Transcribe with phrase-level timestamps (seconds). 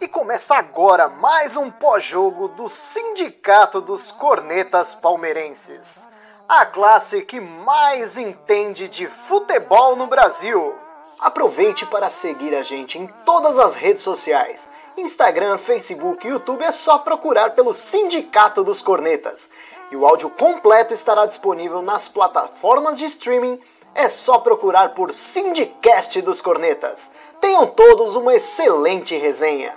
[0.00, 6.06] E começa agora mais um pós-jogo do Sindicato dos Cornetas Palmeirenses.
[6.48, 10.74] A classe que mais entende de futebol no Brasil.
[11.18, 14.68] Aproveite para seguir a gente em todas as redes sociais.
[14.96, 19.50] Instagram, Facebook e YouTube é só procurar pelo Sindicato dos Cornetas.
[19.90, 23.60] E o áudio completo estará disponível nas plataformas de streaming.
[23.98, 27.10] É só procurar por Sindicast dos Cornetas.
[27.40, 29.72] Tenham todos uma excelente resenha.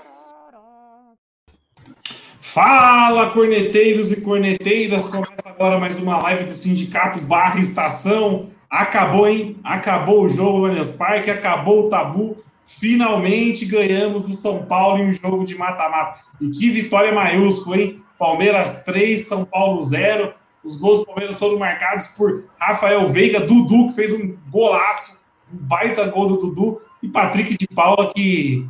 [2.41, 5.07] Fala, corneteiros e corneteiras!
[5.07, 8.49] Começa agora mais uma live do Sindicato Barra Estação.
[8.70, 9.57] Acabou, hein?
[9.63, 12.35] Acabou o jogo do Allianz Parque, acabou o tabu.
[12.65, 16.20] Finalmente ganhamos do São Paulo em um jogo de mata-mata.
[16.41, 18.04] E que vitória maiúscula, hein?
[18.17, 20.34] Palmeiras 3, São Paulo 0.
[20.63, 25.20] Os gols do Palmeiras foram marcados por Rafael Veiga, Dudu, que fez um golaço,
[25.54, 28.68] um baita gol do Dudu, e Patrick de Paula, que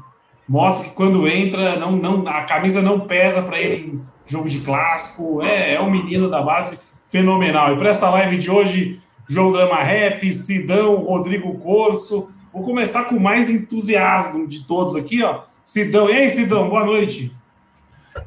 [0.48, 4.60] mostra que quando entra, não, não, a camisa não pesa para ele em jogo de
[4.62, 5.42] clássico.
[5.42, 7.74] É, é um menino da base fenomenal.
[7.74, 12.32] E para essa live de hoje, João Drama Rap, Sidão, Rodrigo Corso.
[12.52, 15.42] Vou começar com mais entusiasmo de todos aqui, ó.
[15.64, 16.10] Sidão.
[16.10, 17.32] E aí, Sidão, boa noite.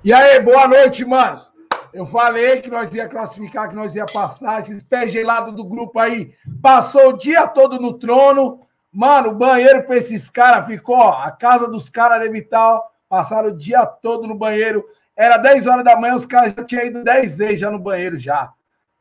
[0.04, 1.40] E aí, boa noite, mano.
[1.92, 4.60] Eu falei que nós ia classificar, que nós ia passar.
[4.60, 8.66] Esses pés gelados do grupo aí passou o dia todo no trono.
[8.90, 12.90] Mano, o banheiro para esses caras ficou, a casa dos caras de Vital.
[13.08, 14.84] Passaram o dia todo no banheiro.
[15.14, 18.18] Era 10 horas da manhã, os caras já tinham ido 10 vezes já no banheiro
[18.18, 18.50] já.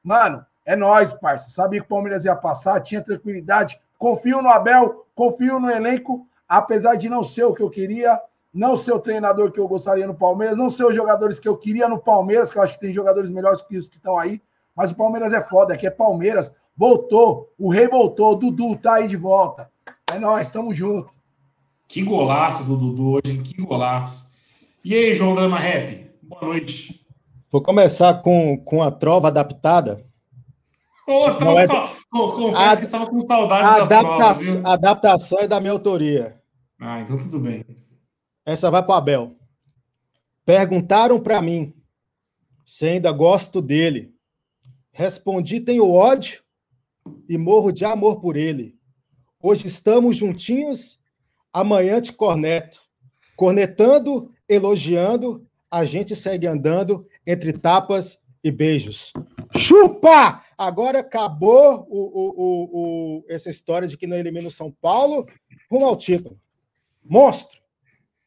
[0.03, 1.49] Mano, é nós, parça.
[1.49, 3.79] Sabia que o Palmeiras ia passar, tinha tranquilidade.
[3.97, 8.19] Confio no Abel, confio no elenco, apesar de não ser o que eu queria
[8.53, 11.57] não ser o treinador que eu gostaria no Palmeiras, não ser os jogadores que eu
[11.57, 14.41] queria no Palmeiras, que eu acho que tem jogadores melhores que os que estão aí,
[14.75, 18.95] mas o Palmeiras é foda, aqui é Palmeiras, voltou, o rei voltou, o Dudu tá
[18.95, 19.69] aí de volta.
[20.11, 21.15] É nós, estamos juntos.
[21.87, 23.43] Que golaço do Dudu hoje, hein?
[23.43, 24.31] Que golaço.
[24.83, 26.09] E aí, João Drama Rap?
[26.23, 27.05] Boa noite.
[27.51, 30.03] Vou começar com, com a trova adaptada.
[31.07, 31.67] Oh, então, é...
[31.67, 32.77] Confesso a...
[32.77, 34.17] que estava com saudade adapta...
[34.17, 36.41] das trovas, Adaptação é da minha autoria.
[36.79, 37.65] Ah, então tudo bem.
[38.51, 39.35] Essa vai para o Abel.
[40.45, 41.73] Perguntaram para mim
[42.65, 44.13] se ainda gosto dele.
[44.91, 46.43] Respondi: tenho ódio
[47.29, 48.77] e morro de amor por ele.
[49.41, 50.99] Hoje estamos juntinhos,
[51.53, 52.81] amanhã te corneto.
[53.37, 59.13] Cornetando, elogiando, a gente segue andando entre tapas e beijos.
[59.55, 60.43] Chupa!
[60.57, 65.25] Agora acabou o, o, o, essa história de que não elimina o São Paulo
[65.71, 66.37] rumo ao título.
[67.03, 67.60] Monstro!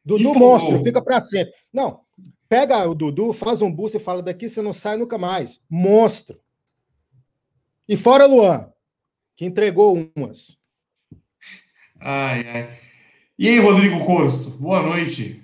[0.04, 1.54] Dudu monstro, fica para sempre.
[1.72, 2.00] Não,
[2.48, 5.64] pega o Dudu, faz um boost e fala daqui você não sai nunca mais.
[5.70, 6.38] Monstro.
[7.88, 8.70] E fora Luan,
[9.34, 10.58] que entregou umas.
[12.00, 12.78] Ai, ai.
[13.38, 15.42] E aí, Rodrigo Corso, boa noite.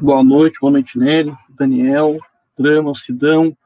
[0.00, 2.18] Boa noite, boa noite, Nery, Daniel,
[2.56, 3.56] Drama, Sidão,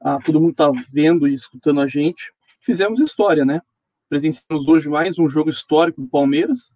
[0.00, 2.30] ah, todo mundo tá vendo e escutando a gente.
[2.60, 3.62] Fizemos história, né?
[4.08, 6.70] Presenciamos hoje mais um jogo histórico do Palmeiras,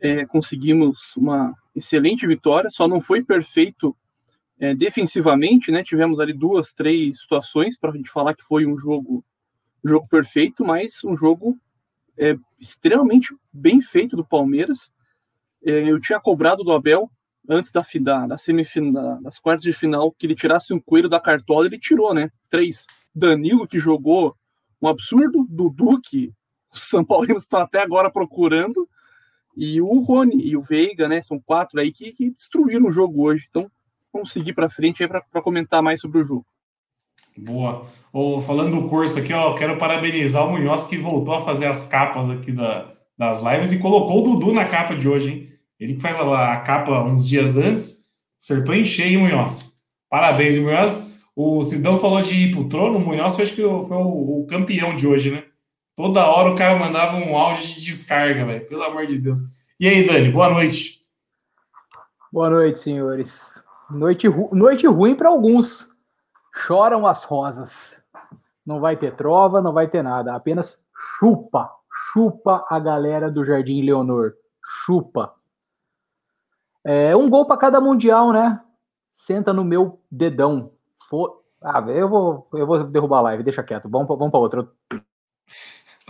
[0.00, 3.96] é, conseguimos uma excelente vitória, só não foi perfeito
[4.58, 5.82] é, defensivamente, né?
[5.82, 9.24] Tivemos ali duas, três situações para a gente falar que foi um jogo,
[9.84, 11.58] jogo perfeito, mas um jogo
[12.18, 14.90] é, extremamente bem feito do Palmeiras.
[15.64, 17.10] É, eu tinha cobrado do Abel
[17.48, 21.18] antes da, da, da semifinal, das quartas de final, que ele tirasse um coelho da
[21.18, 22.30] cartola, ele tirou, né?
[22.48, 22.86] Três.
[23.14, 24.36] Danilo, que jogou
[24.80, 26.32] um absurdo, Dudu, que
[26.72, 28.88] os São Paulinos estão até agora procurando,
[29.56, 31.20] e o Rony e o Veiga, né?
[31.20, 33.46] São quatro aí que, que destruíram o jogo hoje.
[33.50, 33.70] Então,
[34.12, 36.46] vamos seguir para frente aí para comentar mais sobre o jogo.
[37.36, 37.86] Boa.
[38.12, 41.86] Oh, falando do curso aqui, ó, quero parabenizar o Munhoz que voltou a fazer as
[41.86, 45.48] capas aqui da, das lives e colocou o Dudu na capa de hoje, hein?
[45.78, 48.08] Ele que faz a, a capa uns dias antes,
[48.40, 49.76] acertou em cheio, Munhoz.
[50.08, 51.10] Parabéns, Munhoz.
[51.34, 54.94] O Sidão falou de ir pro trono, o Munhoz acho que foi o, o campeão
[54.96, 55.44] de hoje, né?
[56.00, 58.66] Toda hora o cara mandava um áudio de descarga, velho.
[58.66, 59.38] Pelo amor de Deus.
[59.78, 60.98] E aí, Dani, boa noite.
[62.32, 63.62] Boa noite, senhores.
[63.90, 64.48] Noite, ru...
[64.50, 65.94] noite ruim para alguns.
[66.54, 68.02] Choram as rosas.
[68.64, 70.34] Não vai ter trova, não vai ter nada.
[70.34, 70.78] Apenas
[71.18, 71.70] chupa.
[72.10, 74.32] Chupa a galera do Jardim Leonor.
[74.86, 75.34] Chupa.
[76.82, 78.58] É um gol para cada mundial, né?
[79.12, 80.72] Senta no meu dedão.
[81.10, 81.42] For...
[81.60, 83.86] Ah, eu vou, eu vou derrubar a live, deixa quieto.
[83.86, 84.74] Vamos para outro.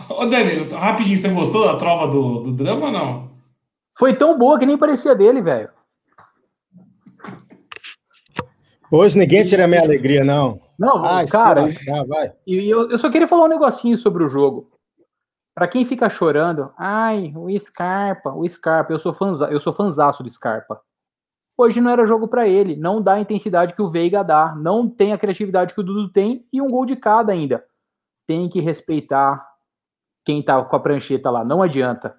[0.09, 3.31] Ô, Dani, rapidinho, você gostou da trova do, do drama ou não?
[3.97, 5.69] Foi tão boa que nem parecia dele, velho.
[8.91, 10.61] Hoje ninguém tira a minha alegria, não.
[10.77, 11.61] Não, Ai, cara.
[11.61, 12.33] Lascar, vai.
[12.45, 14.69] E eu, eu só queria falar um negocinho sobre o jogo.
[15.53, 20.23] Para quem fica chorando, ai, o Scarpa, o Scarpa, eu sou fãza, eu sou fanzaço
[20.23, 20.81] do Scarpa.
[21.57, 24.89] Hoje não era jogo para ele, não dá a intensidade que o Veiga dá, não
[24.89, 27.63] tem a criatividade que o Dudu tem e um gol de cada ainda.
[28.25, 29.45] Tem que respeitar
[30.23, 32.17] quem tá com a prancheta lá, não adianta.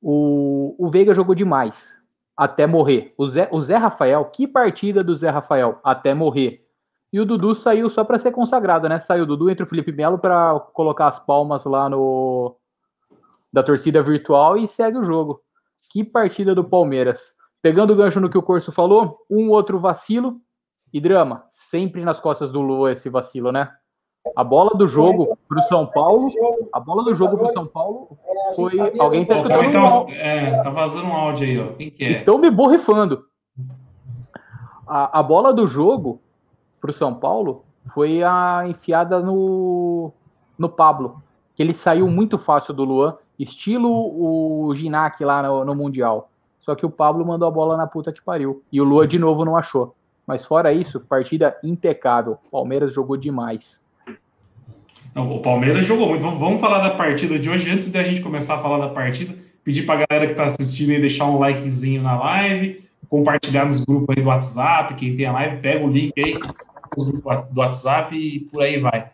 [0.00, 2.00] O, o Veiga jogou demais
[2.36, 3.14] até morrer.
[3.18, 6.66] O Zé, o Zé Rafael, que partida do Zé Rafael até morrer.
[7.12, 9.00] E o Dudu saiu só para ser consagrado, né?
[9.00, 12.56] Saiu o Dudu entre o Felipe Melo para colocar as palmas lá no
[13.52, 15.42] da torcida virtual e segue o jogo.
[15.90, 17.34] Que partida do Palmeiras.
[17.60, 20.40] Pegando o gancho no que o Corso falou, um outro vacilo
[20.92, 21.44] e drama.
[21.50, 23.70] Sempre nas costas do Lua esse vacilo, né?
[24.36, 26.30] A bola do jogo pro São Paulo,
[26.72, 28.08] a bola do jogo pro São Paulo
[28.54, 28.78] foi.
[28.98, 29.72] Alguém tá escutando.
[29.72, 31.72] Tá, é, tá vazando um áudio aí, ó.
[31.72, 32.10] Quem que é?
[32.10, 33.24] Estão me borrifando.
[34.86, 36.20] A, a bola do jogo
[36.80, 37.64] pro São Paulo
[37.94, 40.12] foi a enfiada no,
[40.58, 41.22] no Pablo,
[41.54, 46.30] que ele saiu muito fácil do Luan, estilo o Ginac lá no, no Mundial.
[46.60, 48.62] Só que o Pablo mandou a bola na puta que pariu.
[48.70, 49.94] E o Luan de novo não achou.
[50.26, 52.36] Mas fora isso, partida impecável.
[52.50, 53.82] Palmeiras jogou demais.
[55.14, 56.22] Não, o Palmeiras jogou muito.
[56.22, 57.70] Vamos, falar da partida de hoje.
[57.70, 59.34] Antes da gente começar a falar da partida,
[59.64, 63.80] pedir para a galera que está assistindo aí deixar um likezinho na live, compartilhar nos
[63.80, 64.94] grupos aí do WhatsApp.
[64.94, 66.34] Quem tem a live, pega o link aí
[67.50, 69.08] do WhatsApp e por aí vai.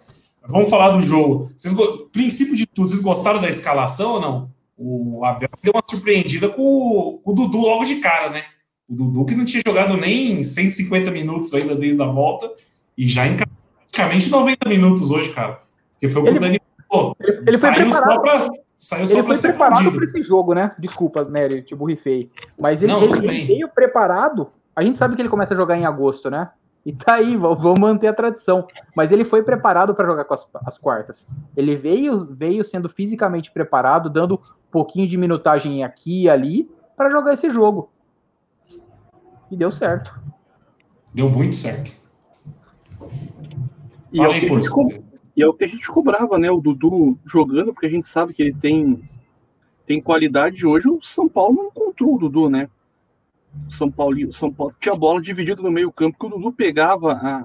[0.47, 1.51] Vamos falar do jogo.
[1.57, 1.75] Vocês,
[2.13, 4.51] princípio de tudo, vocês gostaram da escalação ou não?
[4.79, 8.45] O Abel deu uma surpreendida com o, com o Dudu logo de cara, né?
[8.89, 12.53] O Dudu que não tinha jogado nem 150 minutos ainda desde a volta
[12.97, 15.66] e já em praticamente 90 minutos hoje, cara.
[16.09, 17.17] Porque foi o que ele, o Dani falou.
[17.21, 18.41] Ele, ele foi saiu preparado, só pra,
[18.77, 20.71] saiu só ele pra foi ser preparado para esse jogo, né?
[20.79, 22.31] Desculpa, Nery, te burrifei.
[22.59, 24.51] Mas ele, Não, ele- ele veio preparado.
[24.75, 26.51] A gente sabe que ele começa a jogar em agosto, né?
[26.85, 28.69] E tá aí, vamos manter a tradição.
[28.95, 31.29] Mas ele foi preparado para jogar com as, as quartas.
[31.57, 37.11] Ele veio, veio sendo fisicamente preparado, dando um pouquinho de minutagem aqui e ali para
[37.11, 37.91] jogar esse jogo.
[39.51, 40.21] E deu certo.
[41.13, 41.91] Deu muito certo.
[44.13, 45.03] E é, Fala o
[45.37, 46.51] e é o que a gente cobrava, né?
[46.51, 48.99] O Dudu jogando, porque a gente sabe que ele tem,
[49.87, 50.67] tem qualidade.
[50.67, 52.71] Hoje o São Paulo não encontrou o Dudu, né?
[53.69, 56.31] O São Paulo, o São Paulo tinha a bola dividida no meio campo, que o
[56.31, 57.45] Dudu pegava a,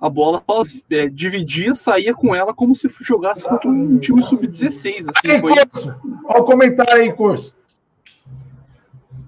[0.00, 0.42] a bola,
[0.90, 5.06] é, dividia, saía com ela como se jogasse contra um time sub-16.
[5.08, 5.94] Assim, Aí, foi, Curso.
[6.24, 7.54] Olha o comentário aí, Curso.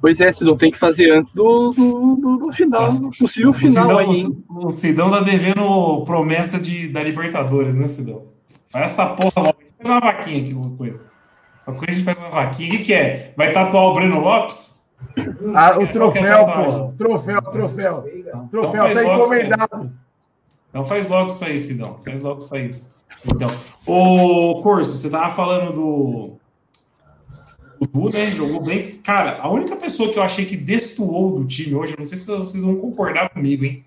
[0.01, 3.01] Pois é, Cidão, tem que fazer antes do, do, do, do final, Nossa.
[3.01, 4.45] do possível final Sidão, aí, hein?
[4.49, 8.27] o, Sidão tá devendo promessa de, da Libertadores, né, Sidão?
[8.71, 9.59] Faz essa porra logo.
[9.79, 11.01] Faz uma vaquinha aqui, alguma coisa.
[11.65, 12.69] Qualquer coisa a gente faz uma vaquinha.
[12.69, 13.33] O que, que é?
[13.37, 14.79] Vai tatuar o Breno Lopes?
[15.55, 16.93] Ah, o é a troféu, pô.
[16.97, 18.05] Troféu, troféu.
[18.51, 19.93] Troféu faz tá encomendado.
[20.71, 21.97] Então faz logo isso aí, Sidão.
[22.05, 22.71] Faz logo isso aí.
[23.25, 23.49] Então,
[23.87, 26.38] o Corso, você tava falando do.
[27.81, 28.31] O Du, né?
[28.33, 29.01] Jogou bem.
[29.03, 32.27] Cara, a única pessoa que eu achei que destoou do time hoje, não sei se
[32.27, 33.85] vocês vão concordar comigo, hein?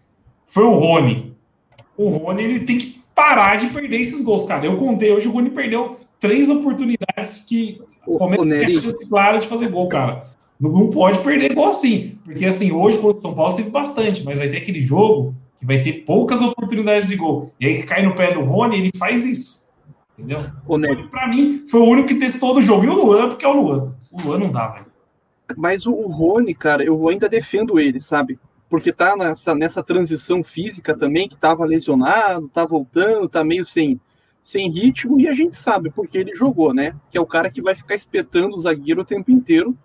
[0.48, 1.34] Foi o Rony.
[1.98, 4.66] O Rony, ele tem que parar de perder esses gols, cara.
[4.66, 9.88] Eu contei hoje, o Rony perdeu três oportunidades que O, Nery, claro de fazer gol,
[9.88, 10.26] cara.
[10.60, 12.20] Não, pode perder gol assim.
[12.24, 15.66] Porque assim, hoje contra o São Paulo teve bastante, mas vai ter aquele jogo que
[15.66, 17.52] vai ter poucas oportunidades de gol.
[17.60, 19.61] E aí que cai no pé do Rony, ele faz isso.
[20.22, 20.38] Entendeu?
[20.68, 22.86] o Pra mim, foi o único que testou do jogo.
[22.86, 23.96] E o Luan, porque é o Luan.
[24.12, 24.86] O Luan não dá, velho.
[25.58, 28.40] Mas o, Rony, cara, eu ainda defendo ele, sabe?
[28.70, 34.00] Porque tá nessa, nessa transição física também, que tava lesionado, tá voltando, tá meio sem,
[34.44, 36.96] sem ritmo, e a gente sabe porque ele jogou, né?
[37.10, 39.78] Que é o cara que vai ficar espetando o zagueiro o tempo inteiro,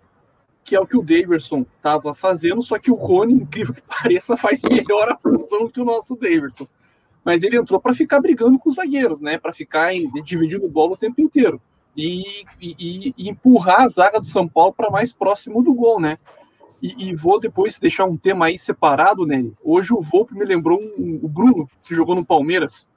[0.63, 4.37] que é o que o Daverson tava fazendo, só que o Rony, incrível que pareça,
[4.37, 6.67] faz melhor a função que o nosso Daverson.
[7.27, 9.37] Mas ele entrou para ficar brigando com os zagueiros, né?
[9.37, 11.59] Para ficar em- dividindo bola o tempo inteiro.
[11.93, 12.23] E,
[12.61, 16.17] e- e empurrar a zaga do São Paulo para mais próximo do gol, né?
[16.81, 19.45] E, e vou depois deixar um tema aí separado, né?
[19.61, 22.87] Hoje o Volpe me lembrou um- o Bruno, que jogou no Palmeiras.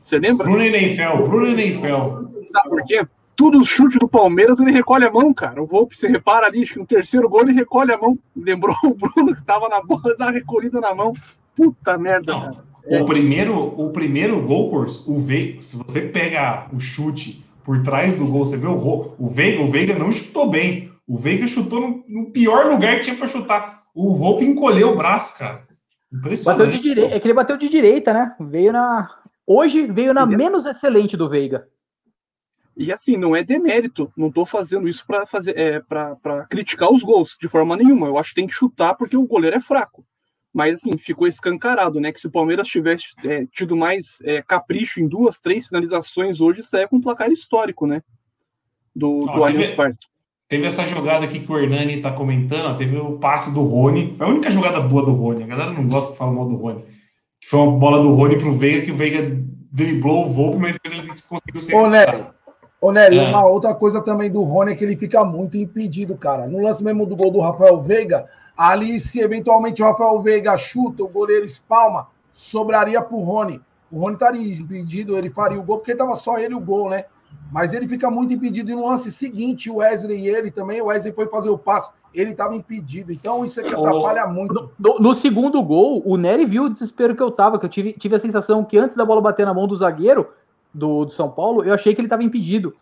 [0.00, 0.44] Você lembra?
[0.44, 2.28] Bruno Enenfel, Bruno Enenfel.
[2.44, 3.06] Sabe por quê?
[3.36, 5.62] Tudo chute do Palmeiras, ele recolhe a mão, cara.
[5.62, 8.18] O Volpe, você repara ali, acho que no terceiro gol ele recolhe a mão.
[8.36, 11.12] Lembrou o Bruno que tava na bola, dá recolhida na mão.
[11.54, 12.71] Puta merda, Não, cara.
[12.86, 18.16] O primeiro, o primeiro gol, Corso, o Veiga, se você pega o chute por trás
[18.16, 20.90] do gol, você vê o, ro- o Veiga, o Veiga não chutou bem.
[21.06, 23.82] O Veiga chutou no, no pior lugar que tinha para chutar.
[23.94, 25.54] O Volpe encolheu o braço, cara.
[25.54, 25.68] Bateu
[26.10, 26.78] de Impressionante.
[26.80, 27.14] direita.
[27.14, 28.34] É que ele bateu de direita, né?
[28.40, 29.08] Veio na.
[29.46, 31.66] Hoje veio na Ele- menos excelente do Veiga.
[32.76, 34.10] E assim, não é demérito.
[34.16, 38.06] Não tô fazendo isso para fazer, é, para criticar os gols de forma nenhuma.
[38.06, 40.04] Eu acho que tem que chutar porque o goleiro é fraco.
[40.52, 42.12] Mas assim, ficou escancarado, né?
[42.12, 46.62] Que se o Palmeiras tivesse é, tido mais é, capricho em duas, três finalizações hoje,
[46.62, 48.02] saia com um placar histórico, né?
[48.94, 50.06] Do, do Allianz Parque.
[50.52, 54.14] Teve essa jogada aqui que o Hernani tá comentando, ó, teve o passe do Rony.
[54.14, 55.44] Foi a única jogada boa do Rony.
[55.44, 56.82] A galera não gosta de falar mal do Rony.
[57.40, 59.42] Que foi uma bola do Rony pro Veiga, que o Veiga
[59.72, 61.74] driblou o Volpe, mas depois ele conseguiu ser.
[61.74, 62.26] Ô, Nery,
[62.78, 63.28] ô, Nery é.
[63.28, 66.46] uma outra coisa também do Rony é que ele fica muito impedido, cara.
[66.46, 68.28] No lance mesmo do gol do Rafael Veiga,
[68.70, 73.60] ali, se eventualmente o Rafael Veiga chuta, o goleiro espalma, sobraria pro Rony.
[73.90, 77.06] O Rony estaria impedido, ele faria o gol, porque tava só ele o gol, né?
[77.50, 78.70] Mas ele fica muito impedido.
[78.70, 81.92] E no lance seguinte, o Wesley e ele também, o Wesley foi fazer o passe,
[82.14, 83.10] ele estava impedido.
[83.10, 84.70] Então isso aqui atrapalha muito.
[84.78, 87.92] No, no, segundo gol, o Nery viu o desespero que eu tava, que eu tive,
[87.94, 90.28] tive a sensação que antes da bola bater na mão do zagueiro
[90.72, 92.74] do, do São Paulo, eu achei que ele estava impedido.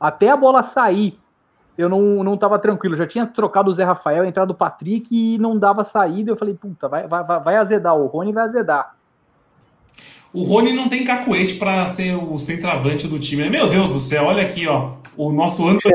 [0.00, 1.18] Até a bola sair,
[1.76, 2.96] eu não, não tava tranquilo.
[2.96, 6.30] Já tinha trocado o Zé Rafael, entrado o Patrick e não dava saída.
[6.30, 7.96] Eu falei, puta, vai, vai, vai azedar.
[7.96, 8.96] O Rony vai azedar.
[10.32, 13.48] O Rony não tem cacuete para ser o centroavante do time.
[13.48, 14.92] Meu Deus do céu, olha aqui, ó.
[15.16, 15.94] O nosso Anthony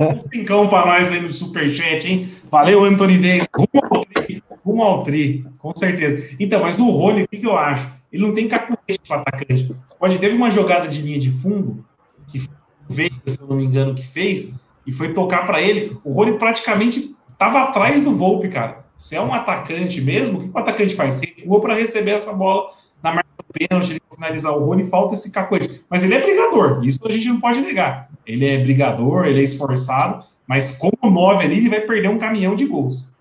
[0.00, 2.28] um cincão para nós aí no superchat, hein?
[2.50, 3.42] Valeu, Anthony Day.
[3.56, 6.34] Rumo ao tri, rumo ao tri, com certeza.
[6.40, 7.88] Então, mas o Rony, o que, que eu acho?
[8.12, 9.72] Ele não tem cacuete para atacante.
[9.86, 11.84] Você pode teve uma jogada de linha de fundo
[12.26, 12.44] que
[12.88, 15.96] veio, se eu não me engano, que fez e foi tocar para ele.
[16.04, 18.86] O Rony praticamente estava atrás do Volpe, cara.
[18.96, 21.20] Se é um atacante mesmo, o que o atacante faz?
[21.20, 22.68] Recua para receber essa bola
[23.02, 25.84] na marca do pênalti, ele finalizar o Rony, falta esse cacoete.
[25.90, 28.10] Mas ele é brigador, isso a gente não pode negar.
[28.24, 32.56] Ele é brigador, ele é esforçado, mas como nove ali, ele vai perder um caminhão
[32.56, 33.14] de gols.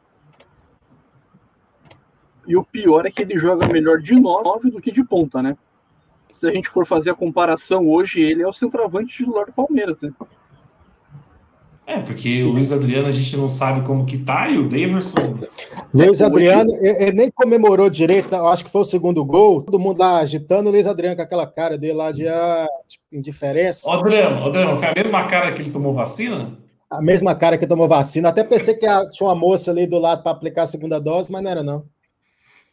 [2.47, 5.57] E o pior é que ele joga melhor de nove do que de ponta, né?
[6.35, 10.01] Se a gente for fazer a comparação hoje, ele é o centroavante titular do Palmeiras,
[10.01, 10.13] né?
[11.87, 15.37] É, porque o Luiz Adriano a gente não sabe como que tá, e o Daverson.
[15.93, 20.17] Luiz Adriano, ele nem comemorou direito, acho que foi o segundo gol, todo mundo lá
[20.17, 23.87] agitando, o Luiz Adriano com aquela cara dele lá de ah, tipo, indiferença.
[23.87, 26.57] Ô, Adriano, Adriano, foi a mesma cara que ele tomou vacina?
[26.89, 28.29] A mesma cara que tomou vacina.
[28.29, 31.43] Até pensei que tinha uma moça ali do lado para aplicar a segunda dose, mas
[31.43, 31.85] não era, não.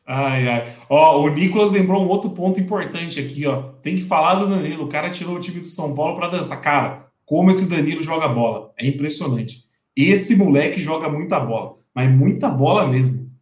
[0.07, 0.73] Ai, ai.
[0.89, 3.63] Ó, o Nicolas lembrou um outro ponto importante aqui, ó.
[3.83, 4.85] Tem que falar do Danilo.
[4.85, 6.61] O cara tirou o time do São Paulo para dançar.
[6.61, 8.75] Cara, como esse Danilo joga bola.
[8.77, 9.65] É impressionante.
[9.97, 13.33] Esse moleque joga muita bola, mas muita bola mesmo.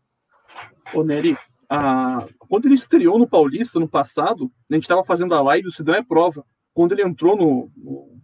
[0.95, 1.37] Ô, Nery,
[1.69, 2.25] a...
[2.39, 5.97] quando ele estreou no Paulista no passado, a gente estava fazendo a live, o Sidão
[5.97, 6.45] é prova.
[6.73, 8.21] Quando ele entrou no, no,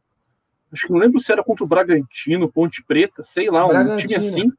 [0.71, 4.15] Acho que não lembro se era contra o Bragantino, Ponte Preta, sei lá, um time
[4.15, 4.53] assim.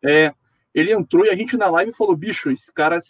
[0.00, 0.32] É,
[0.72, 3.00] ele entrou e a gente na live falou: bicho, esse cara,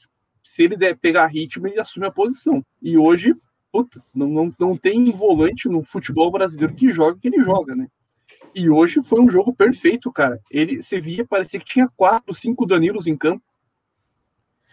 [0.43, 2.65] se ele der pegar ritmo, ele assume a posição.
[2.81, 3.37] E hoje
[3.73, 7.89] puta, não, não, não tem volante no futebol brasileiro que joga que ele joga, né?
[8.55, 10.39] E hoje foi um jogo perfeito, cara.
[10.51, 13.43] Ele, você via, parecia que tinha quatro, cinco Danilos em campo.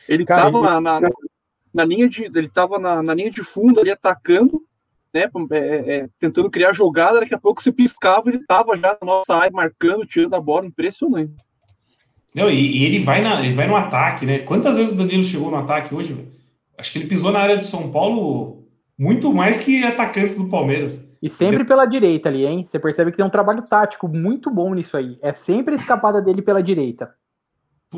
[0.08, 0.82] Ele cara, tava.
[0.82, 1.10] Na, na,
[1.74, 4.62] na, linha de, ele tava na, na, linha de fundo ali atacando,
[5.14, 5.30] né?
[5.52, 7.22] É, é, é, tentando criar jogada.
[7.22, 10.66] Daqui a pouco você piscava, ele tava já na nossa área marcando, tirando a bola,
[10.66, 11.34] impressionante.
[12.36, 14.40] Não, e, e, ele vai na, ele vai no ataque, né?
[14.40, 16.28] Quantas vezes o Danilo chegou no ataque hoje?
[16.78, 18.59] Acho que ele pisou na área de São Paulo
[19.00, 21.10] muito mais que atacantes do Palmeiras.
[21.22, 22.66] E sempre pela direita ali, hein?
[22.66, 25.18] Você percebe que tem um trabalho tático muito bom nisso aí.
[25.22, 27.10] É sempre a escapada dele pela direita.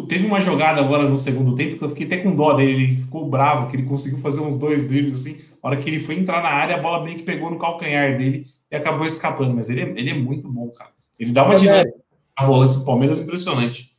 [0.07, 2.83] Teve uma jogada agora no segundo tempo que eu fiquei até com dó dele.
[2.83, 5.39] Ele ficou bravo, que ele conseguiu fazer uns dois dribles assim.
[5.61, 8.15] A hora que ele foi entrar na área, a bola bem que pegou no calcanhar
[8.15, 9.55] dele e acabou escapando.
[9.55, 10.91] Mas ele é, ele é muito bom, cara.
[11.19, 11.97] Ele dá uma dinâmica.
[12.35, 13.89] A volância do Palmeiras impressionante.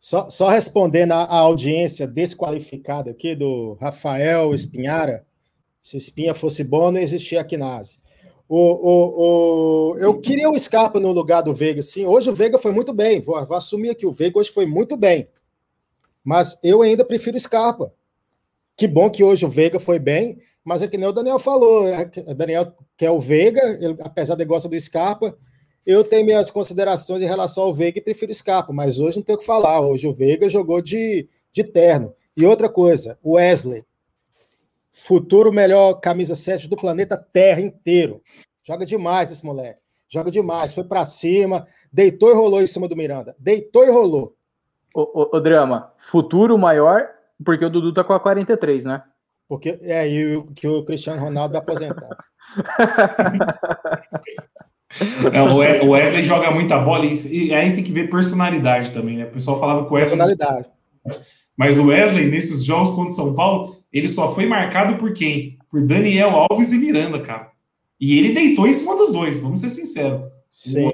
[0.00, 5.24] Só, só respondendo à audiência desqualificada aqui do Rafael Espinhara,
[5.84, 7.98] se Espinha fosse bom, não existia Quinase.
[8.48, 12.06] O, o, o, eu queria o Scarpa no lugar do Veiga, sim.
[12.06, 13.20] Hoje o Veiga foi muito bem.
[13.20, 15.28] Vou, vou assumir aqui, o Veiga hoje foi muito bem.
[16.24, 17.92] Mas eu ainda prefiro o Scarpa.
[18.74, 21.86] Que bom que hoje o Veiga foi bem, mas é que nem o Daniel falou.
[21.86, 25.36] É o Daniel quer o Veiga, ele, apesar de gosta do Scarpa.
[25.84, 29.22] Eu tenho minhas considerações em relação ao Veiga e prefiro o Scarpa, mas hoje não
[29.22, 29.82] tenho o que falar.
[29.82, 32.14] Hoje o Veiga jogou de, de terno.
[32.34, 33.84] E outra coisa, o Wesley
[34.94, 38.22] Futuro melhor camisa 7 do planeta Terra inteiro.
[38.62, 39.80] Joga demais esse moleque.
[40.08, 40.72] Joga demais.
[40.72, 43.34] Foi para cima, deitou e rolou em cima do Miranda.
[43.36, 44.36] Deitou e rolou.
[44.94, 47.08] O, o, o, drama, futuro maior,
[47.44, 49.02] porque o Dudu tá com a 43, né?
[49.48, 52.16] Porque é e o, que o Cristiano Ronaldo vai aposentar.
[55.32, 59.24] Não, o Wesley joga muita bola e, aí tem que ver personalidade também, né?
[59.24, 60.16] O pessoal falava que o Wesley.
[60.16, 60.68] Personalidade.
[61.56, 65.56] Mas o Wesley, nesses jogos contra o São Paulo, ele só foi marcado por quem?
[65.70, 67.50] Por Daniel Alves e Miranda, cara.
[68.00, 70.22] E ele deitou em cima dos dois, vamos ser sinceros.
[70.50, 70.92] Sim.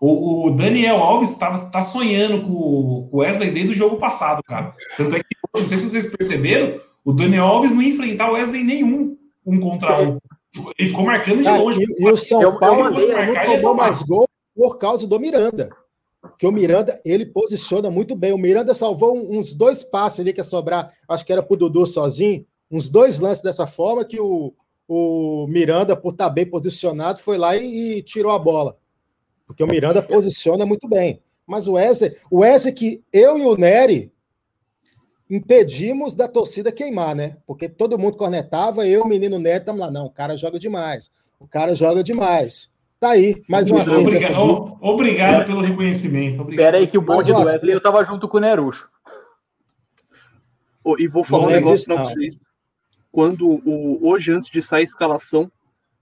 [0.00, 4.74] o, o Daniel Alves tá, tá sonhando com o Wesley desde o jogo passado, cara.
[4.96, 5.26] Tanto é que,
[5.56, 10.02] não sei se vocês perceberam, o Daniel Alves não enfrentar o Wesley nenhum, um contra
[10.02, 10.18] um.
[10.76, 11.80] Ele ficou marcando de longe.
[11.80, 15.70] E, e o São Paulo não tomou mais gol por causa do Miranda.
[16.34, 18.32] Porque o Miranda, ele posiciona muito bem.
[18.32, 21.86] O Miranda salvou uns dois passos ali que ia sobrar, acho que era pro Dudu
[21.86, 24.52] sozinho, uns dois lances dessa forma que o,
[24.88, 28.76] o Miranda, por estar bem posicionado, foi lá e, e tirou a bola.
[29.46, 31.22] Porque o Miranda posiciona muito bem.
[31.46, 34.12] Mas o Eze, o Eze que eu e o Nery
[35.30, 37.36] impedimos da torcida queimar, né?
[37.46, 39.88] Porque todo mundo cornetava, eu, o menino Nery, estamos lá.
[39.88, 41.12] Não, o cara joga demais.
[41.38, 42.73] O cara joga demais.
[43.00, 46.40] Tá aí, mais uma Obrigado, obrigado pelo reconhecimento.
[46.40, 46.64] Obrigado.
[46.64, 48.88] Pera aí que o bonde do Wesley eu tava junto com o Nerucho.
[50.82, 52.38] Oh, e vou falar não um é negócio para vocês.
[53.10, 55.50] Quando o, hoje, antes de sair a escalação,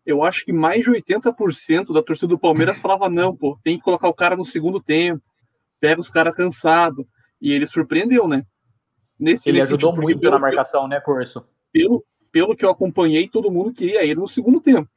[0.04, 3.82] eu acho que mais de 80% da torcida do Palmeiras falava: não, pô, tem que
[3.82, 5.22] colocar o cara no segundo tempo,
[5.80, 7.04] pega os caras cansados.
[7.40, 8.44] E ele surpreendeu, né?
[9.18, 11.44] Nesse, ele nesse ajudou muito na marcação, né, Corso?
[11.72, 14.88] Pelo, pelo que eu acompanhei, todo mundo queria ele no segundo tempo.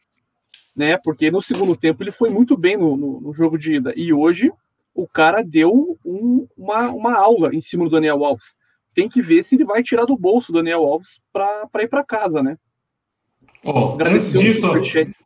[0.76, 0.98] Né?
[0.98, 3.94] Porque no segundo tempo ele foi muito bem no, no, no jogo de ida.
[3.96, 4.52] E hoje
[4.94, 8.56] o cara deu um, uma, uma aula em cima do Daniel Alves.
[8.94, 12.04] Tem que ver se ele vai tirar do bolso o Daniel Alves para ir para
[12.04, 12.58] casa, né?
[13.68, 14.72] Oh, antes disso,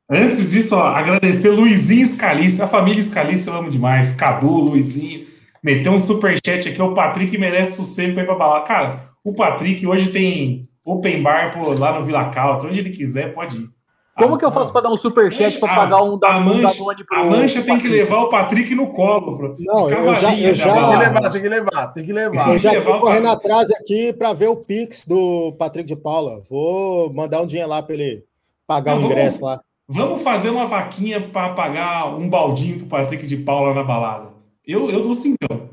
[0.10, 4.14] antes disso, ó, agradecer Luizinho Scalice, a família Scalice eu amo demais.
[4.14, 5.28] Cadu, Luizinho,
[5.62, 8.66] meteu um superchat aqui, o Patrick merece sossego pra ir pra balada.
[8.66, 13.34] Cara, o Patrick hoje tem open bar pô, lá no Vila Caltra, onde ele quiser,
[13.34, 13.79] pode ir.
[14.20, 17.18] Como que eu faço para dar um superchat para pagar um da, mancha, um pro,
[17.18, 19.56] A mancha tem que levar o Patrick no colo.
[19.60, 22.50] Não, eu já, eu já tem que levar, tem que levar, tem que levar.
[22.50, 26.42] Eu já tô correndo atrás aqui para ver o Pix do Patrick de Paula.
[26.50, 28.24] Vou mandar um dinheiro lá para ele
[28.68, 29.64] pagar não, o ingresso vamos, lá.
[29.88, 34.30] Vamos fazer uma vaquinha para pagar um baldinho pro Patrick de Paula na balada.
[34.68, 35.70] Eu, eu dou cincão.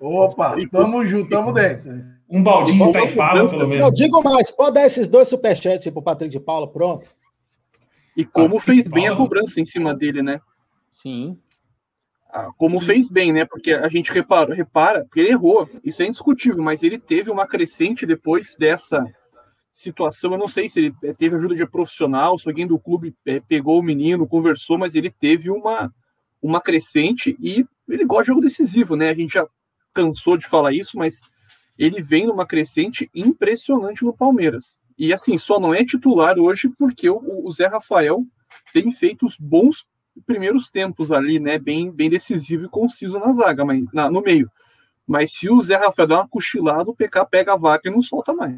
[0.00, 1.92] Opa, tamo junto, tamo dentro.
[2.28, 3.84] Um baldinho de Taipava, pelo menos.
[3.84, 7.08] Eu digo mais, pode dar esses dois superchats pro Patrick de Paula, pronto.
[8.20, 10.42] E como ah, fez bem a cobrança em cima dele, né?
[10.90, 11.38] Sim.
[12.30, 13.46] Ah, como fez bem, né?
[13.46, 17.46] Porque a gente repara, repara, porque ele errou, isso é indiscutível, mas ele teve uma
[17.46, 19.02] crescente depois dessa
[19.72, 20.32] situação.
[20.32, 23.40] Eu não sei se ele eh, teve ajuda de profissional, se alguém do clube eh,
[23.40, 25.90] pegou o menino, conversou, mas ele teve uma,
[26.42, 29.08] uma crescente e ele gosta de jogo decisivo, né?
[29.08, 29.46] A gente já
[29.94, 31.22] cansou de falar isso, mas
[31.78, 34.76] ele vem numa crescente impressionante no Palmeiras.
[35.00, 38.22] E assim, só não é titular hoje porque o, o Zé Rafael
[38.70, 39.86] tem feito os bons
[40.26, 41.58] primeiros tempos ali, né?
[41.58, 44.50] Bem, bem decisivo e conciso na zaga, mas, na, no meio.
[45.06, 48.02] Mas se o Zé Rafael dá uma cochilada, o PK pega a vaca e não
[48.02, 48.56] solta mais.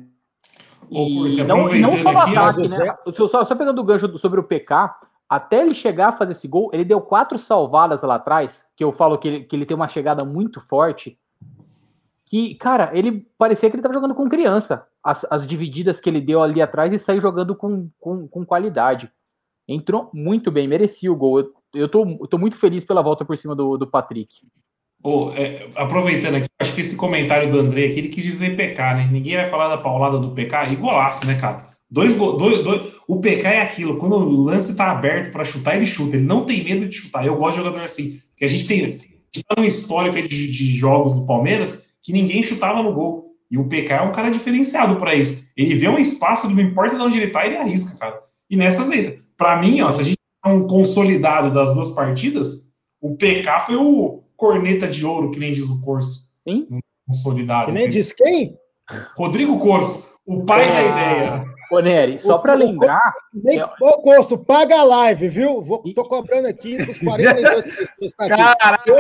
[0.90, 2.96] E não, não só no ataque, né?
[3.14, 4.96] Só, só pegando o gancho sobre o PK,
[5.28, 8.90] até ele chegar a fazer esse gol, ele deu quatro salvadas lá atrás, que eu
[8.90, 11.16] falo que ele, que ele tem uma chegada muito forte.
[12.26, 14.88] Que, cara, ele parecia que ele estava jogando com criança.
[15.04, 19.10] As, as, divididas que ele deu ali atrás e saiu jogando com, com, com qualidade.
[19.66, 21.40] Entrou muito bem, merecia o gol.
[21.40, 24.36] Eu, eu, tô, eu tô muito feliz pela volta por cima do, do Patrick.
[25.02, 28.94] Oh, é, aproveitando aqui, acho que esse comentário do André aqui, ele quis dizer PK,
[28.94, 29.08] né?
[29.10, 31.70] Ninguém vai falar da paulada do PK e golaço, né, cara?
[31.90, 35.86] Dois, dois, dois, o PK é aquilo, quando o lance tá aberto para chutar, ele
[35.86, 37.26] chuta, ele não tem medo de chutar.
[37.26, 40.76] Eu gosto de jogador assim, que a gente tem, a gente tá histórico de, de
[40.76, 43.31] jogos do Palmeiras que ninguém chutava no gol.
[43.52, 45.46] E o PK é um cara diferenciado para isso.
[45.54, 48.18] Ele vê um espaço, não importa de onde ele tá, ele arrisca, cara.
[48.48, 49.16] E nessas entra.
[49.36, 52.66] Para mim, ó, se a gente tem um consolidado das duas partidas,
[52.98, 56.32] o PK foi o corneta de ouro, que nem diz o Corso.
[56.48, 56.66] Sim.
[57.06, 57.66] Consolidado.
[57.66, 58.56] Que nem diz quem?
[59.14, 61.51] Rodrigo Corso, o pai da ideia.
[61.72, 63.14] Ô, Nery, só para lembrar.
[63.32, 65.62] Nem, Ô, Corso, paga a live, viu?
[65.62, 68.58] Vou, tô cobrando aqui dos 42 pessoas tá aqui.
[68.58, 68.92] Caraca,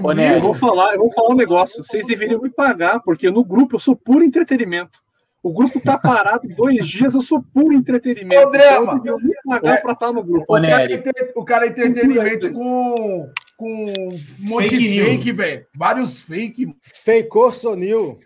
[0.00, 0.34] Ô, Nery.
[0.36, 1.82] Eu vou falar, eu vou falar um negócio.
[1.82, 5.00] Vocês deveriam me pagar, porque no grupo eu sou puro entretenimento.
[5.42, 8.46] O grupo tá parado dois dias, eu sou puro entretenimento.
[8.46, 9.00] Ô, Drama.
[9.02, 10.46] Então, eu pagar para estar no grupo.
[10.48, 15.32] Ô, o, cara é, o cara é entretenimento com com um monte fake de fake,
[15.32, 15.66] velho.
[15.76, 16.72] Vários fake.
[16.80, 18.20] Fake Sonil.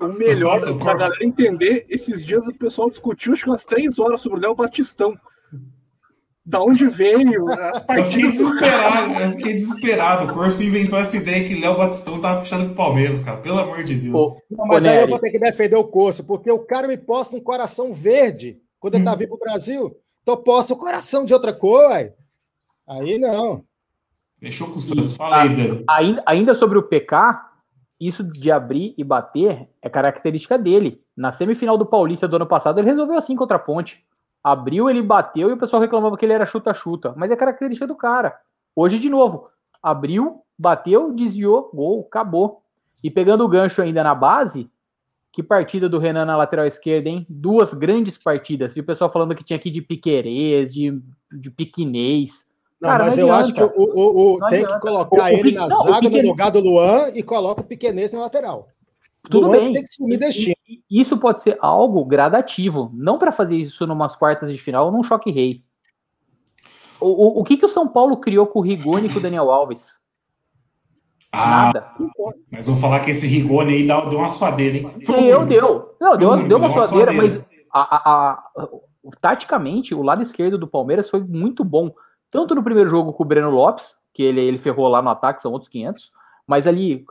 [0.00, 3.98] O melhor, Nossa, pra galera entender, esses dias o pessoal discutiu acho que umas três
[3.98, 5.18] horas sobre o Léo Batistão.
[6.44, 7.48] Da onde veio?
[7.50, 8.38] As partidas.
[8.38, 10.24] Eu fiquei desesperado, eu fiquei desesperado.
[10.30, 13.38] O Corso inventou essa ideia que Léo Batistão tava fechado com o Palmeiras, cara.
[13.38, 14.12] Pelo amor de Deus.
[14.12, 16.96] Pô, Não, mas aí eu vou ter que defender o Corso, porque o cara me
[16.96, 18.98] posta um coração verde quando hum.
[18.98, 19.96] ele tá vindo pro Brasil.
[20.22, 22.12] Então posta o coração de outra cor, aí.
[22.86, 23.64] Aí não.
[24.38, 25.16] Fechou com o Santos.
[25.16, 25.84] Fala aí, Dani.
[25.88, 27.40] Ainda, ainda sobre o PK,
[28.00, 31.02] isso de abrir e bater é característica dele.
[31.16, 34.04] Na semifinal do Paulista do ano passado, ele resolveu assim contra a Ponte.
[34.44, 37.14] Abriu, ele bateu e o pessoal reclamava que ele era chuta-chuta.
[37.16, 38.38] Mas é característica do cara.
[38.74, 39.48] Hoje, de novo,
[39.82, 42.62] abriu, bateu, desviou, gol, acabou.
[43.02, 44.70] E pegando o gancho ainda na base,
[45.32, 47.26] que partida do Renan na lateral esquerda, hein?
[47.28, 48.76] Duas grandes partidas.
[48.76, 50.98] E o pessoal falando que tinha aqui de piquerês, de,
[51.32, 52.45] de piquinês.
[52.80, 54.74] Não, Cara, mas não eu acho que o, o, o tem adianta.
[54.74, 58.12] que colocar o, ele na não, zaga no lugar do Luan e coloca o piquenês
[58.12, 58.68] na lateral.
[59.30, 59.72] Tudo Luan bem.
[59.72, 60.56] tem que sumir destino.
[60.90, 65.02] Isso pode ser algo gradativo, não para fazer isso numas quartas de final ou num
[65.02, 65.64] choque rei.
[67.00, 69.22] O, o, o que, que o São Paulo criou com o Rigoni e com o
[69.22, 69.98] Daniel Alves?
[71.32, 71.92] Ah, Nada.
[72.50, 74.90] Mas vou falar que esse Rigoni aí deu, deu uma suadeira, hein?
[74.98, 75.96] Deu, deu.
[76.00, 77.38] Não, deu, deu, deu uma, suadeira, mas
[77.72, 78.44] a, a, a,
[79.20, 81.92] taticamente o lado esquerdo do Palmeiras foi muito bom.
[82.36, 85.40] Tanto no primeiro jogo com o Breno Lopes, que ele, ele ferrou lá no ataque,
[85.40, 86.12] são outros 500,
[86.46, 87.02] mas ali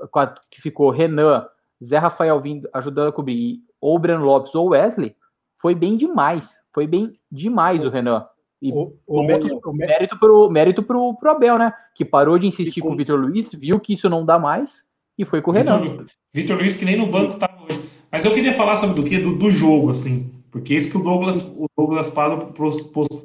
[0.51, 1.47] que ficou Renan,
[1.83, 5.15] Zé Rafael vindo, ajudando a cobrir, ou o Breno Lopes ou o Wesley,
[5.59, 6.59] foi bem demais.
[6.71, 8.23] Foi bem demais o Renan.
[8.61, 11.73] E o, o, pontos, o mérito pro, mérito pro, pro Abel, né?
[11.95, 15.25] Que parou de insistir com o Vitor Luiz, viu que isso não dá mais e
[15.25, 16.05] foi com o Renan.
[16.31, 17.81] Vitor Luiz, que nem no banco tá hoje.
[18.11, 19.17] Mas eu queria falar, sabe do que?
[19.17, 20.31] Do, do, jogo, assim.
[20.51, 22.53] Porque isso que o Douglas, o Douglas Pado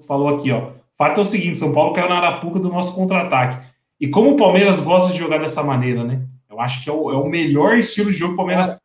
[0.06, 0.80] falou aqui, ó.
[1.00, 3.66] O fato é o seguinte: São Paulo caiu na arapuca do nosso contra-ataque.
[3.98, 6.26] E como o Palmeiras gosta de jogar dessa maneira, né?
[6.48, 8.78] Eu acho que é o, é o melhor estilo de jogo Palmeiras.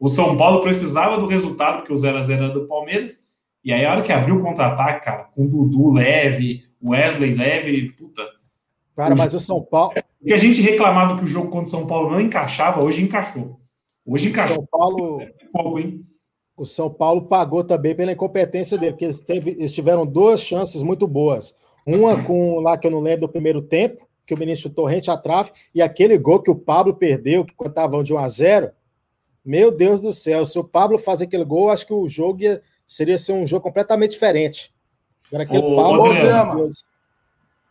[0.00, 3.28] O São Paulo precisava do resultado, porque o 0x0 era do Palmeiras
[3.64, 7.92] e aí, a hora que abriu o contra-ataque, cara, com o Dudu leve, Wesley leve,
[7.92, 8.22] puta.
[8.96, 9.92] Cara, o mas o São Paulo.
[10.22, 13.02] O que a gente reclamava que o jogo contra o São Paulo não encaixava, hoje
[13.02, 13.60] encaixou.
[14.06, 14.56] Hoje encaixou.
[14.56, 15.20] São Paulo.
[15.20, 16.00] É pouco, hein?
[16.58, 20.82] O São Paulo pagou também pela incompetência dele, porque eles, teve, eles tiveram duas chances
[20.82, 21.56] muito boas.
[21.86, 25.52] Uma com lá que eu não lembro do primeiro tempo, que o ministro Torrente atrave,
[25.74, 28.70] e aquele gol que o Pablo perdeu, que contavam de 1 a 0
[29.44, 32.60] Meu Deus do céu, se o Pablo fazer aquele gol, acho que o jogo ia
[32.86, 34.72] seria ser um jogo completamente diferente.
[35.28, 36.68] Agora aqui o Paulo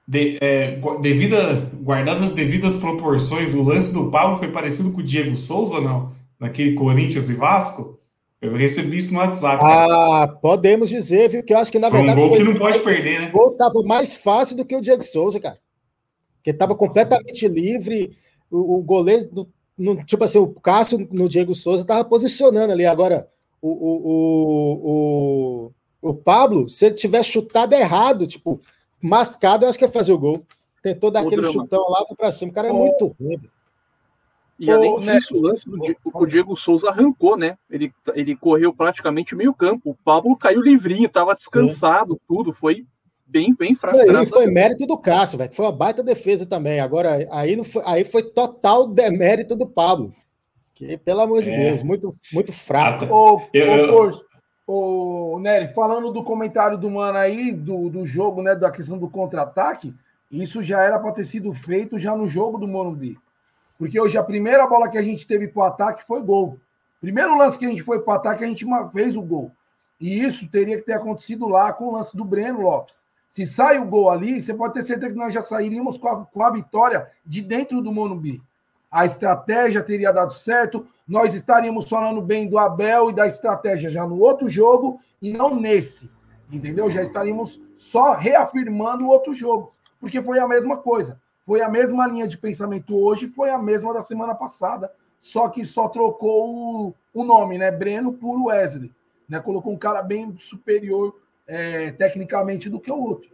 [0.08, 5.04] de, é, devida, guardando as devidas proporções, o lance do Pablo foi parecido com o
[5.04, 6.16] Diego Souza ou não?
[6.40, 7.98] Naquele Corinthians e Vasco?
[8.42, 9.62] Eu recebi isso no WhatsApp.
[9.62, 10.24] Cara.
[10.24, 11.44] Ah, podemos dizer, viu?
[11.44, 12.20] Que eu acho que na foi verdade.
[12.20, 13.30] Um gol foi, que não pode perder, né?
[13.30, 15.60] O gol tava mais fácil do que o Diego Souza, cara.
[16.44, 18.16] Que tava completamente livre.
[18.50, 22.86] O, o goleiro, no, tipo assim, o Cássio no Diego Souza tava posicionando ali.
[22.86, 23.28] Agora,
[23.62, 25.72] o, o,
[26.02, 28.62] o, o Pablo, se ele tivesse chutado errado, tipo,
[29.02, 30.46] mascado, eu acho que ia fazer o gol.
[30.84, 31.64] Tentou dar o aquele drama.
[31.64, 32.52] chutão lá para cima.
[32.52, 33.40] O cara é muito ruim.
[34.60, 37.58] E além disso, o lance do Diego, o Diego Souza arrancou, né?
[37.70, 39.92] Ele, ele correu praticamente meio campo.
[39.92, 42.20] O Pablo caiu livrinho, estava descansado, Sim.
[42.28, 42.54] tudo.
[42.54, 42.84] Foi
[43.26, 44.00] bem, bem fraco.
[44.00, 45.54] Foi, foi mérito do Cássio, velho.
[45.54, 46.80] Foi uma baita defesa também.
[46.80, 50.12] Agora, aí, não foi, aí foi total demérito do Pablo.
[50.74, 51.56] Que, pelo amor de é.
[51.56, 53.06] Deus, muito, muito fraco.
[53.06, 54.12] Ô, eu,
[54.66, 58.98] ô, ô, Nery, falando do comentário do Mano aí, do, do jogo, né, da questão
[58.98, 59.94] do contra-ataque,
[60.32, 63.18] isso já era para ter sido feito já no jogo do Morumbi.
[63.78, 66.60] Porque hoje a primeira bola que a gente teve para o ataque foi gol.
[67.00, 69.52] Primeiro lance que a gente foi para o ataque, a gente fez o gol.
[70.00, 73.06] E isso teria que ter acontecido lá com o lance do Breno Lopes.
[73.30, 76.26] Se sai o gol ali, você pode ter certeza que nós já sairíamos com a,
[76.26, 78.42] com a vitória de dentro do Morumbi
[78.92, 84.06] a estratégia teria dado certo, nós estaríamos falando bem do Abel e da estratégia já
[84.08, 86.10] no outro jogo e não nesse,
[86.52, 86.90] entendeu?
[86.90, 91.20] Já estaríamos só reafirmando o outro jogo, porque foi a mesma coisa.
[91.48, 95.64] Foi a mesma linha de pensamento hoje, foi a mesma da semana passada, só que
[95.64, 97.72] só trocou o, o nome, né?
[97.72, 98.92] Breno por Wesley.
[99.30, 99.40] Né?
[99.40, 101.16] Colocou um cara bem superior
[101.48, 103.30] é, tecnicamente do que o outro.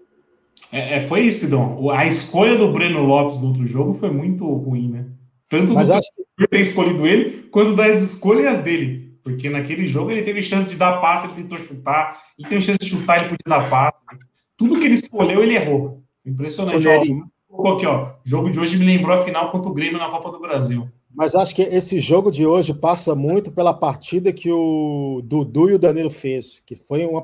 [0.71, 1.89] É, é, foi isso, Dom.
[1.89, 5.06] A escolha do Breno Lopes no outro jogo foi muito ruim, né?
[5.49, 6.47] Tanto Mas do acho que...
[6.47, 9.17] ter escolhido ele, quanto das escolhas dele.
[9.23, 12.78] Porque naquele jogo ele teve chance de dar passe, ele tentou chutar, ele teve chance
[12.78, 14.04] de chutar, ele podia dar passe.
[14.56, 16.04] Tudo que ele escolheu, ele errou.
[16.23, 16.86] Impressionante.
[17.56, 20.10] Ó, aqui, ó, o jogo de hoje me lembrou a final contra o Grêmio na
[20.10, 20.89] Copa do Brasil.
[21.13, 25.74] Mas acho que esse jogo de hoje passa muito pela partida que o Dudu e
[25.74, 27.24] o Danilo fez, que foi uma,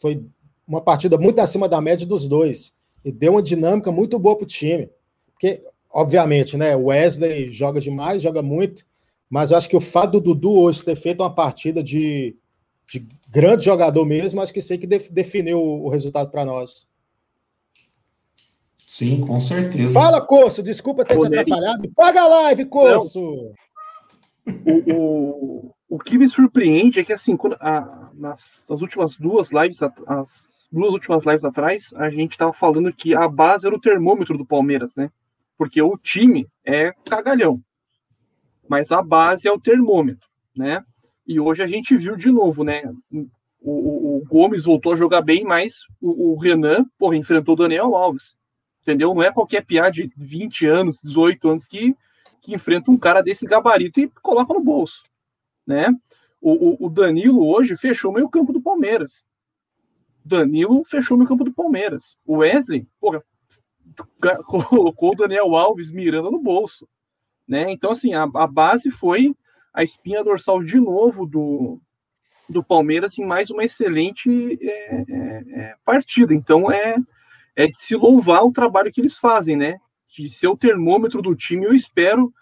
[0.00, 0.24] foi
[0.66, 2.74] uma partida muito acima da média dos dois.
[3.04, 4.88] E deu uma dinâmica muito boa para o time.
[5.32, 6.76] Porque obviamente, né?
[6.76, 8.84] O Wesley joga demais, joga muito,
[9.28, 12.36] mas acho que o fato do Dudu hoje ter feito uma partida de,
[12.90, 16.86] de grande jogador mesmo, acho que sei que definiu o resultado para nós.
[18.88, 19.92] Sim, com certeza.
[19.92, 21.92] Fala, Corso, desculpa ter te atrapalhado.
[21.94, 23.52] Paga a live, Corso!
[24.64, 29.50] O, o, o que me surpreende é que, assim, quando, a, nas, nas últimas duas
[29.52, 33.80] lives, as duas últimas lives atrás, a gente estava falando que a base era o
[33.80, 35.10] termômetro do Palmeiras, né?
[35.58, 37.60] porque o time é cagalhão,
[38.68, 40.84] mas a base é o termômetro, né?
[41.26, 42.82] E hoje a gente viu de novo, né?
[43.60, 47.58] O, o, o Gomes voltou a jogar bem, mas o, o, Renan, porra, enfrentou o
[47.58, 48.36] Daniel Alves.
[48.88, 49.14] Entendeu?
[49.14, 51.94] Não é qualquer piada de 20 anos, 18 anos que,
[52.40, 55.02] que enfrenta um cara desse gabarito e coloca no bolso,
[55.66, 55.94] né?
[56.40, 59.24] O, o, o Danilo hoje fechou meio campo do Palmeiras.
[60.24, 62.16] Danilo fechou meio campo do Palmeiras.
[62.24, 63.22] O Wesley, porra,
[64.46, 66.88] colocou o Daniel Alves mirando no bolso,
[67.46, 67.70] né?
[67.70, 69.34] Então, assim, a, a base foi
[69.74, 71.78] a espinha dorsal de novo do,
[72.48, 76.32] do Palmeiras em mais uma excelente é, é, é, partida.
[76.32, 76.96] Então, é,
[77.58, 79.80] é de se louvar o trabalho que eles fazem, né?
[80.16, 81.66] De ser o termômetro do time.
[81.66, 82.32] Eu espero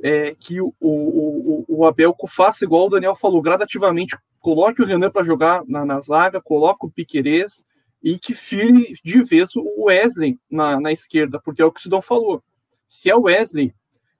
[0.00, 5.10] é, que o, o, o, Abel faça igual o Daniel falou, gradativamente coloque o Renan
[5.10, 7.64] para jogar na, na, zaga, coloque o Piquerez
[8.00, 11.82] e que firme de vez o Wesley na, na esquerda, porque é o que o
[11.82, 12.40] Sidão falou.
[12.86, 13.74] Se é o Wesley,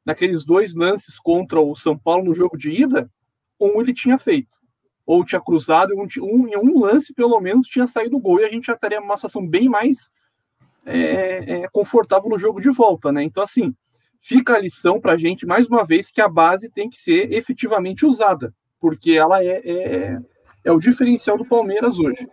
[0.04, 3.08] naqueles dois lances contra o São Paulo no jogo de ida,
[3.60, 4.56] um ele tinha feito.
[5.06, 8.44] Ou tinha cruzado, um, um, em um lance, pelo menos, tinha saído o gol e
[8.44, 10.10] a gente já estaria numa situação bem mais
[10.86, 13.22] é, é, confortável no jogo de volta, né?
[13.22, 13.74] Então, assim,
[14.20, 17.32] fica a lição para a gente, mais uma vez, que a base tem que ser
[17.32, 20.18] efetivamente usada, porque ela é, é,
[20.64, 22.26] é o diferencial do Palmeiras hoje.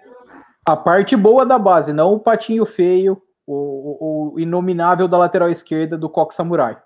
[0.66, 5.50] A parte boa da base, não o patinho feio, o, o, o inominável da lateral
[5.50, 6.78] esquerda do Coque Samurai.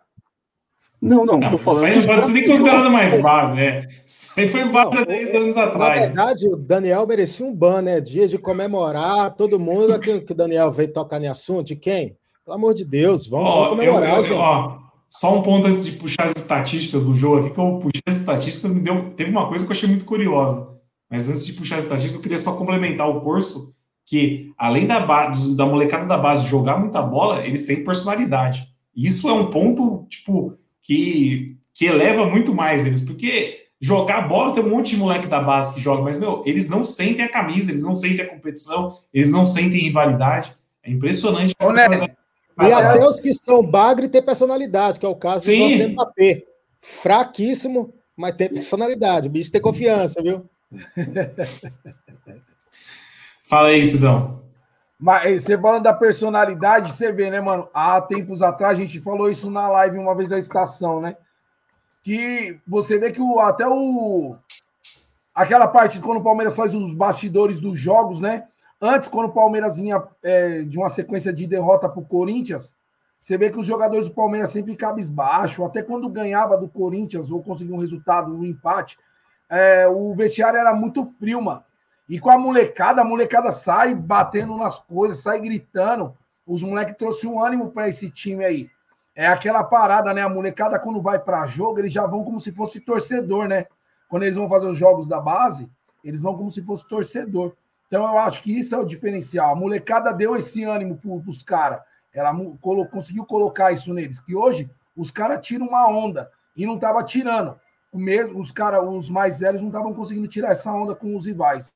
[1.05, 1.87] Não, não, não tô falando.
[1.89, 3.87] Isso aí pode ser nem considerado mais base, é.
[4.07, 5.99] Isso aí foi base há 10 anos atrás.
[5.99, 8.01] Na verdade, o Daniel merecia um ban, né?
[8.01, 12.17] Dia de comemorar, todo mundo que, que o Daniel veio tocar em assunto, de quem?
[12.43, 14.39] Pelo amor de Deus, vamos, ó, vamos comemorar, eu, eu, gente.
[14.39, 18.01] Ó, só um ponto antes de puxar as estatísticas do jogo aqui, que eu puxei
[18.07, 19.11] as estatísticas, me deu.
[19.15, 20.67] Teve uma coisa que eu achei muito curiosa.
[21.09, 23.73] Mas antes de puxar as estatísticas, eu queria só complementar o curso,
[24.05, 28.65] que além da, base, da molecada da base jogar muita bola, eles têm personalidade.
[28.95, 34.63] Isso é um ponto, tipo, que, que eleva muito mais eles, porque jogar bola tem
[34.63, 37.71] um monte de moleque da base que joga, mas, meu, eles não sentem a camisa,
[37.71, 40.55] eles não sentem a competição, eles não sentem rivalidade.
[40.83, 41.55] É impressionante.
[41.59, 41.73] Ô,
[42.63, 45.77] e até os que são bagre têm personalidade, que é o caso Sim.
[45.77, 46.43] do Mbappé.
[46.79, 49.27] Fraquíssimo, mas tem personalidade.
[49.27, 50.47] O bicho tem confiança, viu?
[53.43, 54.44] Fala aí, Sidão.
[54.99, 57.67] Mas você falando da personalidade, você vê, né, mano?
[57.73, 61.17] Há tempos atrás a gente falou isso na live uma vez a estação, né?
[62.01, 64.35] Que você vê que o, até o.
[65.33, 68.47] Aquela parte quando o Palmeiras faz os bastidores dos jogos, né?
[68.81, 72.75] Antes, quando o Palmeiras vinha é, de uma sequência de derrota para o Corinthians,
[73.21, 77.41] você vê que os jogadores do Palmeiras sempre cabisbaixo, até quando ganhava do Corinthians ou
[77.41, 78.97] conseguia um resultado, um empate,
[79.49, 81.63] é, o vestiário era muito frio, mano.
[82.07, 86.15] E com a molecada, a molecada sai batendo nas coisas, sai gritando.
[86.45, 88.69] Os moleques trouxeram um ânimo para esse time aí.
[89.15, 90.21] É aquela parada, né?
[90.21, 93.65] A molecada, quando vai para jogo, eles já vão como se fosse torcedor, né?
[94.07, 95.69] Quando eles vão fazer os jogos da base,
[96.03, 97.53] eles vão como se fosse torcedor.
[97.87, 99.53] Então eu acho que isso é o diferencial.
[99.53, 101.79] A molecada deu esse ânimo para os caras.
[102.13, 102.33] Ela
[102.91, 104.19] conseguiu colocar isso neles.
[104.19, 107.59] Que hoje os caras tiram uma onda e não tava tirando.
[107.93, 111.73] Mesmo, os caras, os mais velhos não estavam conseguindo tirar essa onda com os rivais.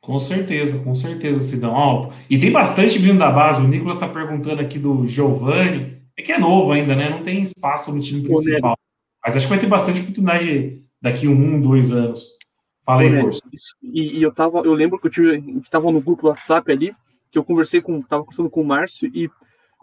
[0.00, 1.72] Com certeza, com certeza, Sidão.
[1.72, 3.62] Ó, e tem bastante vindo da base.
[3.62, 6.00] O Nicolas está perguntando aqui do Giovanni.
[6.16, 7.10] É que é novo ainda, né?
[7.10, 8.76] Não tem espaço no time principal.
[9.24, 12.38] Mas acho que vai ter bastante oportunidade daqui um, dois anos.
[12.84, 13.42] Fala aí, Curso.
[13.82, 16.94] E, e, eu tava, eu lembro que eu tive, tava no grupo do WhatsApp ali,
[17.30, 19.30] que eu conversei com, tava conversando com o Márcio e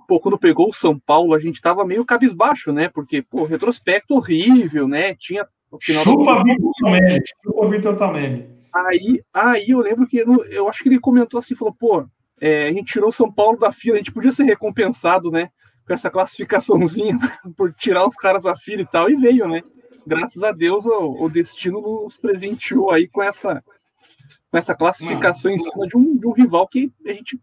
[0.08, 2.90] pô, quando pegou o São Paulo, a gente tava meio cabisbaixo, né?
[2.90, 5.14] Porque, pô, retrospecto horrível, né?
[5.14, 5.46] Tinha
[5.80, 8.57] chupa Vitor Tamelli, chupa Vitor Tamelli.
[8.86, 12.06] Aí, aí eu lembro que eu, eu acho que ele comentou assim, falou, pô,
[12.40, 15.50] é, a gente tirou São Paulo da fila, a gente podia ser recompensado, né?
[15.88, 17.18] Com essa classificaçãozinha
[17.58, 19.62] por tirar os caras da fila e tal, e veio, né?
[20.08, 23.62] graças a Deus o, o, destino nos presenteou aí com essa,
[24.50, 27.40] com essa classificação em cima de um, de um rival que a gente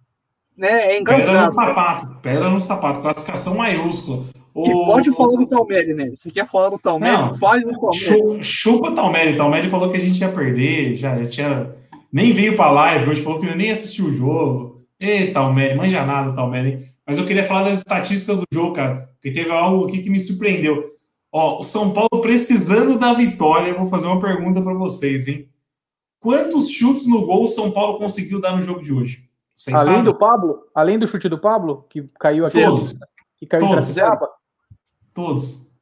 [0.56, 1.26] né, é engasgado.
[1.26, 4.24] Pedra no sapato, pedra no sapato, classificação maiúscula.
[4.54, 4.66] O...
[4.66, 6.10] E pode falar do Talmere, né?
[6.14, 7.12] Você quer falar do Talmere?
[7.12, 8.42] Não, fale do Talmere.
[8.42, 9.36] Chupa Talmere.
[9.36, 11.74] Talmere falou que a gente ia perder, já, já tinha.
[12.12, 14.86] Nem veio pra live hoje, falou que nem assistiu o jogo.
[15.00, 16.84] Ei, Talmere, manja nada, Talmere.
[17.04, 20.20] Mas eu queria falar das estatísticas do jogo, cara, porque teve algo aqui que me
[20.20, 20.94] surpreendeu.
[21.32, 25.48] Ó, o São Paulo precisando da vitória, eu vou fazer uma pergunta para vocês, hein?
[26.20, 29.28] Quantos chutes no gol o São Paulo conseguiu dar no jogo de hoje?
[29.54, 30.04] Vocês além sabem?
[30.04, 32.94] do Pablo, além do chute do Pablo, que caiu aqui, todos,
[33.36, 33.94] que caiu todos,
[35.14, 35.72] todos.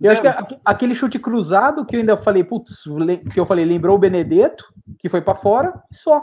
[0.00, 0.28] Eu acho que
[0.64, 2.82] aquele chute cruzado que eu ainda falei, putz,
[3.32, 4.64] que eu falei, lembrou o Benedetto,
[4.98, 6.22] que foi para fora, e só.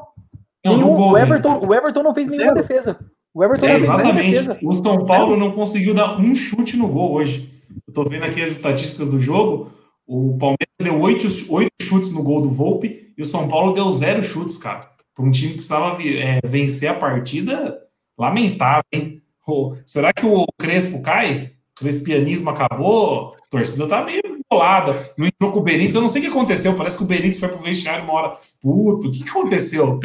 [0.66, 2.38] Não, Nenhum, gol, o, Everton, o Everton não fez Zero.
[2.38, 3.00] nenhuma defesa.
[3.34, 4.40] O Everton é, exatamente.
[4.64, 7.54] O São Paulo não conseguiu dar um chute no gol hoje.
[7.88, 9.72] Eu tô vendo aqui as estatísticas do jogo.
[10.06, 13.90] O Palmeiras deu oito, oito chutes no gol do Volpe e o São Paulo deu
[13.92, 14.90] zero chutes, cara.
[15.16, 17.80] Para um time que precisava é, vencer a partida,
[18.18, 19.22] lamentável, hein?
[19.46, 21.54] Pô, será que o Crespo cai?
[21.80, 23.36] O crespianismo acabou?
[23.36, 24.94] A torcida tá meio bolada.
[25.18, 26.76] Não entrou com o Benítez, eu não sei o que aconteceu.
[26.76, 28.38] Parece que o Benítez foi pro vestiário uma hora.
[28.62, 30.00] Puto, o que, aconteceu?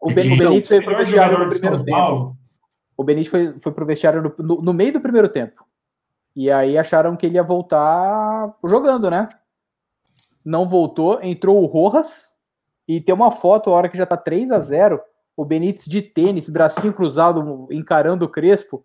[0.00, 2.36] O, ben, o Benítez foi pro vestiário no primeiro tempo.
[2.96, 5.64] O Benítez foi, foi pro vestiário no, no- no meio do primeiro tempo.
[6.34, 9.28] E aí acharam que ele ia voltar jogando, né?
[10.44, 12.28] Não voltou, entrou o Rojas
[12.88, 15.00] e tem uma foto a hora que já tá 3 a 0
[15.36, 18.84] o Benítez de tênis, bracinho cruzado, encarando o Crespo.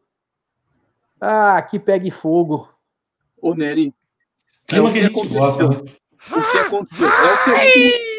[1.20, 2.70] Ah, que pegue fogo.
[3.42, 3.94] Ô, Nery,
[4.68, 5.86] Clima É o que a que gente gosta, aconteceu.
[5.86, 5.92] né?
[6.32, 7.08] o que aconteceu?
[7.08, 8.16] É o que a gente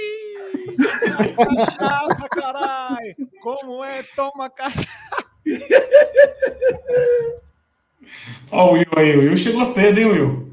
[1.37, 3.17] Cachaça, caralho!
[3.43, 4.03] Como é?
[4.15, 4.87] Toma cachaça!
[8.51, 10.47] Ó, o Will aí, o Will chegou cedo, hein, Will?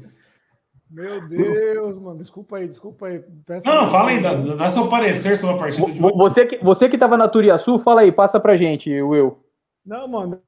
[0.90, 2.18] Meu Deus, mano.
[2.18, 3.20] Desculpa aí, desculpa aí.
[3.46, 6.14] Peço Não, não, fala aí, dá, dá seu parecer sobre a partida de hoje.
[6.16, 9.38] Você que, você que tava na Turiaçu, fala aí, passa pra gente, Will.
[9.84, 10.40] Não, mano.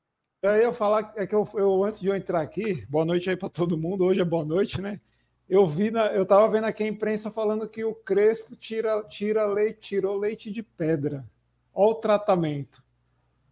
[0.47, 3.37] Eu ia falar é que eu, eu antes de eu entrar aqui, boa noite aí
[3.37, 4.05] pra todo mundo.
[4.05, 5.01] Hoje é boa noite, né?
[5.49, 9.45] Eu vi, na, eu tava vendo aqui a imprensa falando que o Crespo tira, tira
[9.45, 11.25] leite, tirou leite de pedra.
[11.75, 12.81] Olha o tratamento.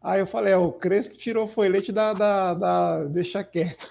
[0.01, 3.91] Aí eu falei, é, o Crespo tirou foi leite da, da, da deixa quieto.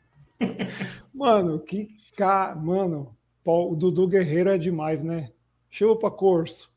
[1.12, 2.54] mano, que ca...
[2.54, 5.30] mano, o Dudu Guerreiro é demais, né?
[5.68, 6.70] Chupa, Corso.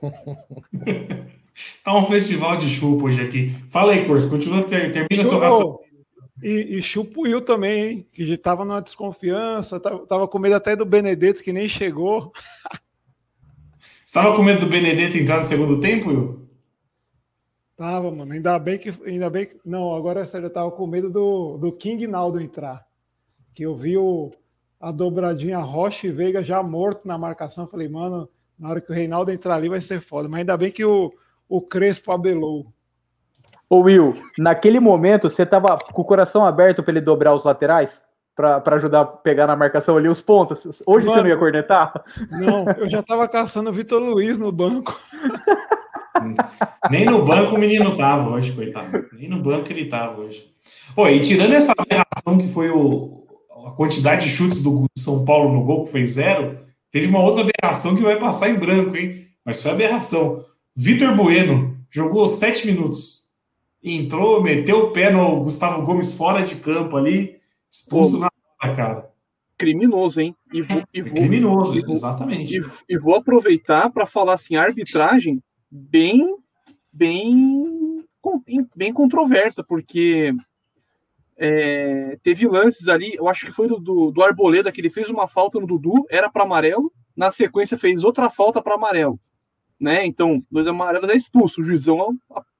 [1.84, 3.50] Tá um festival de chupa hoje aqui.
[3.70, 5.72] Fala aí, Corso, continua, ter, termina seu raciocínio.
[5.72, 5.90] Chupa.
[6.42, 8.06] E, e chupa o Will também, hein?
[8.12, 12.32] Que já tava numa desconfiança, tava, tava com medo até do Benedetto, que nem chegou.
[14.04, 16.48] Você tava com medo do Benedetto entrar no segundo tempo, Will?
[17.76, 18.32] Tava, mano.
[18.32, 18.92] Ainda bem que.
[19.06, 19.56] Ainda bem que.
[19.64, 22.84] Não, agora é sério, eu tava com medo do, do King Naldo entrar.
[23.54, 24.30] Que eu vi o,
[24.80, 27.66] a dobradinha Rocha e Veiga já morto na marcação.
[27.66, 30.28] Falei, mano, na hora que o Reinaldo entrar ali vai ser foda.
[30.28, 31.12] Mas ainda bem que o,
[31.50, 32.66] o Crespo abelou.
[33.68, 38.08] Ô Will, naquele momento você tava com o coração aberto pra ele dobrar os laterais?
[38.34, 40.82] Pra, pra ajudar a pegar na marcação ali os pontos?
[40.86, 41.22] Hoje você Mano.
[41.24, 41.92] não ia cornetar?
[42.30, 44.98] Não, eu já tava caçando o Vitor Luiz no banco.
[46.90, 49.06] Nem no banco o menino tava hoje, coitado.
[49.12, 50.48] Nem no banco ele tava hoje.
[50.94, 53.26] Pô, e tirando essa aberração que foi o,
[53.66, 56.58] a quantidade de chutes do São Paulo no gol, que foi zero,
[56.90, 59.26] teve uma outra aberração que vai passar em branco, hein?
[59.44, 60.44] Mas foi aberração.
[60.74, 63.30] Vitor Bueno jogou sete minutos.
[63.82, 67.36] Entrou, meteu o pé no Gustavo Gomes fora de campo ali,
[67.70, 68.28] expulso na
[68.62, 69.10] hora, cara.
[69.56, 70.34] criminoso, hein?
[70.52, 72.56] E vou, e vou, criminoso, e vou- exatamente.
[72.58, 76.36] e, e vou aproveitar para falar assim, arbitragem bem,
[76.92, 78.04] bem,
[78.76, 80.32] bem controversa, porque
[81.36, 85.08] é, teve lances ali, eu acho que foi do, do, do Arboleda que ele fez
[85.08, 89.18] uma falta no Dudu, era para amarelo, na sequência fez outra falta para amarelo,
[89.80, 90.04] né?
[90.04, 92.14] Então, dois amarelos é expulso, o juizão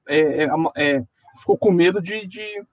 [0.08, 1.04] é, é, é,
[1.38, 2.64] ficou com medo de, de,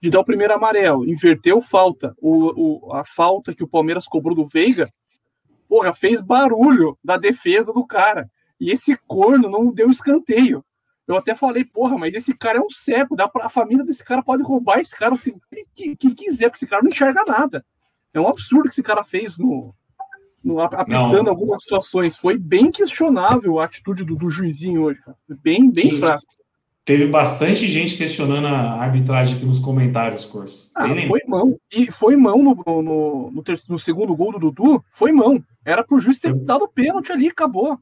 [0.00, 4.34] de dar o primeiro amarelo, inverteu falta, o, o, a falta que o Palmeiras cobrou
[4.34, 4.92] do Veiga,
[5.68, 8.30] porra, fez barulho da defesa do cara.
[8.60, 10.64] E esse corno não deu escanteio.
[11.06, 14.04] Eu até falei, porra, mas esse cara é um cego, dá pra, a família desse
[14.04, 15.34] cara pode roubar esse cara o que,
[15.74, 17.64] que, que quiser, porque esse cara não enxerga nada.
[18.14, 19.74] É um absurdo que esse cara fez no,
[20.60, 21.30] apitando Não.
[21.30, 22.16] algumas situações.
[22.16, 25.16] Foi bem questionável a atitude do, do juizinho hoje, cara.
[25.26, 25.98] Foi Bem, bem Sim.
[25.98, 26.22] fraco.
[26.84, 30.72] Teve bastante gente questionando a arbitragem aqui nos comentários, Corso.
[30.74, 31.56] Ah, foi mão.
[31.72, 34.84] E foi mão no, no, no, no segundo gol do Dudu.
[34.90, 35.40] Foi mão.
[35.64, 37.78] Era pro juiz ter dado pênalti ali, acabou.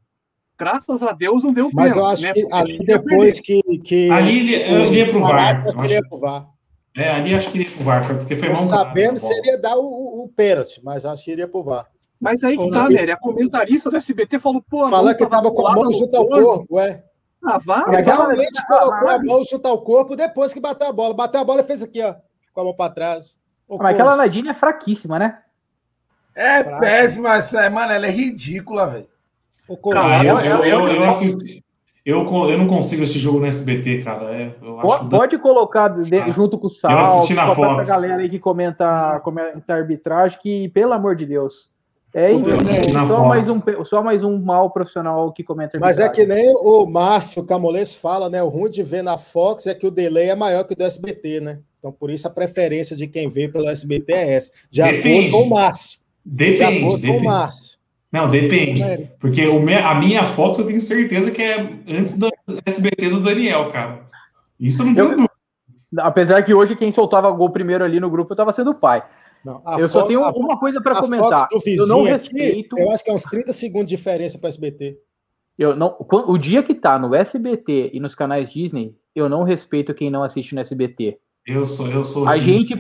[0.59, 2.33] Graças a Deus não deu Mas eu pênalti, acho né?
[2.35, 3.63] que ali depois que.
[3.83, 5.65] que Ali ele, ele ia pro VAR.
[5.67, 7.03] Eu.
[7.03, 9.33] É, ali acho que ele ia pro VAR, foi porque foi Não mão sabemos se
[9.33, 11.87] ele ia dar o, o, o pênalti, mas acho que iria pro VAR.
[12.21, 12.89] Mas aí que tá.
[12.89, 13.13] Nery.
[13.13, 15.91] A comentarista do SBT falou, pô, a Falar mão que tava com a mão colada
[15.91, 16.47] no junto ao corpo.
[16.47, 17.03] corpo, é.
[17.43, 21.15] Ah, Mas ela- Realmente colocou a mão junto ao corpo depois que bateu a bola.
[21.15, 22.15] Bateu a bola e fez aqui, ó,
[22.53, 23.39] com a mão pra trás.
[23.69, 25.39] Mas aquela Nadine é fraquíssima, né?
[26.35, 26.81] É Fraco.
[26.81, 27.93] péssima essa, mano.
[27.93, 29.09] Ela é ridícula, velho.
[29.95, 31.65] Ah, eu, eu, eu, eu assisti.
[32.05, 34.25] Eu, eu não consigo assistir jogo no SBT, cara.
[34.35, 37.53] É, eu acho Pode, pode colocar de- Ah, junto com o eu assisti Sal, na
[37.53, 37.89] essa Fox.
[37.89, 41.71] galera aí que comenta, comenta arbitragem, que, pelo amor de Deus,
[42.15, 45.99] é Eu assisti na só mais, um, só mais um mal profissional que comenta Mas
[45.99, 48.43] é que nem o Márcio Camolês fala, né?
[48.43, 50.85] O ruim de ver na Fox é que o delay é maior que o do
[50.85, 51.59] SBT, né?
[51.79, 54.51] Então, por isso a preferência de quem vê pelo SBT é essa.
[54.71, 55.29] De Depende.
[55.29, 56.01] acordo com o Márcio.
[56.25, 57.25] De Depende, acordo com o depende.
[57.27, 57.79] Márcio.
[58.13, 58.83] Não, depende.
[58.85, 62.29] Nery, Porque o me- a minha Fox eu tenho certeza que é antes do
[62.67, 64.01] SBT do Daniel, cara.
[64.59, 65.31] Isso eu não tenho Eu- dúvida.
[65.99, 69.03] Apesar que hoje quem soltava gol primeiro ali no grupo estava sendo o pai.
[69.45, 71.49] Não, eu só tenho a- uma coisa para comentar.
[71.53, 72.79] Eu não vizinho aqui, respeito.
[72.79, 74.99] eu acho que é uns 30 segundos de diferença para SBT.
[75.59, 79.95] Eu não, o dia que tá no SBT e nos canais Disney, eu não respeito
[79.95, 81.19] quem não assiste no SBT.
[81.47, 82.29] Eu sou, eu sou.
[82.29, 82.75] A gente.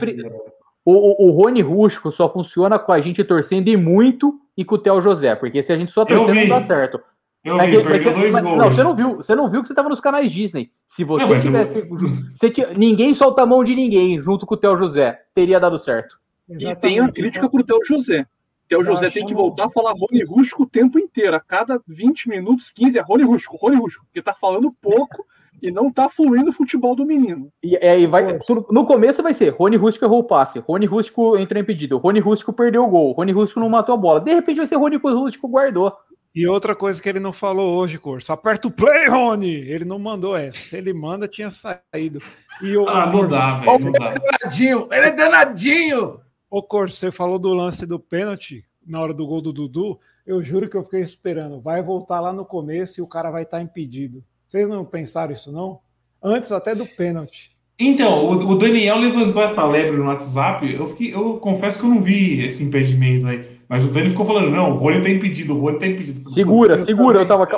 [0.84, 4.76] O, o, o Rony Rústico só funciona com a gente torcendo e muito e com
[4.76, 7.00] o Theo José, porque se a gente só torcer não dá certo.
[7.42, 8.58] Eu vi, é perdeu dois mas, gols.
[8.58, 10.70] Não, você não viu, você não viu que você estava nos canais Disney.
[10.86, 11.78] Se você não, tivesse.
[11.78, 11.86] Eu...
[12.34, 15.18] Você tinha, ninguém solta a mão de ninguém junto com o Theo José.
[15.34, 16.18] Teria dado certo.
[16.50, 16.72] Exatamente.
[16.72, 18.26] E tem a crítica pro Theo José.
[18.68, 21.34] Theo José tem que voltar a falar Rony Rústico o tempo inteiro.
[21.34, 25.26] A cada 20 minutos, 15 é Rony Rústico, Rony Rústico, porque tá falando pouco
[25.60, 27.52] e não tá fluindo o futebol do menino.
[27.62, 30.86] E, é, e vai, tudo, no começo vai ser Rony Rústico errou o passe, Rony
[30.86, 34.20] Rústico entrou impedido, Rony Rústico perdeu o gol, Rony Rústico não matou a bola.
[34.20, 35.92] De repente vai ser Rony Rústico guardou.
[36.32, 39.52] E outra coisa que ele não falou hoje, Corso, aperta o play, Rony!
[39.52, 40.56] Ele não mandou essa.
[40.56, 42.22] Se ele manda, tinha saído.
[42.62, 43.88] E o, ah, não dá, velho.
[43.88, 44.88] Ele é danadinho!
[44.92, 46.20] Ele é danadinho!
[46.50, 50.00] Ô, Corso, você falou do lance do pênalti na hora do gol do Dudu.
[50.26, 51.60] Eu juro que eu fiquei esperando.
[51.60, 54.24] Vai voltar lá no começo e o cara vai estar impedido.
[54.46, 55.78] Vocês não pensaram isso, não?
[56.20, 57.56] Antes até do pênalti.
[57.78, 60.70] Então, o, Daniel levantou essa lebre no WhatsApp.
[60.70, 63.58] Eu, fiquei, eu confesso que eu não vi esse impedimento aí.
[63.68, 66.28] Mas o Dani ficou falando: não, o Rony tá impedido, o Rony tá impedido.
[66.28, 67.48] Segura, segura, eu tava.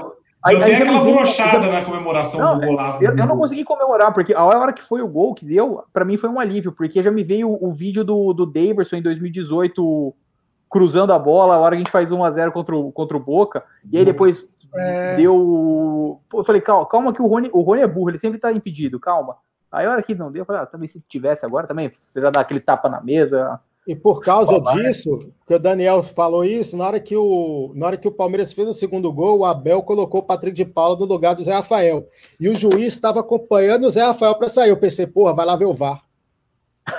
[0.45, 1.73] Aí, eu aí aquela brochada já...
[1.73, 3.03] na comemoração não, do golaço.
[3.03, 6.05] Eu, eu, não consegui comemorar, porque a hora que foi o gol que deu, para
[6.05, 9.03] mim foi um alívio, porque já me veio o, o vídeo do, do Daverson em
[9.03, 10.15] 2018
[10.73, 13.63] cruzando a bola, a hora que a gente faz 1x0 contra o, contra o Boca,
[13.91, 15.15] e aí depois é...
[15.17, 16.19] deu.
[16.33, 18.99] eu falei, calma, calma que o Rony, o Rony é burro, ele sempre tá impedido,
[18.99, 19.37] calma.
[19.71, 22.23] Aí a hora que não deu, eu falei, ah, também se tivesse agora também, você
[22.23, 26.77] já dá aquele tapa na mesa, e por causa disso, que o Daniel falou isso,
[26.77, 29.83] na hora que o, na hora que o Palmeiras fez o segundo gol, o Abel
[29.83, 32.07] colocou o Patrick de Paula no lugar do Zé Rafael.
[32.39, 34.71] E o juiz estava acompanhando o Zé Rafael para sair.
[34.71, 36.01] Eu pensei, porra, vai lá ver o VAR.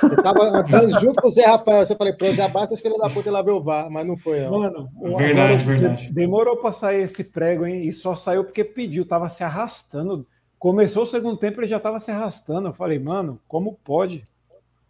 [0.04, 1.86] Ele estava andando junto com o Zé Rafael.
[1.86, 4.06] Você falei, pô, já basta esse filho da puta ir lá ver o VAR, mas
[4.06, 4.42] não foi.
[4.42, 4.60] Não.
[4.60, 6.12] Mano, verdade, verdade.
[6.12, 7.88] Demorou para sair esse prego, hein?
[7.88, 10.28] E só saiu porque pediu, tava se arrastando.
[10.60, 12.68] Começou o segundo tempo, ele já tava se arrastando.
[12.68, 14.26] Eu falei, mano, como pode?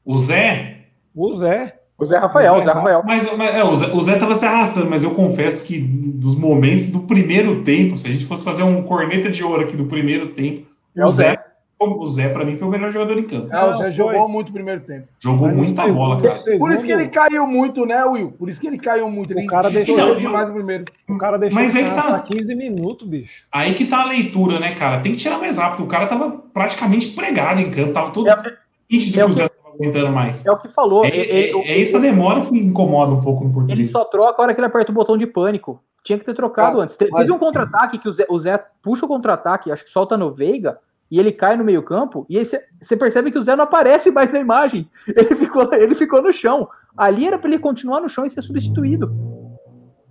[0.04, 0.88] O Zé?
[1.16, 1.83] O Zé.
[1.98, 3.04] O Zé Rafael, o Zé Rafael.
[3.06, 6.36] Mas, mas é, o, Zé, o Zé tava se arrastando, mas eu confesso que dos
[6.38, 9.86] momentos do primeiro tempo, se a gente fosse fazer um corneta de ouro aqui do
[9.86, 11.44] primeiro tempo, é o Zé, Zé
[11.91, 13.54] o Zé, para mim, foi o melhor jogador em campo.
[13.54, 15.08] É, o Zé jogou muito no primeiro tempo.
[15.20, 16.34] Jogou Mas muita bola, cara.
[16.58, 18.32] Por isso que ele caiu muito, né, Will?
[18.32, 19.32] Por isso que ele caiu muito.
[19.32, 20.86] Ele o cara deixou então, demais no primeiro.
[21.08, 23.44] O cara deixou Mas aí que tá 15 minutos, bicho.
[23.52, 25.02] Aí que tá a leitura, né, cara?
[25.02, 25.84] Tem que tirar mais rápido.
[25.84, 28.58] O cara tava praticamente pregado em campo, tava todo é,
[28.89, 30.45] nítido é, que o Zé aguentando mais.
[30.45, 31.05] É o que falou.
[31.05, 33.80] É, é, é essa demora que incomoda um pouco no português.
[33.80, 35.84] Ele só troca a hora que ele aperta o botão de pânico.
[36.03, 36.97] Tinha que ter trocado ah, antes.
[36.97, 37.30] Teve mas...
[37.30, 40.78] um contra-ataque que o Zé, o Zé puxa o contra-ataque, acho que solta no Veiga,
[41.09, 44.32] e ele cai no meio-campo, e aí você percebe que o Zé não aparece mais
[44.32, 44.89] na imagem.
[45.15, 46.67] Ele ficou, ele ficou no chão.
[46.97, 49.13] Ali era para ele continuar no chão e ser substituído.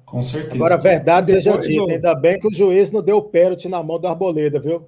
[0.04, 0.54] Com certeza.
[0.54, 3.82] Agora, a verdade seja dita, ainda bem que o juiz não deu o pênalti na
[3.82, 4.86] mão do Arboleda, viu?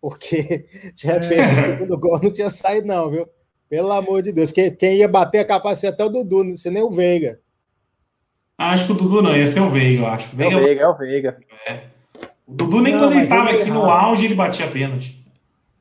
[0.00, 1.46] Porque, de repente, é.
[1.46, 3.28] o segundo gol não tinha saído, não, viu?
[3.70, 4.50] Pelo amor de Deus.
[4.50, 7.38] Quem, quem ia bater a capacidade até o Dudu, não sei nem o Veiga.
[8.58, 10.36] Acho que o Dudu não, ia ser o Veiga, eu acho.
[10.36, 11.38] Veiga, é o Veiga, é o Veiga.
[11.68, 11.84] É.
[12.46, 13.74] O Dudu nem não, quando ele estava aqui errar.
[13.74, 15.24] no auge, ele batia pênalti.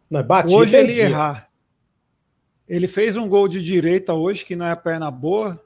[0.07, 1.49] Não, batia, hoje ele ia errar.
[2.67, 5.59] Ele fez um gol de direita hoje, que não é a perna boa.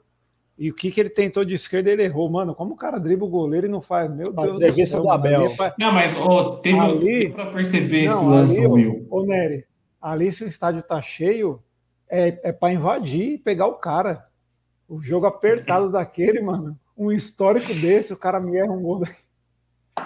[0.58, 2.30] E o que, que ele tentou de esquerda, ele errou.
[2.30, 4.10] Mano, como o cara dribla o goleiro e não faz?
[4.10, 5.02] Meu Deus do céu.
[5.02, 5.50] Do Abel.
[5.50, 5.74] Faz...
[5.78, 7.28] Não, mas oh, teve, ali...
[7.28, 9.06] para perceber não, esse lance ali, do Will.
[9.10, 9.64] Ô, Nery,
[10.00, 11.60] ali se o estádio tá cheio,
[12.14, 14.24] é, é para invadir e pegar o cara.
[14.88, 16.78] O jogo apertado daquele, mano.
[16.96, 19.02] Um histórico desse, o cara me erra um gol.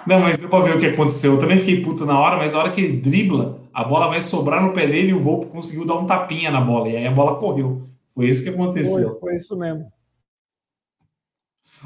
[0.07, 1.33] Não, mas deu pra ver o que aconteceu.
[1.33, 4.21] Eu também fiquei puto na hora, mas a hora que ele dribla, a bola vai
[4.21, 6.89] sobrar no pé dele e o Volpe conseguiu dar um tapinha na bola.
[6.89, 7.83] E aí a bola correu.
[8.15, 9.11] Foi isso que aconteceu.
[9.11, 9.91] Foi, foi isso mesmo.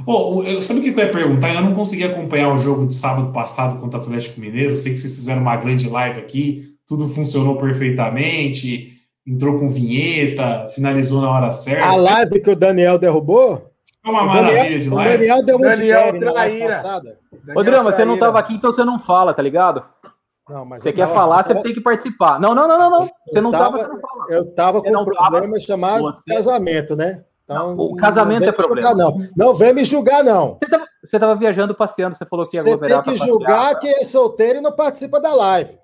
[0.07, 1.53] Oh, eu, sabe o que eu ia perguntar?
[1.53, 4.71] Eu não consegui acompanhar o jogo de sábado passado contra o Atlético Mineiro.
[4.71, 8.93] Eu sei que vocês fizeram uma grande live aqui, tudo funcionou perfeitamente,
[9.25, 11.87] entrou com vinheta, finalizou na hora certa.
[11.87, 13.71] A live que o Daniel derrubou?
[14.03, 15.15] Foi uma maravilha de live.
[15.15, 16.67] O Daniel deu muito Daniel traíra.
[16.67, 17.19] passada.
[17.55, 19.83] Ô, Drama, você não estava aqui, então você não fala, tá ligado?
[20.49, 22.37] Não, mas você quer não, falar, você tem que participar.
[22.39, 23.09] Não, não, não, não, não.
[23.27, 23.77] Você não estava.
[24.27, 26.33] Eu estava com um problema tava, chamado você...
[26.33, 27.23] casamento, né?
[27.45, 28.89] Então, o casamento é problema.
[28.89, 29.15] Julgar, não.
[29.37, 30.59] não vem me julgar, não.
[31.03, 33.03] Você estava viajando, passeando, você falou que ia aglomerar.
[33.03, 35.77] Você tem que julgar quem é solteiro e não participa da live.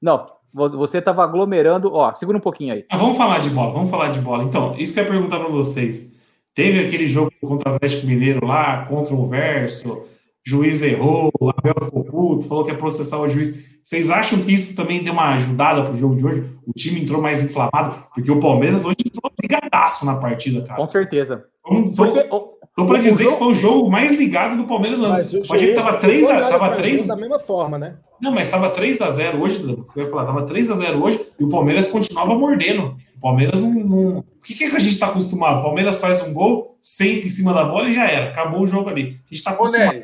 [0.00, 1.92] Não, você estava aglomerando.
[1.92, 2.84] Ó, segura um pouquinho aí.
[2.90, 4.44] Ah, vamos falar de bola, vamos falar de bola.
[4.44, 6.14] Então, isso que eu ia perguntar para vocês.
[6.54, 10.04] Teve aquele jogo contra o Atlético Mineiro lá, contra o Verso,
[10.44, 13.70] juiz errou, o Abel ficou puto, falou que ia processar o juiz.
[13.82, 16.44] Vocês acham que isso também deu uma ajudada pro jogo de hoje?
[16.66, 20.80] O time entrou mais inflamado, porque o Palmeiras hoje entrou brigadaço na partida, cara.
[20.80, 21.44] Com certeza.
[21.64, 22.14] Vamos, vamos...
[22.14, 22.28] Porque,
[22.76, 23.32] Tô para dizer jogo...
[23.32, 25.16] que foi o jogo mais ligado do Palmeiras no ano.
[25.46, 27.96] Pode que tava 3 a, tava 3 da mesma forma, né?
[28.20, 31.20] Não, mas estava 3 a 0 hoje, eu ia falar, tava 3 a 0 hoje
[31.38, 32.96] e o Palmeiras continuava mordendo.
[33.16, 34.18] O Palmeiras não, não...
[34.18, 35.60] O que, que, é que a gente está acostumado?
[35.60, 38.30] O Palmeiras faz um gol, senta em cima da bola e já era.
[38.30, 39.02] Acabou o jogo ali.
[39.02, 40.02] A gente está acostumado.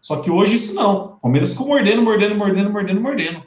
[0.00, 1.04] Só que hoje isso não.
[1.04, 3.42] O Palmeiras ficou mordendo, mordendo, mordendo, mordendo, mordendo.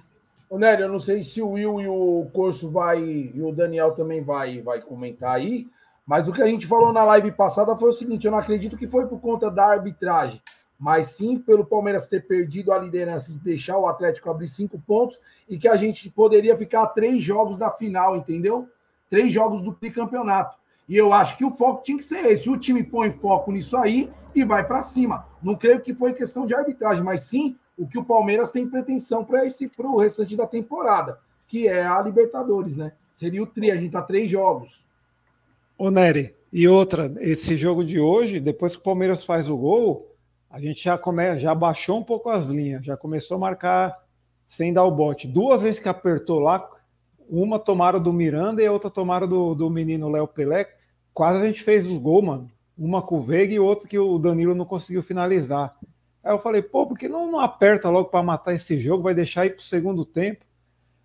[0.49, 3.91] Ô, Nélio, eu não sei se o Will e o Corso vai, e o Daniel
[3.91, 5.67] também vai, vai comentar aí,
[6.05, 8.77] mas o que a gente falou na live passada foi o seguinte: eu não acredito
[8.77, 10.41] que foi por conta da arbitragem,
[10.77, 15.19] mas sim pelo Palmeiras ter perdido a liderança e deixar o Atlético abrir cinco pontos
[15.49, 18.69] e que a gente poderia ficar três jogos da final, entendeu?
[19.09, 20.57] Três jogos do tricampeonato.
[20.87, 22.47] E eu acho que o foco tinha que ser esse.
[22.47, 25.25] O time põe foco nisso aí e vai para cima.
[25.41, 29.25] Não creio que foi questão de arbitragem, mas sim o que o Palmeiras tem pretensão
[29.25, 32.91] para esse para o restante da temporada, que é a Libertadores, né?
[33.15, 34.84] Seria o tri, a gente tá três jogos.
[35.77, 40.15] Ô Nery, e outra, esse jogo de hoje, depois que o Palmeiras faz o gol,
[40.49, 43.93] a gente já come, já baixou um pouco as linhas, já começou a marcar
[44.47, 45.27] sem dar o bote.
[45.27, 46.65] Duas vezes que apertou lá,
[47.29, 50.65] uma tomaram do Miranda e a outra tomaram do, do menino Léo Pelé.
[51.13, 52.49] Quase a gente fez o gol, mano.
[52.77, 55.75] Uma com o Veiga e outra que o Danilo não conseguiu finalizar.
[56.23, 59.03] Aí eu falei, pô, por que não, não aperta logo para matar esse jogo?
[59.03, 60.45] Vai deixar ir pro segundo tempo.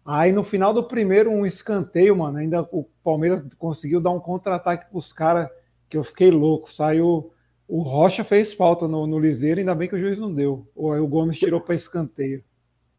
[0.05, 2.39] Aí no final do primeiro, um escanteio, mano.
[2.39, 5.49] Ainda o Palmeiras conseguiu dar um contra-ataque pros caras
[5.89, 6.71] que eu fiquei louco.
[6.71, 7.33] Saiu.
[7.69, 10.67] O Rocha fez falta no, no Liseiro, ainda bem que o juiz não deu.
[10.75, 12.43] Ou aí o Gomes tirou para escanteio.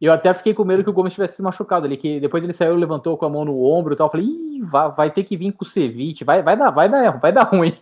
[0.00, 2.52] Eu até fiquei com medo que o Gomes tivesse se machucado ali, que depois ele
[2.52, 4.08] saiu, levantou com a mão no ombro e tal.
[4.08, 6.88] Eu falei, Ih, vai, vai ter que vir com o Ceviche, vai, vai dar, vai
[6.88, 7.74] dar erro, vai dar ruim.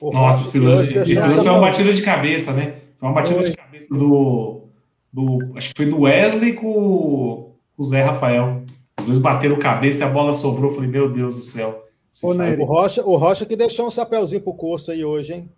[0.00, 2.76] Nossa, esse lance, esse lance é uma batida de cabeça, né?
[2.98, 3.50] Foi uma batida Oi.
[3.50, 4.68] de cabeça do,
[5.12, 5.52] do.
[5.56, 7.45] Acho que foi do Wesley com, com
[7.76, 8.62] o Zé Rafael.
[8.98, 10.74] Os dois bateram cabeça e a bola sobrou.
[10.74, 11.84] falei, meu Deus do céu.
[12.22, 15.50] Ô, o, Rocha, o Rocha que deixou um chapéuzinho pro curso aí hoje, hein?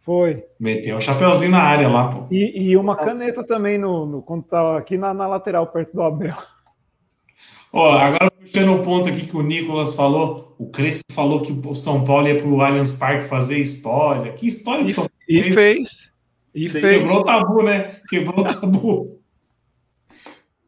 [0.00, 0.44] Foi.
[0.58, 2.26] Meteu um chapéuzinho na área lá, pô.
[2.30, 6.02] E, e uma caneta também no, no, quando tava aqui na, na lateral, perto do
[6.02, 6.36] Abel.
[7.72, 11.74] Ó, agora puxando o ponto aqui que o Nicolas falou, o Crespo falou que o
[11.74, 14.32] São Paulo ia pro Allianz Parque fazer história.
[14.32, 16.10] Que história que São Paulo E fez.
[16.54, 17.96] E Quebrou o tabu, né?
[18.08, 19.21] Quebrou o tabu.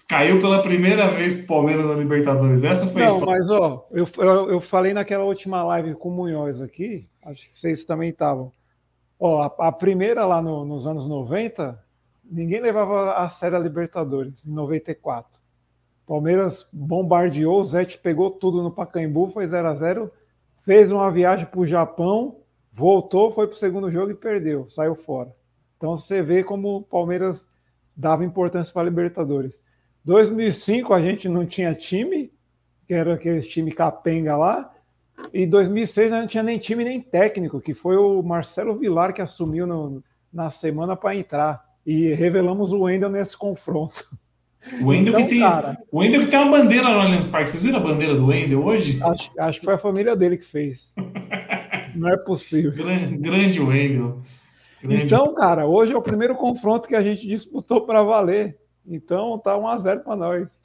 [0.08, 2.62] Caiu pela primeira vez pro Palmeiras na Libertadores.
[2.62, 3.38] Essa foi Não, a história.
[3.38, 7.52] mas ó, eu, eu, eu, falei naquela última live com o Munhoz aqui, acho que
[7.52, 8.52] vocês também estavam.
[9.18, 11.82] Ó, a, a, primeira lá no, nos anos 90,
[12.24, 15.40] ninguém levava a sério a Libertadores, em 94.
[16.06, 20.12] Palmeiras bombardeou, o Zete pegou tudo no Pacaembu, foi 0 a 0
[20.64, 22.38] fez uma viagem para o Japão,
[22.72, 25.34] voltou, foi para o segundo jogo e perdeu, saiu fora.
[25.76, 27.50] Então você vê como o Palmeiras
[27.96, 29.62] dava importância para a Libertadores.
[30.04, 32.30] 2005 a gente não tinha time,
[32.86, 34.70] que era aquele time capenga lá.
[35.32, 39.14] E 2006 a gente não tinha nem time nem técnico, que foi o Marcelo Vilar
[39.14, 40.02] que assumiu no,
[40.32, 41.64] na semana para entrar.
[41.86, 44.04] E revelamos o Wendel nesse confronto.
[44.80, 47.50] O Wendel, então, que tem, cara, o Wendel que tem uma bandeira no Allianz Parque.
[47.50, 48.98] Vocês viram a bandeira do Wendel hoje?
[49.02, 50.94] Acho, acho que foi a família dele que fez.
[51.94, 52.72] não é possível.
[52.72, 54.22] Grande, grande Wendel.
[54.82, 58.56] Então, cara, hoje é o primeiro confronto que a gente disputou para valer.
[58.86, 60.62] Então, tá 1 a 0 para nós.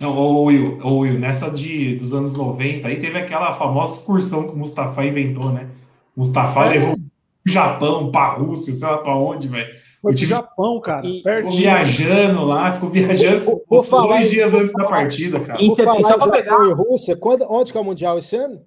[0.00, 4.48] Não, ô Will, ô Will, nessa de, dos anos 90 aí teve aquela famosa excursão
[4.48, 5.68] que o Mustafa inventou, né?
[6.16, 6.68] Mustafa é.
[6.70, 9.72] levou o Japão, para Rússia, sei lá para onde, velho.
[10.00, 11.06] Foi pro Japão, cara.
[11.06, 15.58] E, ficou viajando lá, ficou viajando por, por falar dois dias antes da partida, cara.
[15.58, 16.66] Por falar em Japão pegar...
[16.66, 18.64] e Rússia, quando, onde que é o Mundial esse ano?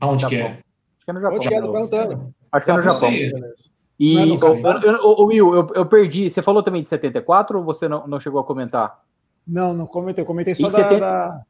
[0.00, 0.58] Aonde que é?
[1.04, 1.38] que é no Japão.
[1.38, 1.76] Acho que é no
[2.52, 3.10] Acho que é no Japão.
[3.98, 4.36] E,
[5.02, 6.30] o, Will, eu, eu, perdi.
[6.30, 9.00] Você falou também de 74 ou você não, não chegou a comentar?
[9.46, 10.22] Não, não comentei.
[10.22, 11.00] Eu comentei só da, 70...
[11.00, 11.40] da...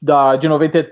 [0.00, 0.36] da.
[0.36, 0.90] De 90,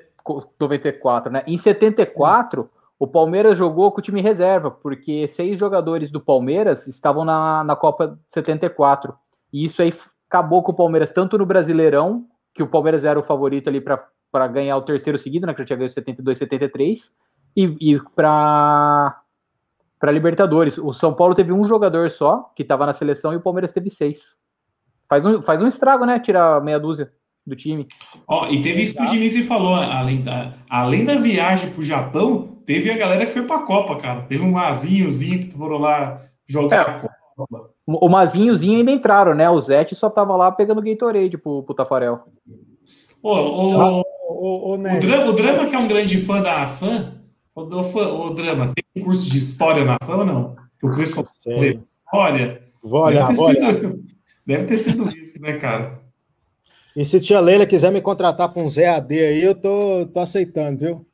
[0.60, 1.42] 94, né?
[1.46, 7.24] Em 74, o Palmeiras jogou com o time reserva, porque seis jogadores do Palmeiras estavam
[7.24, 9.14] na, na Copa 74.
[9.50, 9.94] E isso aí
[10.28, 14.46] acabou com o Palmeiras tanto no Brasileirão, que o Palmeiras era o favorito ali para
[14.48, 15.54] ganhar o terceiro seguido, né?
[15.54, 17.16] Que já tinha ganho 72, 73
[17.56, 19.20] e, e para
[20.00, 20.78] para Libertadores.
[20.78, 23.90] O São Paulo teve um jogador só que estava na seleção e o Palmeiras teve
[23.90, 24.38] seis.
[25.06, 26.18] Faz um, faz um estrago, né?
[26.18, 27.12] Tirar meia dúzia
[27.46, 27.86] do time.
[28.26, 31.84] Ó, e teve isso que o Dimitri falou, além da, além da viagem para o
[31.84, 34.22] Japão, teve a galera que foi para a Copa, cara.
[34.22, 37.70] Teve um Mazinhozinho que foram lá jogar é, a Copa.
[37.86, 39.50] O Mazinhozinho ainda entraram, né?
[39.50, 42.20] O Zete só tava lá pegando Gatorade pro, pro Tafarel.
[43.22, 47.19] Ô, o, o, o, drama, o Drama, que é um grande fã da fã,
[47.62, 50.56] o, o, Drama, tem um curso de história na fama ou não?
[50.78, 52.62] Que o Cris fazer história.
[52.82, 54.04] Vou olhar, deve, ter sido,
[54.46, 56.00] deve ter sido isso, né, cara?
[56.96, 60.78] E se tia Leila quiser me contratar para um ZAD aí, eu tô, tô aceitando,
[60.78, 61.06] viu?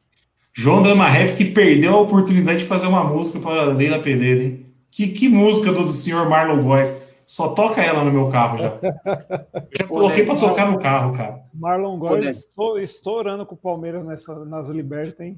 [0.55, 4.67] João Drama Rap que perdeu a oportunidade de fazer uma música para Leila Pereira, hein?
[4.91, 7.05] Que, que música do, do senhor Marlon Góes.
[7.27, 8.79] Só toca ela no meu carro já.
[8.81, 11.43] Eu já coloquei para tocar no carro, cara.
[11.53, 15.37] Marlon Góes estou, estourando com o Palmeiras nessa, nas Libertas, hein?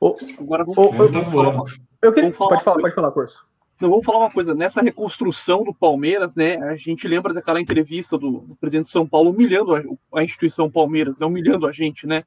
[0.00, 1.64] Oh, agora vamos, oh, eu, falar,
[2.00, 3.44] eu queria, falar pode falar, pode falar, Corso.
[3.80, 4.54] Não, vamos falar uma coisa.
[4.54, 6.56] Nessa reconstrução do Palmeiras, né?
[6.56, 9.82] A gente lembra daquela entrevista do, do presidente de São Paulo humilhando a,
[10.18, 11.26] a, instituição Palmeiras, né?
[11.26, 12.24] Humilhando a gente, né?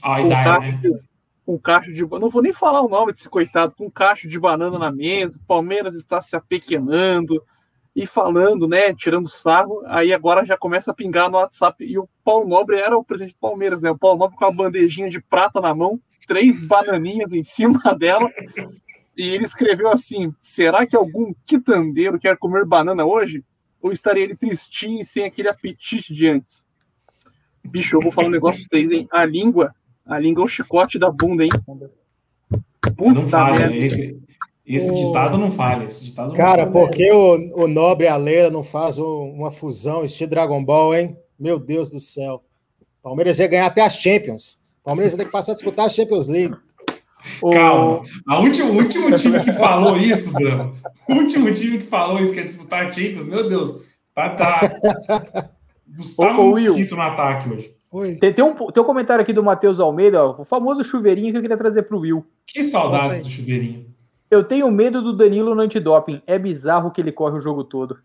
[0.00, 1.00] Ai, com, cacho de,
[1.44, 4.38] com cacho de Não vou nem falar o nome desse coitado, com um cacho de
[4.38, 7.42] banana na mesa, Palmeiras está se apequenando
[7.96, 8.94] e falando, né?
[8.94, 9.82] Tirando sarro.
[9.86, 11.84] Aí agora já começa a pingar no WhatsApp.
[11.84, 13.90] E o Paulo Nobre era o presidente do Palmeiras, né?
[13.90, 18.30] O Paulo Nobre com a bandejinha de prata na mão, três bananinhas em cima dela
[19.16, 23.42] e ele escreveu assim: será que algum quitandeiro quer comer banana hoje?
[23.80, 26.66] Ou estaria ele tristinho e sem aquele apetite de antes?
[27.64, 29.08] Bicho, eu vou falar um negócio pra vocês, hein?
[29.10, 31.50] A língua, a língua é o chicote da bunda, hein?
[32.96, 34.20] Puta não falha, esse,
[34.64, 35.84] esse ditado não falha.
[35.84, 40.64] Esse ditado Cara, por que o, o Nobre Aleira não faz uma fusão estilo Dragon
[40.64, 41.16] Ball, hein?
[41.38, 42.42] Meu Deus do céu.
[43.02, 44.58] Palmeiras ia ganhar até as Champions.
[44.86, 46.54] Palmeiras ter que passar a disputar a Champions League.
[47.52, 48.04] Calma.
[48.24, 50.74] A último, o último time que falou isso, Bruno.
[51.08, 53.84] O último time que falou isso, que é disputar Champions, meu Deus.
[54.14, 55.50] Tá, tá.
[55.96, 57.74] Gustavo ô, Mosquito no ataque hoje.
[58.20, 61.38] Tem, tem, um, tem um comentário aqui do Matheus Almeida, ó, o famoso chuveirinho que
[61.38, 62.24] eu queria trazer para o Will.
[62.46, 63.92] Que saudades do chuveirinho.
[64.30, 66.22] Eu tenho medo do Danilo no antidoping.
[66.28, 67.98] É bizarro que ele corre o jogo todo.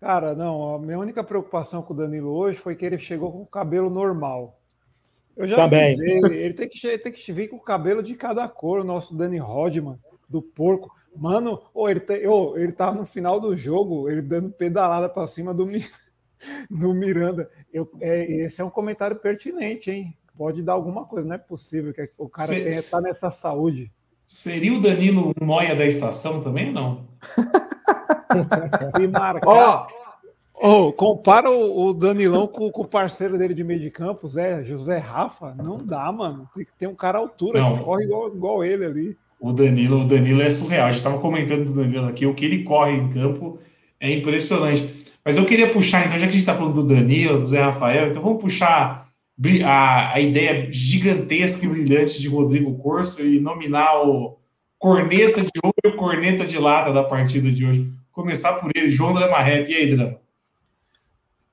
[0.00, 0.76] Cara, não.
[0.76, 3.90] A minha única preocupação com o Danilo hoje foi que ele chegou com o cabelo
[3.90, 4.61] normal.
[5.36, 5.94] Eu já Também.
[5.94, 9.16] Avisei, ele tem que, tem que vir com o cabelo de cada cor, o nosso
[9.16, 10.90] Danny Rodman, do porco.
[11.16, 15.26] Mano, oh, ele, te, oh, ele tava no final do jogo, ele dando pedalada para
[15.26, 15.66] cima do,
[16.70, 17.50] do Miranda.
[17.72, 20.16] Eu, é, esse é um comentário pertinente, hein?
[20.36, 23.92] Pode dar alguma coisa, não é possível que o cara Cê, tenha, tá nessa saúde.
[24.24, 27.06] Seria o Danilo Noia da estação também ou não?
[28.96, 29.86] Se marcar.
[29.86, 30.01] Oh,
[30.64, 34.62] Oh, compara o, o Danilão com, com, o parceiro dele de meio de campo, Zé,
[34.62, 35.52] José Rafa.
[35.56, 36.48] Não dá, mano.
[36.54, 37.78] Tem que ter um cara à altura não.
[37.78, 39.16] que corre igual, igual ele ali.
[39.40, 40.86] O Danilo, o Danilo é surreal.
[40.86, 43.58] A gente estava comentando do Danilo aqui, o que ele corre em campo
[43.98, 44.88] é impressionante.
[45.24, 47.60] Mas eu queria puxar, então, já que a gente está falando do Danilo, do Zé
[47.60, 49.08] Rafael, então vamos puxar
[49.64, 54.38] a, a ideia gigantesca e brilhante de Rodrigo Corso e nominar o
[54.78, 57.84] corneta de ouro e o corneta de lata da partida de hoje.
[58.12, 59.68] Começar por ele, João Drama Rap.
[59.68, 60.22] E aí, Drama?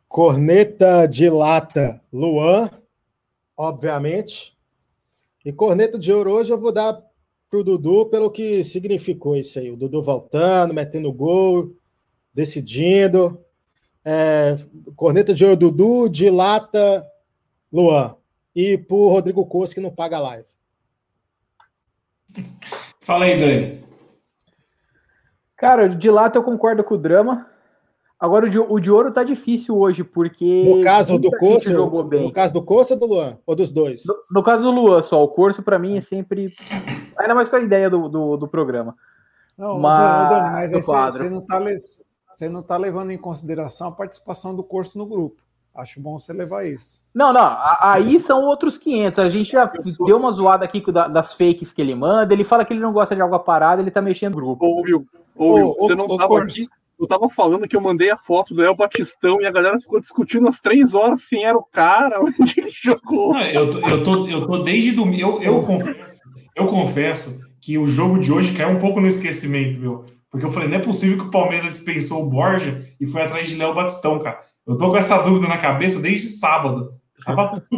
[0.09, 2.67] Corneta de lata, Luan,
[3.55, 4.57] obviamente.
[5.45, 6.99] E corneta de ouro hoje eu vou dar
[7.47, 9.69] para o Dudu pelo que significou isso aí.
[9.69, 11.75] O Dudu voltando, metendo gol,
[12.33, 13.39] decidindo.
[14.03, 14.57] É,
[14.95, 17.07] corneta de ouro, Dudu, de lata,
[17.71, 18.15] Luan.
[18.55, 20.47] E para o Rodrigo Costa, que não paga live.
[23.01, 23.83] Fala aí, Dani.
[25.55, 27.47] Cara, de lata eu concordo com o drama.
[28.19, 30.65] Agora o de, o de ouro tá difícil hoje, porque.
[30.67, 32.23] No caso do Corso, jogou bem.
[32.23, 33.37] No caso do Corso ou do Luan?
[33.45, 34.03] Ou dos dois?
[34.05, 35.23] No, no caso do Luan, só.
[35.23, 36.53] O Corso, para mim, é sempre.
[37.17, 38.93] Ainda mais com a ideia do, do, do programa.
[39.57, 41.63] Não, mas, Dani, mas você, você, não tá,
[42.35, 45.41] você não tá levando em consideração a participação do Corso no grupo.
[45.73, 47.01] Acho bom você levar isso.
[47.15, 47.57] Não, não.
[47.79, 49.19] Aí são outros 500.
[49.19, 49.71] A gente já
[50.05, 52.33] deu uma zoada aqui das fakes que ele manda.
[52.33, 54.65] Ele fala que ele não gosta de água parada, ele tá mexendo no grupo.
[54.65, 55.05] Ô, Will,
[55.37, 56.67] ô, Will, você não tava aqui
[56.99, 60.01] eu tava falando que eu mandei a foto do El Batistão e a galera ficou
[60.01, 63.33] discutindo as três horas quem era o cara, onde ele jogou.
[63.33, 65.21] Não, eu, tô, eu, tô, eu tô desde domingo.
[65.21, 66.19] Eu, eu, confesso,
[66.55, 70.05] eu confesso que o jogo de hoje caiu um pouco no esquecimento, meu.
[70.29, 73.49] Porque eu falei, não é possível que o Palmeiras pensou o Borja e foi atrás
[73.49, 74.41] de Léo Batistão, cara.
[74.67, 76.93] Eu tô com essa dúvida na cabeça desde sábado.
[77.23, 77.63] Tava...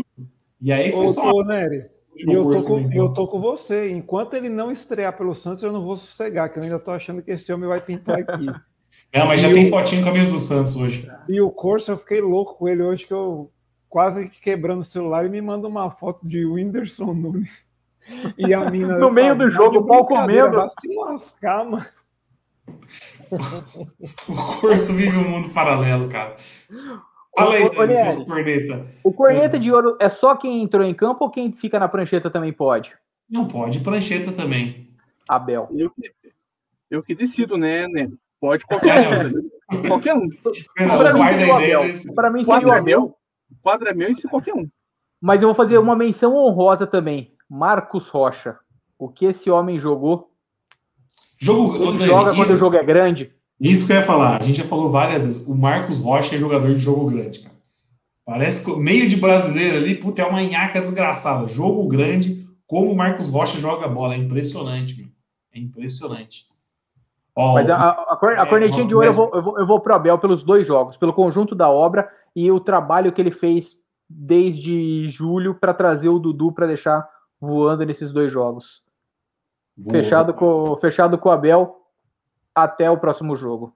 [0.63, 1.31] E aí foi ô, só.
[1.31, 1.81] Ô, Nery,
[2.15, 3.89] e eu tô, com, eu tô com você.
[3.89, 7.23] Enquanto ele não estrear pelo Santos, eu não vou sossegar, que eu ainda tô achando
[7.23, 8.45] que esse homem vai pintar aqui.
[9.11, 9.69] É, mas já e tem o...
[9.69, 11.09] fotinho com a camisa do Santos hoje.
[11.27, 13.51] E o Corso, eu fiquei louco com ele hoje, que eu
[13.89, 17.65] quase quebrando o celular e me manda uma foto de Whindersson Nunes.
[18.37, 18.97] E a mina.
[18.99, 20.57] no meio do jogo, o pau comendo.
[20.57, 21.85] Vai se lascar, mano.
[24.29, 26.37] o Corso vive um mundo paralelo, cara.
[27.35, 28.87] Fala aí, Dani, seus corneta.
[29.03, 32.29] O corneta de ouro é só quem entrou em campo ou quem fica na prancheta
[32.29, 32.93] também pode?
[33.29, 34.89] Não pode, prancheta também.
[35.27, 35.69] Abel.
[35.73, 35.91] Eu,
[36.89, 38.09] eu que decido, né, né?
[38.41, 39.87] Pode qualquer um.
[39.87, 40.27] qualquer um.
[40.73, 43.15] Para mim, Para mim seria o Abel.
[43.51, 44.67] O quadro é meu e se qualquer um.
[45.21, 47.35] Mas eu vou fazer uma menção honrosa também.
[47.47, 48.57] Marcos Rocha.
[48.97, 50.31] O que esse homem jogou?
[51.37, 53.31] Jogo, Ele Dani, joga quando o jogo é grande.
[53.59, 54.37] Isso que eu ia falar.
[54.37, 55.47] A gente já falou várias vezes.
[55.47, 57.55] O Marcos Rocha é jogador de jogo grande, cara.
[58.25, 61.47] Parece que meio de brasileiro ali, puta, é uma nhaca desgraçada.
[61.47, 64.15] Jogo grande, como o Marcos Rocha joga bola.
[64.15, 65.07] É impressionante, meu.
[65.53, 66.50] É impressionante.
[67.35, 69.79] Ó, Mas a, a, a, é, cornetinha de ouro eu vou, eu, vou, eu vou
[69.79, 73.75] pro Abel pelos dois jogos, pelo conjunto da obra e o trabalho que ele fez
[74.09, 77.07] desde julho para trazer o Dudu para deixar
[77.39, 78.81] voando nesses dois jogos.
[79.77, 81.75] vou- Fechado com, fechado com o Abel
[82.53, 83.73] até o próximo jogo.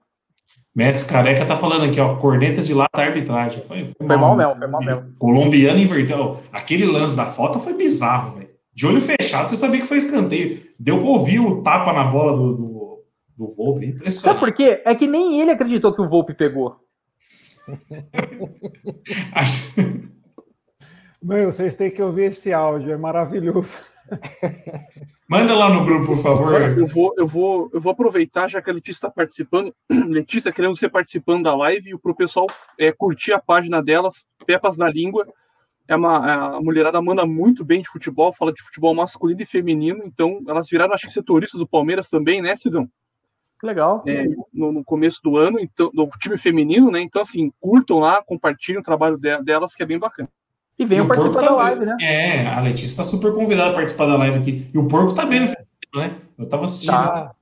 [0.74, 3.62] Mestre Careca tá falando aqui, ó, corneta de lata arbitragem.
[3.62, 5.14] Foi, foi, Foi mal mesmo, foi mal mesmo.
[5.18, 6.38] Colombiano inverteu.
[6.52, 8.50] Aquele lance da falta foi bizarro, velho.
[8.74, 10.60] De olho fechado, você sabia que foi escanteio.
[10.78, 12.66] Deu pra ouvir o tapa na bola do, do,
[13.36, 13.86] do Volpe.
[13.86, 14.40] Sabe Impressionante.
[14.40, 14.82] por quê?
[14.84, 16.80] É que nem ele acreditou que o Volpe pegou.
[21.22, 23.76] Meu, vocês têm que ouvir esse áudio, é maravilhoso.
[25.28, 26.78] Manda lá no grupo, por favor.
[26.78, 29.74] Eu vou, eu vou, eu vou aproveitar, já que a Letícia está participando.
[29.90, 32.46] Letícia, querendo ser participando da live, e para o pessoal
[32.78, 35.26] é, curtir a página delas, Pepas na Língua.
[35.88, 40.02] É uma, a mulherada manda muito bem de futebol, fala de futebol masculino e feminino,
[40.04, 42.88] então elas viraram, acho que, setoristas do Palmeiras também, né, Sidão?
[43.60, 44.02] Que legal.
[44.06, 47.00] É, no, no começo do ano, então, do time feminino, né?
[47.00, 50.28] Então, assim, curtam lá, compartilhem o trabalho de- delas, que é bem bacana.
[50.78, 51.96] E venham E participar da tá- live, né?
[52.02, 54.70] É, a Letícia tá super convidada a participar da live aqui.
[54.74, 56.16] E o porco tá bem no feminino, né?
[56.38, 56.92] Eu tava assistindo.
[56.92, 57.32] Tá.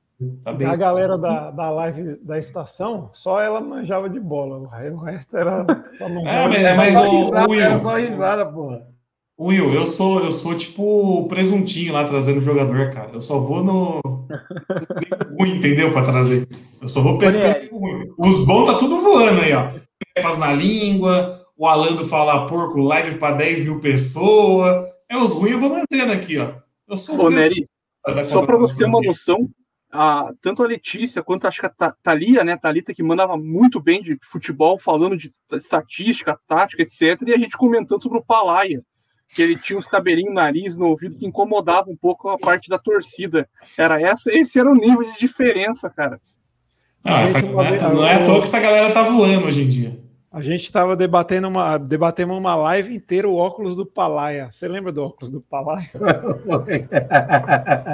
[0.44, 0.68] Tá bem.
[0.68, 4.58] A galera da, da live da estação, só ela manjava de bola.
[4.58, 5.64] O re- o resto era
[5.98, 6.26] só não.
[6.26, 8.86] É, mas, mas só o, risada, o Era Will, só risada, porra.
[9.38, 13.10] Will, eu sou, eu sou tipo o presuntinho lá trazendo jogador, cara.
[13.12, 14.00] Eu só vou no
[15.38, 15.92] ruim, entendeu?
[15.92, 16.46] Pra trazer.
[16.80, 18.12] Eu só vou no ruim.
[18.18, 19.70] Os bons tá tudo voando aí, ó.
[20.14, 24.88] Pepas na língua, o Alando fala porco, live pra 10 mil pessoas.
[25.10, 26.52] É os ruins, eu vou mantendo aqui, ó.
[26.88, 27.66] Eu sou o Ô, Nery,
[28.24, 29.48] Só para você ter uma noção,
[29.90, 32.56] a, tanto a Letícia quanto acho que a Tha- Thalia, né?
[32.56, 37.20] Thalita, que mandava muito bem de futebol, falando de estatística, tática, etc.
[37.26, 38.80] E a gente comentando sobre o Palaia,
[39.28, 42.68] que ele tinha uns cabelinhos no nariz, no ouvido, que incomodava um pouco a parte
[42.68, 43.48] da torcida.
[43.76, 46.20] Era essa, esse era o nível de diferença, cara.
[47.04, 49.68] Não, essa, não, é, não é à toa que essa galera tá voando hoje em
[49.68, 50.04] dia.
[50.34, 54.48] A gente estava debatendo uma, debatemos uma live inteira o óculos do Palaia.
[54.50, 55.88] Você lembra do óculos do Palaia?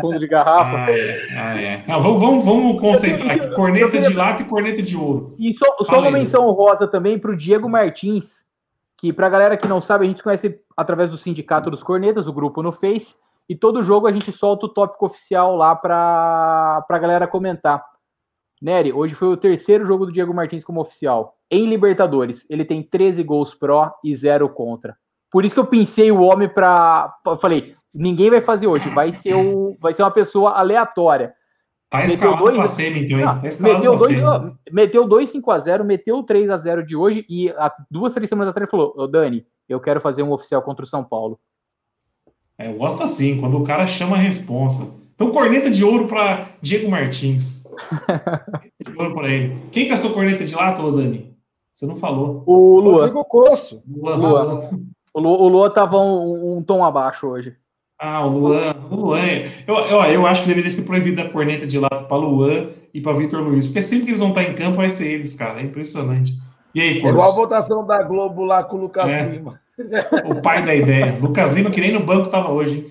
[0.01, 0.77] Fundo de garrafa.
[0.79, 1.29] Ah, é.
[1.37, 1.85] Ah, é.
[1.87, 3.55] Não, vamos, vamos, vamos concentrar aqui.
[3.55, 5.35] Corneta de lata e corneta de ouro.
[5.39, 8.49] E só, só uma menção honrosa também para o Diego Martins,
[9.01, 12.33] que para galera que não sabe, a gente conhece através do Sindicato dos Cornetas, o
[12.35, 13.15] grupo no Face,
[13.49, 17.83] e todo jogo a gente solta o tópico oficial lá para a galera comentar.
[18.61, 21.35] Nery, hoje foi o terceiro jogo do Diego Martins como oficial.
[21.51, 24.95] Em Libertadores, ele tem 13 gols pró e 0 contra.
[25.31, 27.17] Por isso que eu pensei o homem para.
[27.41, 31.33] Falei, ninguém vai fazer hoje, vai ser, o, vai ser uma pessoa aleatória.
[31.91, 32.69] Tá Meteu escalado dois, pra né?
[32.69, 33.25] semi, então, hein?
[33.25, 34.23] Ah, Tá escalado meteu, pra dois, semi.
[34.25, 37.73] ó, meteu 2 5 a 0 meteu o 3 a 0 de hoje e há
[37.91, 40.89] duas, três semanas atrás ele falou: Ô Dani, eu quero fazer um oficial contra o
[40.89, 41.39] São Paulo.
[42.57, 44.87] É, eu gosto assim, quando o cara chama a responsa.
[45.15, 47.65] Então, corneta de ouro para Diego Martins.
[48.87, 49.59] de ouro para ele.
[49.73, 51.37] Quem que é a sua corneta de lata, ô Dani?
[51.75, 52.43] Você não falou.
[52.47, 52.95] O Luan.
[52.99, 53.83] Rodrigo Coço.
[53.89, 54.15] Luan.
[54.17, 54.71] Luan.
[55.13, 57.57] O Lu- o Luan tava um, um tom abaixo hoje.
[58.01, 58.75] Ah, o Luan.
[58.91, 59.19] O Luan.
[59.67, 63.01] Eu, eu, eu acho que deveria ser proibido a corneta de lata para Luan e
[63.01, 63.67] para Vitor Luiz.
[63.67, 65.61] Porque sempre que eles vão estar em campo, vai ser eles, cara.
[65.61, 66.33] É impressionante.
[66.75, 67.37] E aí, É igual a Corso?
[67.37, 69.27] votação da Globo lá com o Lucas É.
[69.29, 69.61] Lima.
[70.25, 71.19] O pai da ideia.
[71.21, 72.79] Lucas Lima, que nem no banco tava hoje.
[72.79, 72.87] hein?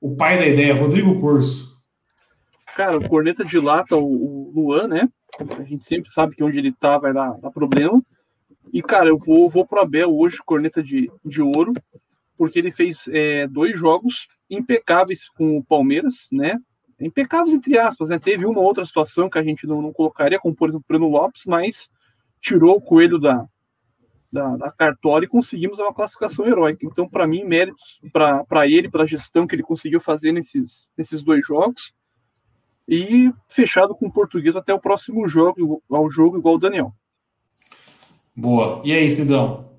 [0.00, 1.72] O pai da ideia, Rodrigo Corso.
[2.76, 5.08] Cara, o corneta de lata, o, o Luan, né?
[5.58, 8.00] A gente sempre sabe que onde ele tá vai dar, dar problema.
[8.72, 11.72] E, cara, eu vou, vou pro Abel hoje, corneta de, de ouro,
[12.38, 16.58] porque ele fez é, dois jogos impecáveis com o Palmeiras, né?
[17.00, 18.18] Impecáveis entre aspas, né?
[18.18, 21.08] Teve uma outra situação que a gente não, não colocaria, como por exemplo o Breno
[21.08, 21.90] Lopes, mas
[22.40, 23.46] tirou o coelho da,
[24.32, 26.86] da, da cartola e conseguimos uma classificação heróica.
[26.86, 31.44] Então, para mim, méritos para ele, pela gestão que ele conseguiu fazer nesses, nesses dois
[31.44, 31.92] jogos
[32.88, 36.92] e fechado com o português até o próximo jogo, ao jogo igual o Daniel.
[38.34, 38.80] Boa.
[38.84, 39.70] E aí, Sidão?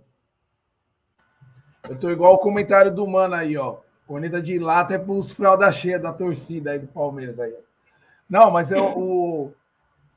[1.90, 3.78] Eu tô igual o comentário do Mano aí, ó.
[4.14, 7.51] Corneta de lata é pros fralda cheia da torcida aí do Palmeiras aí.
[8.30, 9.51] Não, mas eu, o...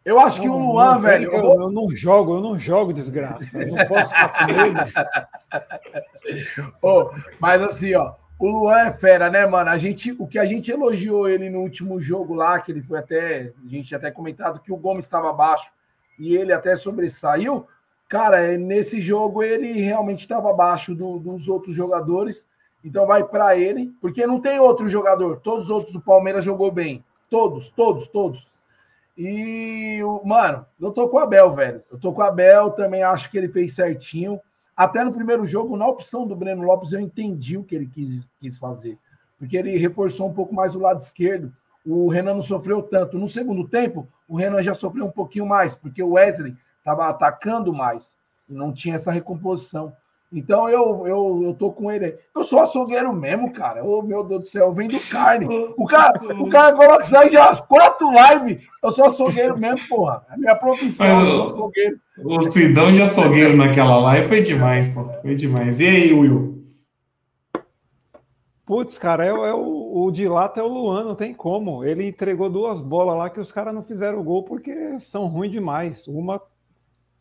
[0.04, 1.30] eu acho que o Não, Luan, não, velho.
[1.30, 3.62] Eu, eu não jogo, eu não jogo, desgraça.
[3.62, 4.28] Eu não posso ficar
[6.80, 6.86] com.
[6.86, 9.70] Ô, mas assim, ó, o Luan é fera, né, mano?
[9.70, 12.98] A gente, o que a gente elogiou ele no último jogo lá, que ele foi
[12.98, 15.72] até, a gente tinha até comentado que o Gomes estava abaixo
[16.18, 17.66] e ele até sobressaiu.
[18.10, 22.46] Cara, é, nesse jogo ele realmente estava abaixo do- dos outros jogadores.
[22.84, 25.40] Então vai para ele, porque não tem outro jogador.
[25.40, 27.04] Todos os outros do Palmeiras jogou bem.
[27.28, 28.50] Todos, todos, todos.
[29.18, 31.82] E, mano, eu tô com o Abel, velho.
[31.90, 34.40] Eu tô com o Abel, também acho que ele fez certinho.
[34.76, 38.28] Até no primeiro jogo, na opção do Breno Lopes, eu entendi o que ele quis,
[38.38, 38.98] quis fazer.
[39.38, 41.52] porque ele reforçou um pouco mais o lado esquerdo.
[41.84, 43.18] O Renan não sofreu tanto.
[43.18, 47.72] No segundo tempo, o Renan já sofreu um pouquinho mais, porque o Wesley estava atacando
[47.72, 48.16] mais
[48.48, 49.92] e não tinha essa recomposição.
[50.32, 52.16] Então eu, eu, eu tô com ele.
[52.34, 53.84] Eu sou açougueiro mesmo, cara.
[53.84, 55.46] Ô, meu Deus do céu, eu vendo carne.
[55.76, 58.66] O cara, o cara coloca sai já as quatro lives.
[58.82, 60.24] Eu sou açougueiro mesmo, porra.
[60.30, 62.00] É minha profissão, Mas eu sou o- açougueiro.
[62.24, 65.04] O Sidão de açougueiro naquela live foi demais, pô.
[65.22, 65.80] Foi demais.
[65.80, 66.56] E aí, Will?
[68.64, 71.84] Putz, cara, é, é o, o de lata é o Luan, não tem como.
[71.84, 76.08] Ele entregou duas bolas lá que os caras não fizeram gol porque são ruins demais.
[76.08, 76.42] Uma,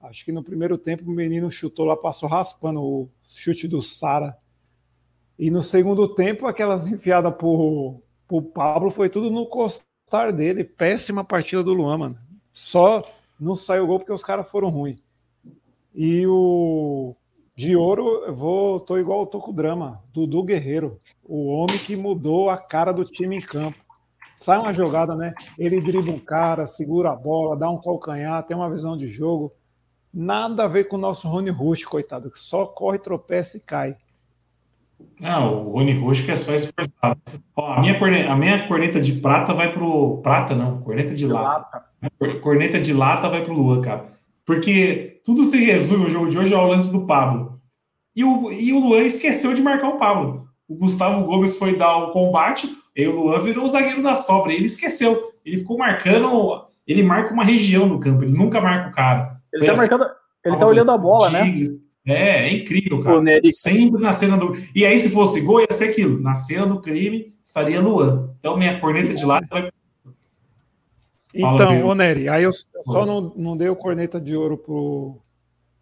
[0.06, 4.38] acho que no primeiro tempo o menino chutou lá, passou raspando o chute do Sara.
[5.38, 10.64] E no segundo tempo, aquelas enfiadas pro, pro Pablo foi tudo no costar dele.
[10.64, 12.18] Péssima partida do Luan, mano.
[12.54, 13.04] Só
[13.40, 15.00] não saiu gol porque os caras foram ruins.
[15.94, 17.16] E o
[17.56, 20.04] de ouro, eu vou, tô igual eu tô com o drama.
[20.14, 23.78] Dudu Guerreiro, o homem que mudou a cara do time em campo.
[24.38, 25.34] Sai uma jogada, né?
[25.58, 29.54] Ele dribla um cara, segura a bola, dá um calcanhar, tem uma visão de jogo.
[30.18, 33.98] Nada a ver com o nosso Rony Rush, coitado, que só corre, tropeça e cai.
[35.20, 37.20] Não, o Rony Roxo que é só esforçado.
[37.56, 40.20] Ó, a minha, corneta, a minha corneta de prata vai pro.
[40.24, 41.84] Prata não, corneta de lata.
[42.18, 44.06] Cor- Corneta de lata vai pro Luan, cara.
[44.46, 47.60] Porque tudo se resume o jogo de hoje ao lance do Pablo.
[48.16, 50.48] E o, e o Luan esqueceu de marcar o Pablo.
[50.68, 54.54] O Gustavo Gomes foi dar o combate, e o Luan virou o zagueiro da sobra.
[54.54, 55.34] Ele esqueceu.
[55.44, 56.64] Ele ficou marcando.
[56.88, 59.35] Ele marca uma região do campo, ele nunca marca o cara.
[59.56, 60.06] Ele tá marcando.
[60.44, 61.64] Ele tá olhando a bola, né?
[62.06, 63.20] É, é incrível, cara.
[63.50, 64.56] Sempre na cena do.
[64.76, 66.22] E aí, se fosse gol, ia ser aquilo.
[66.22, 68.30] Na cena do crime, estaria Luan.
[68.40, 69.72] Então, minha corneta de lata vai.
[71.34, 75.18] Então, ô Nery, aí eu só não, não dei o corneta de ouro pro,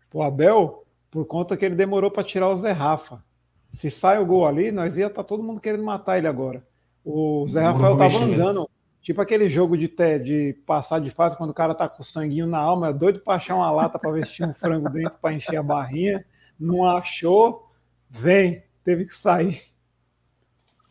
[0.09, 3.23] pro Abel por conta que ele demorou para tirar o Zé Rafa.
[3.71, 6.65] Se sai o gol ali, nós ia estar todo mundo querendo matar ele agora.
[7.05, 8.49] O Zé Rafael pra tava mexer mesmo.
[8.49, 8.69] andando,
[9.03, 12.05] tipo aquele jogo de, te, de passar de fase quando o cara tá com o
[12.05, 15.33] sanguinho na alma, é doido para achar uma lata para tinha um frango dentro para
[15.33, 16.25] encher a barrinha.
[16.59, 17.69] Não achou,
[18.09, 19.61] vem, teve que sair.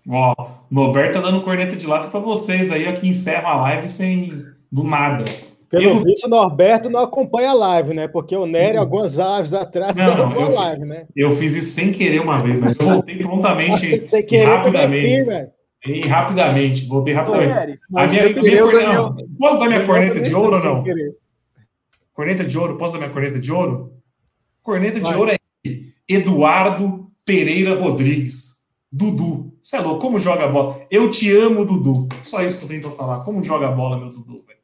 [0.08, 0.34] Ó,
[0.70, 4.44] Norberto tá dando corneta de lata pra vocês aí, ó, que encerra a live sem.
[4.70, 5.24] do nada.
[5.70, 8.06] Pelo Eu- visto, o Norberto não acompanha a live, né?
[8.08, 11.06] Porque o Nery, algumas lives atrás, Não, derrubou a eu- live, né?
[11.16, 14.76] Eu fiz isso sem querer uma vez, mas eu voltei prontamente Sem querer também aqui,
[14.78, 15.24] rapidamente.
[15.24, 15.50] velho.
[15.84, 17.80] E rapidamente, voltei Ô, rapidamente.
[17.94, 20.82] A minha, minha o corneta- Posso dar minha corneta de ouro ou não?
[20.84, 21.16] querer.
[22.12, 23.92] Corneta de ouro, posso dar minha corneta de ouro?
[24.62, 25.16] Corneta de Vai.
[25.16, 25.38] ouro é
[26.08, 28.62] Eduardo Pereira Rodrigues.
[28.92, 29.54] Dudu.
[29.62, 30.86] Você é louco, como joga a bola?
[30.90, 32.08] Eu te amo, Dudu.
[32.22, 33.24] Só isso que eu tenho falar.
[33.24, 34.58] Como joga a bola, meu Dudu, velho.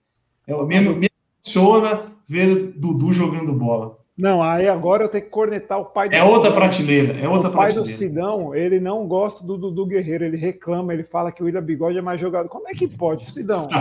[0.47, 1.09] Eu, me, me
[1.45, 3.98] emociona ver Dudu jogando bola.
[4.19, 7.51] Não, aí agora eu tenho que cornetar o pai do É outra prateleira, é outra
[7.51, 7.97] o pai do prateleira.
[7.99, 11.99] Sidão, ele não gosta do Dudu Guerreiro, ele reclama, ele fala que o William Bigode
[11.99, 12.49] é mais jogador.
[12.49, 13.69] Como é que pode, Sidão?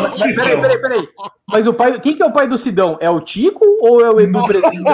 [0.00, 1.08] Mas peraí, peraí, peraí.
[1.50, 1.98] Mas o pai.
[1.98, 2.96] Quem que é o pai do Sidão?
[3.00, 4.84] É o Tico ou é o Edu Presidente?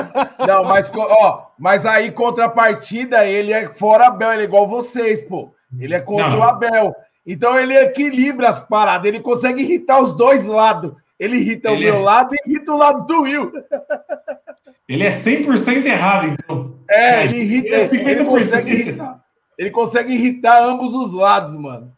[0.46, 5.52] Não, mas, ó, mas aí contrapartida, ele é fora Abel, ele é igual vocês, pô.
[5.78, 6.38] Ele é contra Não.
[6.38, 6.94] o Abel.
[7.26, 10.92] Então ele equilibra as paradas, ele consegue irritar os dois lados.
[11.18, 13.52] Ele irrita Ele o meu é- lado e irrita o lado do Will.
[14.88, 16.74] Ele é 100% errado, então.
[16.88, 18.08] É, ele irrita, Ele é 50%.
[18.08, 19.24] ele consegue irritar.
[19.58, 21.92] Ele consegue irritar ambos os lados, mano.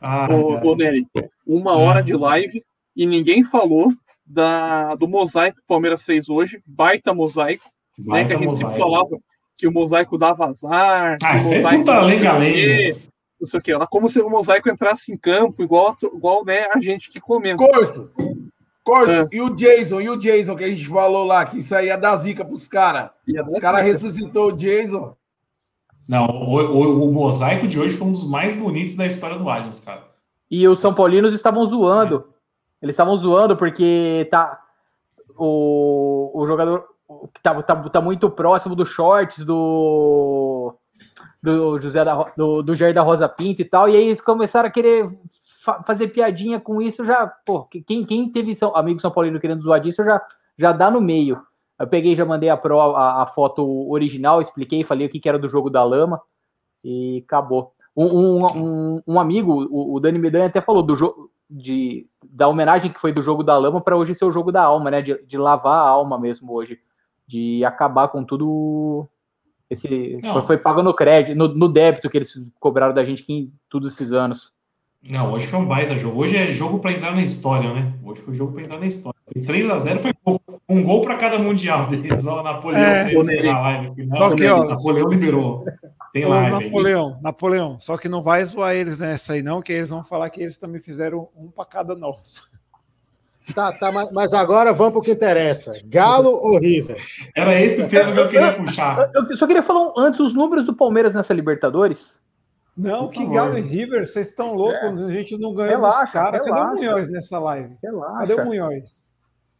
[0.00, 1.06] Ah, Ô, ô Nery,
[1.46, 2.62] uma hora de live
[2.96, 3.92] e ninguém falou
[4.26, 7.64] da, do mosaico que o Palmeiras fez hoje, baita mosaico,
[7.98, 8.04] né?
[8.06, 8.70] Baita Que a gente mosaico.
[8.72, 9.18] sempre falava
[9.56, 11.18] que o mosaico dava azar.
[11.18, 12.54] que Ah, o isso é mosaico puta não sei o lenga-lenga.
[12.54, 12.96] quê,
[13.40, 13.72] Não sei o que.
[13.72, 17.56] Era como se o mosaico entrasse em campo, igual, igual né, a gente que comenta.
[17.58, 18.10] Corso.
[18.84, 19.28] Corso, É.
[19.30, 21.96] e o Jason, e o Jason que a gente falou lá, que isso aí ia
[21.96, 23.10] dar zica pros caras.
[23.26, 25.14] E Os caras ressuscitou o Jason.
[26.08, 29.48] Não, o, o- o mosaico de hoje foi um dos mais bonitos da história do
[29.48, 30.02] Allianz, cara.
[30.50, 32.24] E os São Paulinos estavam zoando.
[32.82, 34.60] Eles estavam zoando porque tá
[35.38, 36.84] o, o jogador
[37.32, 40.74] que tá, tá, tá muito próximo dos shorts do
[41.42, 44.68] do José da, do, do Jair da Rosa Pinto e tal, e aí eles começaram
[44.68, 45.08] a querer
[45.62, 49.62] fa- fazer piadinha com isso, já, pô, quem, quem teve São, amigo São Paulino querendo
[49.62, 50.20] zoar disso, já,
[50.56, 51.40] já dá no meio.
[51.78, 55.28] Eu peguei, já mandei a, pro, a, a foto original, expliquei, falei o que, que
[55.28, 56.20] era do jogo da lama
[56.84, 57.72] e acabou.
[57.96, 62.48] Um, um, um, um amigo, o, o Dani Medanha até falou do jogo de da
[62.48, 65.02] homenagem que foi do jogo da lama para hoje ser o jogo da alma, né?
[65.02, 66.80] De, de lavar a alma mesmo hoje,
[67.26, 69.06] de acabar com tudo
[69.68, 70.42] esse Não.
[70.46, 74.12] foi, pago no crédito, no, no débito que eles cobraram da gente em todos esses
[74.12, 74.52] anos.
[75.10, 76.20] Não, hoje foi um baita jogo.
[76.20, 77.92] Hoje é jogo pra entrar na história, né?
[78.04, 79.18] Hoje foi jogo pra entrar na história.
[79.34, 80.12] 3x0 foi
[80.68, 82.24] um gol para cada mundial deles.
[82.26, 84.06] Ó, Napoleão é, na live.
[84.06, 85.64] Não, só que, ó, Napoleão liberou.
[86.12, 86.64] Tem live.
[86.64, 87.22] Napoleão, aí.
[87.22, 90.40] Napoleão, só que não vai zoar eles nessa aí, não, que eles vão falar que
[90.40, 92.48] eles também fizeram um para cada nosso.
[93.54, 95.74] Tá, tá, mas agora vamos para o que interessa.
[95.84, 96.96] Galo ou River?
[97.34, 99.10] Era esse o tema que eu queria puxar.
[99.12, 102.20] Eu só queria falar antes os números do Palmeiras nessa Libertadores.
[102.76, 105.04] Não, que Galo e River, vocês estão loucos, é.
[105.04, 106.40] a gente não ganhou relaxa, os caras.
[106.40, 107.76] Cadê o Munhoz nessa live?
[107.82, 108.18] Relaxa.
[108.18, 109.10] Cadê o Munhoz?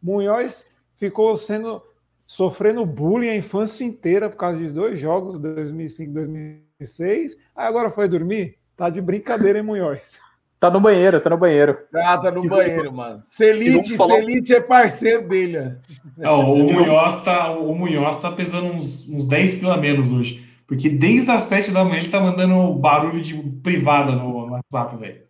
[0.02, 0.64] Munhoz
[0.96, 1.82] ficou sendo
[2.24, 7.36] sofrendo bullying a infância inteira por causa de dois jogos, 2005 e 2006.
[7.54, 8.56] Aí agora foi dormir?
[8.76, 10.18] Tá de brincadeira, hein, Munhoz?
[10.62, 11.76] Tá no banheiro, tá no banheiro.
[11.92, 13.20] Ah, tá no banheiro, mano.
[13.26, 14.20] Celite, falar...
[14.20, 15.76] Celite é parceiro dele.
[16.16, 20.51] Não, o, Munhoz tá, o Munhoz tá pesando uns, uns 10 quilos a menos hoje.
[20.72, 25.22] Porque desde as 7 da manhã ele tá mandando barulho de privada no WhatsApp, velho.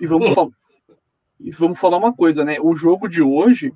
[0.00, 0.48] E vamos, falar,
[1.38, 2.56] e vamos falar uma coisa, né?
[2.62, 3.74] O jogo de hoje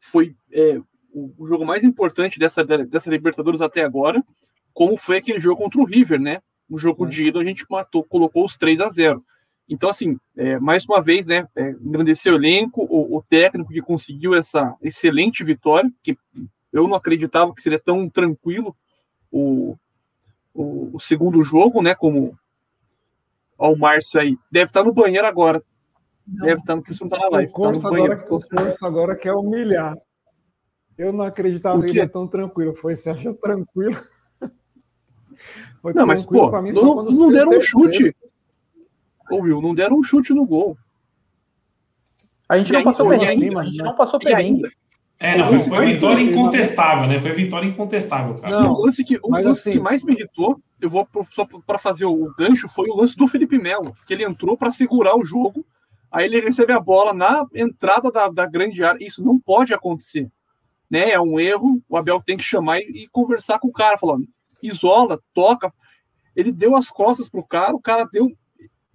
[0.00, 0.80] foi é,
[1.12, 4.24] o, jogo mais importante dessa, dessa Libertadores até agora,
[4.72, 6.40] como foi aquele jogo contra o River, né?
[6.70, 7.10] O jogo Sim.
[7.10, 9.22] de ida a gente matou, colocou os 3 a 0
[9.68, 13.80] então, assim, é, mais uma vez, né, é, engrandecer o elenco, o, o, técnico que
[13.80, 16.16] conseguiu essa excelente vitória, que
[16.72, 18.74] eu não acreditava que seria tão tranquilo
[19.30, 19.76] o,
[20.54, 22.36] o, o segundo jogo, né, como
[23.58, 25.62] o Márcio aí, deve estar no banheiro agora,
[26.26, 27.50] não, deve estar no que não está na live.
[27.50, 29.96] O Corso, tá agora, o agora quer humilhar.
[30.96, 32.74] Eu não acreditava que ele é tão tranquilo.
[32.76, 33.96] Foi, você acha tranquilo?
[35.80, 38.14] Foi não, mas, pô, não, não deram um chute.
[39.30, 40.76] Ô, Will, não deram um chute no gol.
[42.48, 44.70] A gente e não passou perrengue, a gente não passou perrengue.
[45.22, 47.20] É, não, foi, foi vitória incontestável, né?
[47.20, 48.60] Foi vitória incontestável, cara.
[48.60, 51.24] Não, o lance que, um dos lances assim, que mais me irritou, eu vou pro,
[51.30, 54.72] só para fazer o gancho, foi o lance do Felipe Melo, que ele entrou para
[54.72, 55.64] segurar o jogo,
[56.10, 58.98] aí ele recebe a bola na entrada da, da grande área.
[59.00, 60.28] Isso não pode acontecer.
[60.90, 61.10] Né?
[61.10, 64.26] É um erro, o Abel tem que chamar e, e conversar com o cara, falando,
[64.60, 65.72] isola, toca.
[66.34, 68.28] Ele deu as costas pro cara, o cara deu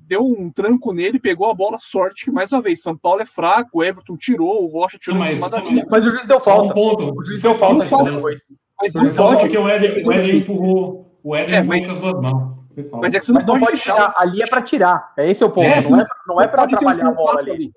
[0.08, 3.26] deu um tranco nele, pegou a bola, sorte que mais uma vez, São Paulo é
[3.26, 5.86] fraco, o Everton tirou, o Rocha tirou mas, em cima da linha.
[5.90, 6.72] Mas o juiz deu falta.
[6.72, 7.14] Um ponto.
[7.18, 8.40] O juiz deu falta, falta depois.
[8.82, 9.42] Mas não pode.
[9.42, 11.20] Porque o Éder, o Éder empurrou.
[11.22, 12.58] O Éder é, empurrou mas, as duas mãos.
[13.02, 14.14] Mas é que você não, pode, pode tirar.
[14.18, 15.14] Ali é para tirar.
[15.18, 15.68] É esse o ponto.
[15.68, 17.52] É, não, é, não é para atrapalhar um a bola ali.
[17.52, 17.72] ali.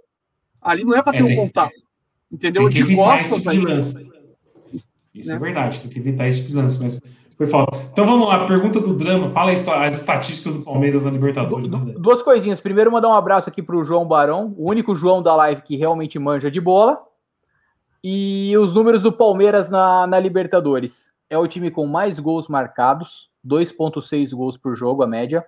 [0.61, 1.73] Ali não é para ter um contato.
[2.31, 2.69] Entendeu?
[2.69, 3.43] Tem que de costas.
[3.43, 4.81] Tipo de
[5.15, 5.41] Isso é né?
[5.41, 5.81] verdade.
[5.81, 6.81] Tem que evitar esse de lance.
[6.83, 7.01] Mas
[7.41, 7.75] foi falta.
[7.91, 9.31] Então vamos lá, pergunta do drama.
[9.31, 11.71] Fala aí só as estatísticas do Palmeiras na Libertadores.
[11.71, 12.61] Du, duas coisinhas.
[12.61, 15.75] Primeiro, mandar um abraço aqui para o João Barão, o único João da live que
[15.75, 17.01] realmente manja de bola.
[18.05, 21.15] E os números do Palmeiras na, na Libertadores.
[21.31, 25.43] É o time com mais gols marcados, 2,6 gols por jogo, a média.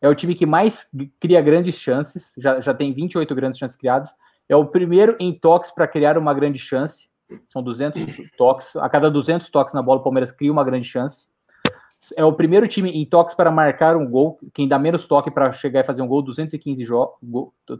[0.00, 4.14] É o time que mais cria grandes chances, já, já tem 28 grandes chances criadas.
[4.48, 7.08] É o primeiro em toques para criar uma grande chance,
[7.46, 8.02] são 200
[8.36, 8.76] toques.
[8.76, 11.28] A cada 200 toques na bola, o Palmeiras cria uma grande chance.
[12.16, 14.38] É o primeiro time em toques para marcar um gol.
[14.52, 16.86] Quem dá menos toque para chegar e fazer um gol, 215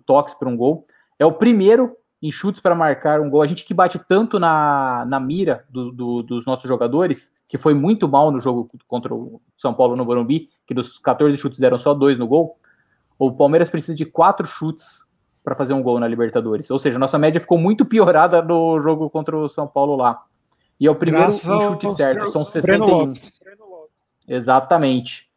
[0.05, 0.87] toques para um gol.
[1.19, 3.43] É o primeiro em chutes para marcar um gol.
[3.43, 7.75] A gente que bate tanto na, na mira do, do, dos nossos jogadores, que foi
[7.75, 11.79] muito mal no jogo contra o São Paulo no Morumbi, que dos 14 chutes deram
[11.79, 12.59] só dois no gol.
[13.19, 15.06] O Palmeiras precisa de quatro chutes
[15.47, 16.69] para fazer um gol na Libertadores.
[16.73, 20.25] Ou seja, nossa média ficou muito piorada no jogo contra o São Paulo lá.
[20.81, 23.13] E é o primeiro Graças em chute certo, são 61.
[24.27, 25.31] Exatamente.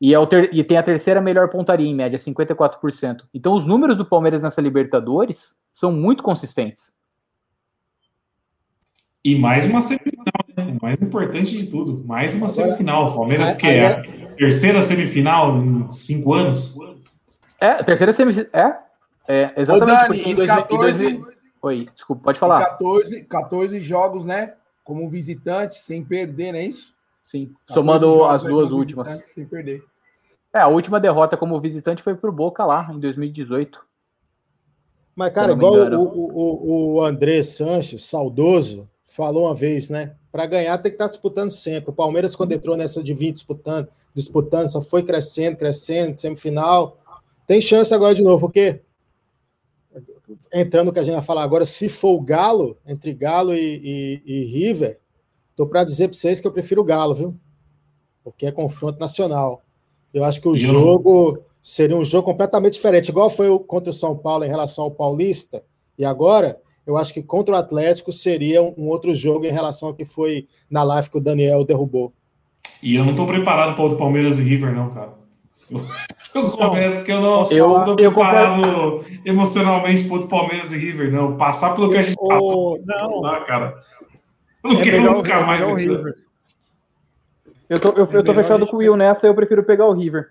[0.00, 3.24] E, é o ter, e tem a terceira melhor pontaria em média, 54%.
[3.34, 6.92] Então os números do Palmeiras nessa Libertadores são muito consistentes.
[9.24, 10.76] E mais uma semifinal, né?
[10.78, 13.10] O mais importante de tudo, mais uma semifinal.
[13.10, 14.02] O Palmeiras, que é a
[14.36, 16.78] terceira semifinal em cinco anos.
[17.60, 18.50] É, terceira semifinal.
[18.52, 18.76] É,
[19.28, 20.32] é exatamente.
[20.32, 21.22] Ô, Dani, em, 14,
[21.62, 22.64] Oi, desculpa, pode falar.
[22.64, 24.54] 14, 14 jogos, né?
[24.82, 26.94] Como visitante, sem perder, não é isso?
[27.22, 29.08] Sim, somando as duas últimas.
[29.26, 29.84] Sem perder.
[30.52, 33.84] É, a última derrota como visitante foi pro Boca lá, em 2018.
[35.14, 40.14] Mas, cara, igual o, o, o André Sanches, saudoso, falou uma vez, né?
[40.32, 41.90] Para ganhar tem que estar tá disputando sempre.
[41.90, 46.96] O Palmeiras, quando entrou nessa de 20 disputando, disputando, só foi crescendo, crescendo, semifinal.
[47.50, 48.80] Tem chance agora de novo, porque
[50.54, 54.22] entrando no que a gente vai falar agora, se for o Galo, entre Galo e,
[54.22, 55.00] e, e River,
[55.56, 57.36] tô para dizer para vocês que eu prefiro o Galo, viu?
[58.22, 59.64] Porque é confronto nacional.
[60.14, 63.92] Eu acho que o jogo seria um jogo completamente diferente, igual foi o contra o
[63.92, 65.64] São Paulo em relação ao Paulista,
[65.98, 69.94] e agora eu acho que contra o Atlético seria um, outro jogo em relação ao
[69.94, 72.12] que foi na live que o Daniel derrubou.
[72.80, 75.18] E eu não estou preparado para o Palmeiras e River, não, cara.
[76.34, 81.10] Eu confesso que eu não Eu- não tô eu preparado emocionalmente pro Palmeiras e River,
[81.12, 81.36] não.
[81.36, 83.82] Passar pelo que a gente passou, O- não, lá, cara.
[84.62, 85.66] Eu não é quero melhor, o- nunca é mais.
[85.66, 85.74] o.
[85.74, 86.14] River.
[87.68, 90.30] Eu tô, eu, eu tô fechado com o Will nessa, eu prefiro pegar o River.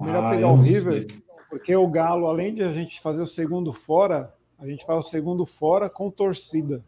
[0.00, 1.06] É melhor Ah, pegar o River, sei.
[1.50, 5.08] porque o Galo, além de a gente fazer o segundo fora, a gente faz o
[5.08, 6.82] segundo fora com torcida.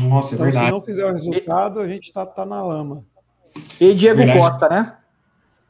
[0.00, 0.70] Nossa, é Então, se verdade.
[0.70, 3.02] não fizer o resultado, a gente tá, tá na lama.
[3.80, 4.38] E Diego Verdade.
[4.38, 4.96] Costa, né?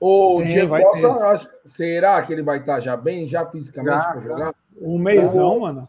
[0.00, 4.54] O Diego Costa, será que ele vai estar já bem, já fisicamente para jogar?
[4.80, 5.86] Um meizão, mano.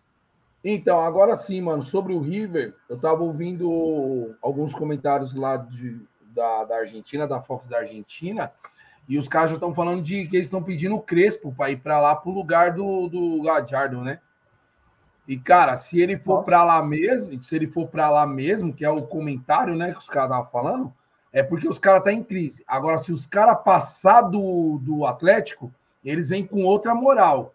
[0.64, 6.00] Então, agora sim, mano, sobre o River, eu tava ouvindo alguns comentários lá de,
[6.36, 8.52] da, da Argentina, da Fox da Argentina,
[9.08, 11.78] e os caras já estão falando de que eles estão pedindo o Crespo para ir
[11.78, 14.20] para lá pro lugar do, do Gadiardo, né?
[15.28, 18.84] E, cara, se ele for para lá mesmo, se ele for para lá mesmo, que
[18.84, 20.94] é o comentário, né, que os caras estavam falando,
[21.34, 22.64] é porque os caras tá em crise.
[22.68, 25.74] Agora, se os caras passar do, do Atlético,
[26.04, 27.54] eles vêm com outra moral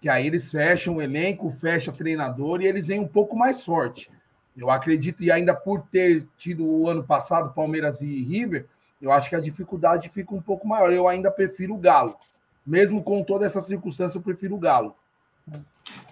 [0.00, 4.10] que aí eles fecham o elenco, fecha treinador e eles vêm um pouco mais forte.
[4.56, 8.66] Eu acredito, e ainda por ter tido o ano passado Palmeiras e River,
[9.00, 10.92] eu acho que a dificuldade fica um pouco maior.
[10.92, 12.16] Eu ainda prefiro o Galo.
[12.66, 14.94] Mesmo com toda essa circunstância, eu prefiro o Galo.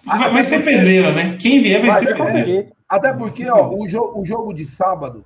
[0.05, 1.37] Vai, vai ser pedreira, né?
[1.37, 2.73] Quem vier vai, Vai, ser pedreira.
[2.89, 5.25] Até porque ó, o, jo o jogo de sábado,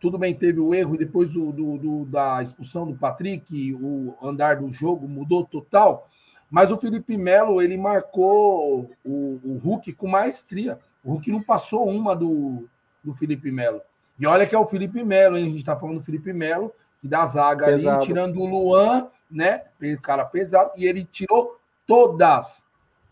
[0.00, 4.14] tudo bem, teve o erro, e depois do, do- do- da expulsão do Patrick, o
[4.22, 6.08] andar do jogo mudou total.
[6.50, 10.78] Mas o Felipe Melo, ele marcou o, o Hulk com maestria.
[11.04, 12.66] O Hulk não passou uma do,
[13.04, 13.80] do Felipe Melo.
[14.18, 15.46] E olha que é o Felipe Melo, hein?
[15.46, 17.96] A gente tá falando do Felipe Melo, que dá zaga Pesado.
[17.98, 19.62] ali, tirando o Luan, né?
[20.02, 22.64] Cara pesado, e ele tirou todas,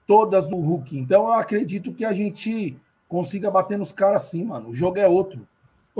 [0.06, 0.98] todas do Hulk.
[0.98, 2.76] Então eu acredito que a gente
[3.08, 4.70] consiga bater nos caras assim, mano.
[4.70, 5.46] O jogo é outro.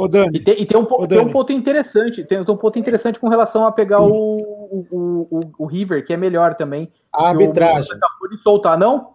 [0.01, 2.57] Ô, Dani, E tem, e tem um, Ô, tem um ponto interessante, tem, tem um
[2.57, 6.55] ponto interessante com relação a pegar o, o, o, o- o River, que é melhor
[6.55, 6.93] também.
[7.13, 7.97] A arbitragem.
[7.97, 9.15] Acabou de soltar, não?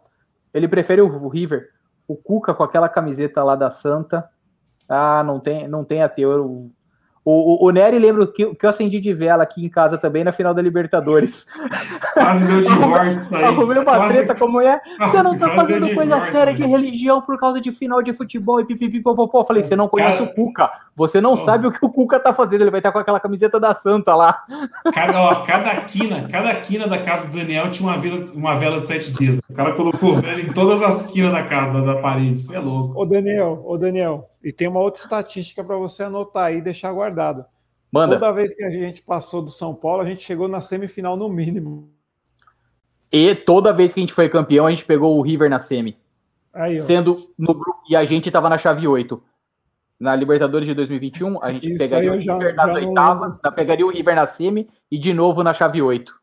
[0.53, 1.69] Ele prefere o, o River.
[2.05, 4.27] O Cuca com aquela camiseta lá da Santa.
[4.89, 6.69] Ah, não tem, não tem ateu.
[7.25, 10.23] O, o, o Nery lembra que, que eu acendi de vela aqui em casa também
[10.25, 11.45] na final da Libertadores.
[12.13, 13.43] Quase deu divórcio isso aí.
[13.45, 14.81] Arrumei uma Quase- treta como é.
[14.99, 16.75] Você não tá fazendo coisa divórcio, séria de velho.
[16.75, 19.45] religião por causa de final de futebol e pipipipopopó.
[19.45, 20.69] Falei, você não conhece Cara- o Cuca.
[20.95, 22.61] Você não sabe o que o Cuca tá fazendo.
[22.61, 24.43] Ele vai estar com aquela camiseta da Santa lá.
[24.93, 28.79] Cada, ó, cada quina, cada quina da casa do Daniel tinha uma, vela, uma vela
[28.81, 29.39] de sete dias.
[29.49, 32.33] O cara colocou vela em todas as quinas da casa, da, da parede.
[32.35, 32.99] Isso é louco.
[33.01, 36.91] ô Daniel, ô Daniel, e tem uma outra estatística para você anotar aí e deixar
[36.91, 37.45] guardado.
[37.91, 38.15] Manda.
[38.19, 41.29] Toda vez que a gente passou do São Paulo, a gente chegou na semifinal no
[41.29, 41.89] mínimo.
[43.11, 45.95] E toda vez que a gente foi campeão, a gente pegou o River na semi.
[46.51, 46.79] Aí.
[46.79, 47.81] Sendo no grupo.
[47.87, 49.21] E a gente tava na chave 8.
[49.99, 53.51] Na Libertadores de 2021, a gente Isso pegaria o já- River na já não oitava,
[53.55, 56.13] pegaria o River na semi e de novo na chave 8.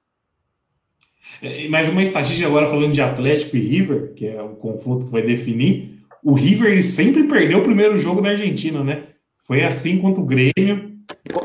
[1.41, 5.13] É, Mais uma estatística agora falando de Atlético e River, que é o confronto que
[5.13, 6.00] vai definir.
[6.23, 9.05] O River ele sempre perdeu o primeiro jogo na Argentina, né?
[9.45, 10.99] Foi assim contra o Grêmio.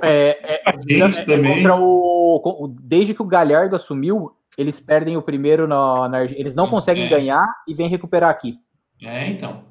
[0.04, 1.56] É, A gente É, também.
[1.58, 6.56] contra o, desde que o Galhardo assumiu, eles perdem o primeiro na, na Arge- Eles
[6.56, 7.10] não conseguem É.
[7.10, 8.58] ganhar e vêm recuperar aqui.
[9.02, 9.64] É, então.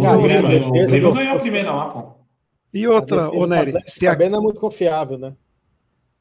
[0.00, 2.14] Cara, o Grêmio, o Grêmio do- ganhou a primeira lá, pô.
[2.72, 5.34] E outra, ô do Nery, se, a- também não é muito confiável, né?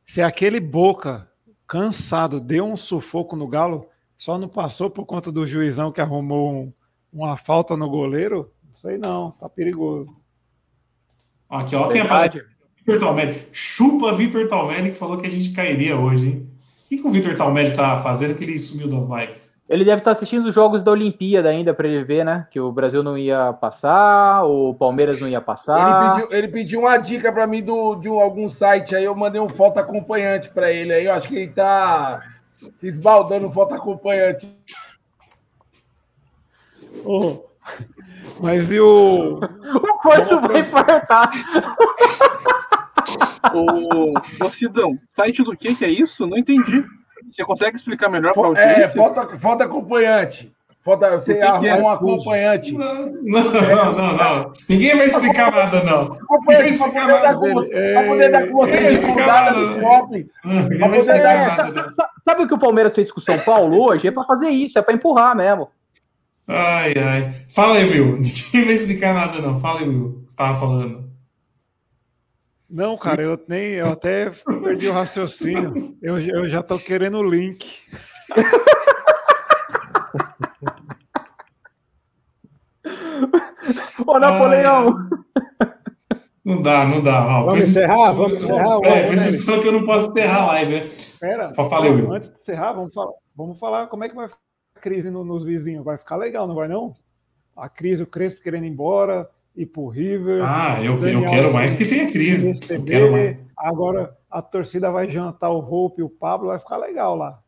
[0.06, 1.28] se aquele Boca
[1.66, 6.52] cansado deu um sufoco no Galo, só não passou por conta do juizão que arrumou
[6.54, 6.74] um-
[7.14, 10.14] uma falta no goleiro, não sei não, tá perigoso.
[11.50, 12.38] Aqui, ó, quem aparece.
[12.38, 12.54] Verdade.
[12.86, 13.48] Vitor Talmelli.
[13.52, 16.50] Chupa Vitor Talmelli que falou que a gente cairia hoje, hein?
[16.86, 19.54] O que, que o Vitor Talmelli tá fazendo que ele sumiu das lives?
[19.70, 22.46] Ele deve estar assistindo os jogos da Olimpíada ainda para ele ver, né?
[22.52, 26.16] Que o Brasil não ia passar, o Palmeiras não ia Ele, passar.
[26.16, 29.40] pediu, ele pediu uma dica para mim do, de um- algum site aí, eu mandei
[29.40, 31.06] um foto acompanhante para ele aí.
[31.06, 32.22] Eu acho que ele tá
[32.76, 34.54] se esbaldando foto acompanhante.
[37.06, 37.44] Ô,
[38.40, 39.40] mas e o.
[39.74, 41.30] O Corso vai infartar.
[43.54, 46.26] Ô, Sidão, site do que que é isso?
[46.28, 46.84] Não entendi.
[47.28, 49.02] Você consegue explicar melhor para É, audiência?
[49.02, 50.52] foto, foto acompanhante.
[50.84, 51.82] Foto, você que arruma é?
[51.82, 52.74] um acompanhante.
[52.74, 53.44] Não, não,
[53.94, 54.54] não, não.
[54.68, 56.18] Ninguém vai explicar nada, não.
[56.44, 59.70] Poder dar com você, pra poder dar com você É, de rodada dos.
[59.70, 61.92] Ninguém vai explicar É, nada.
[61.94, 64.10] sa- sabe o que o Palmeiras fez com o São Paulo hoje?
[64.10, 65.70] É para fazer isso, é para empurrar mesmo.
[66.48, 67.46] Ai, ai.
[67.50, 68.18] Fala aí, Will.
[68.22, 69.60] Ninguém vai explicar nada, não.
[69.60, 70.06] Fala aí, Will.
[70.06, 71.12] O que você tava falando?
[72.70, 74.32] Não, cara, eu, nem, eu até
[74.64, 75.96] perdi o raciocínio.
[76.02, 77.70] Eu, eu já tô querendo o link.
[84.06, 84.96] Ô, Napoleão!
[86.44, 87.26] Não dá, não dá.
[87.26, 88.12] Ó, Vamos encerrar?
[88.12, 88.80] Vamos encerrar?
[88.84, 90.80] É, por isso falou que eu não posso encerrar a live, né?
[90.80, 92.12] Espera, Falei, Will.
[92.12, 94.30] antes de encerrar, vamos falar, vamos falar como é que vai
[94.84, 95.86] crise no- nos vizinhos.
[95.86, 96.94] Vai ficar legal, não vai não?
[97.56, 100.44] A crise, o Crespo querendo ir embora, ir pro River.
[100.44, 102.48] Ah, eu, eu quero mais que tenha crise.
[102.50, 102.84] Eu receber.
[102.92, 103.38] quero mais.
[103.58, 107.40] Agora a torcida vai jantar o Volpe e o Pablo, vai ficar legal lá.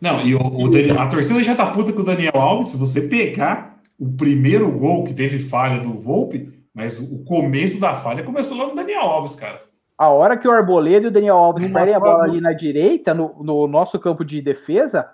[0.00, 2.68] Não, e o, o Daniel- a torcida já tá puta com o Daniel Alves.
[2.68, 7.94] Se você pegar o primeiro gol que teve falha do Volpe, mas o começo da
[7.94, 9.60] falha começou lá no Daniel Alves, cara.
[9.96, 13.14] A hora que o Arboleda e o Daniel Alves perdem a bola ali na direita,
[13.14, 15.08] no, no nosso campo de defesa,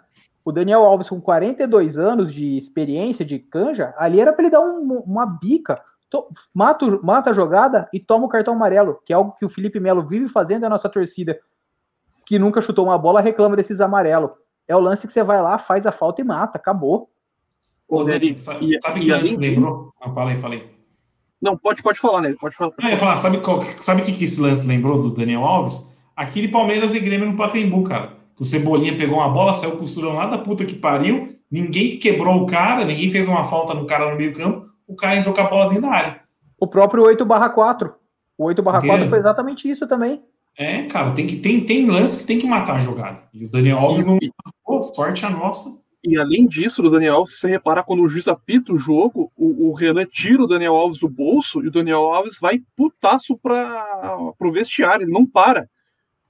[0.44, 4.60] o Daniel Alves, com 42 anos de experiência de canja, ali era para ele dar
[4.60, 9.12] um- uma bica, to- mata, o- mata a jogada e toma o cartão amarelo, que
[9.12, 11.38] é algo que o Felipe Melo vive fazendo, a nossa torcida,
[12.26, 14.30] que nunca chutou uma bola, reclama desses amarelos.
[14.66, 17.10] É o lance que você vai lá, faz a falta e mata, acabou.
[17.88, 19.92] Ô, Dani, Nery, sabe, sabe e que lance lembrou?
[20.00, 20.70] Ah, fala aí, fala aí.
[21.42, 22.34] Não, pode, pode falar, né?
[22.40, 22.72] Pode falar.
[22.80, 25.90] Ah, falar, sabe o que, que esse lance lembrou do Daniel Alves?
[26.14, 28.19] Aquele Palmeiras e Grêmio no Pacaembu, cara.
[28.40, 32.42] Que o Cebolinha pegou uma bola, saiu costurando lá da puta que pariu, ninguém quebrou
[32.42, 35.42] o cara, ninguém fez uma falta no cara no meio campo, o cara entrou com
[35.42, 36.20] a bola dentro da área.
[36.58, 37.92] O próprio 8/4.
[38.38, 39.08] O 8/4 Entendeu?
[39.10, 40.22] foi exatamente isso também.
[40.56, 43.18] É, cara, tem que tem, tem lance que tem que matar a jogada.
[43.34, 44.18] E o Daniel Alves não.
[44.64, 45.78] Pô, sorte a nossa.
[46.02, 49.30] E além disso, do Daniel Alves, se você reparar, quando o juiz apita o jogo,
[49.36, 53.36] o, o Renan tira o Daniel Alves do bolso e o Daniel Alves vai putaço
[53.36, 55.68] para o vestiário, ele não para.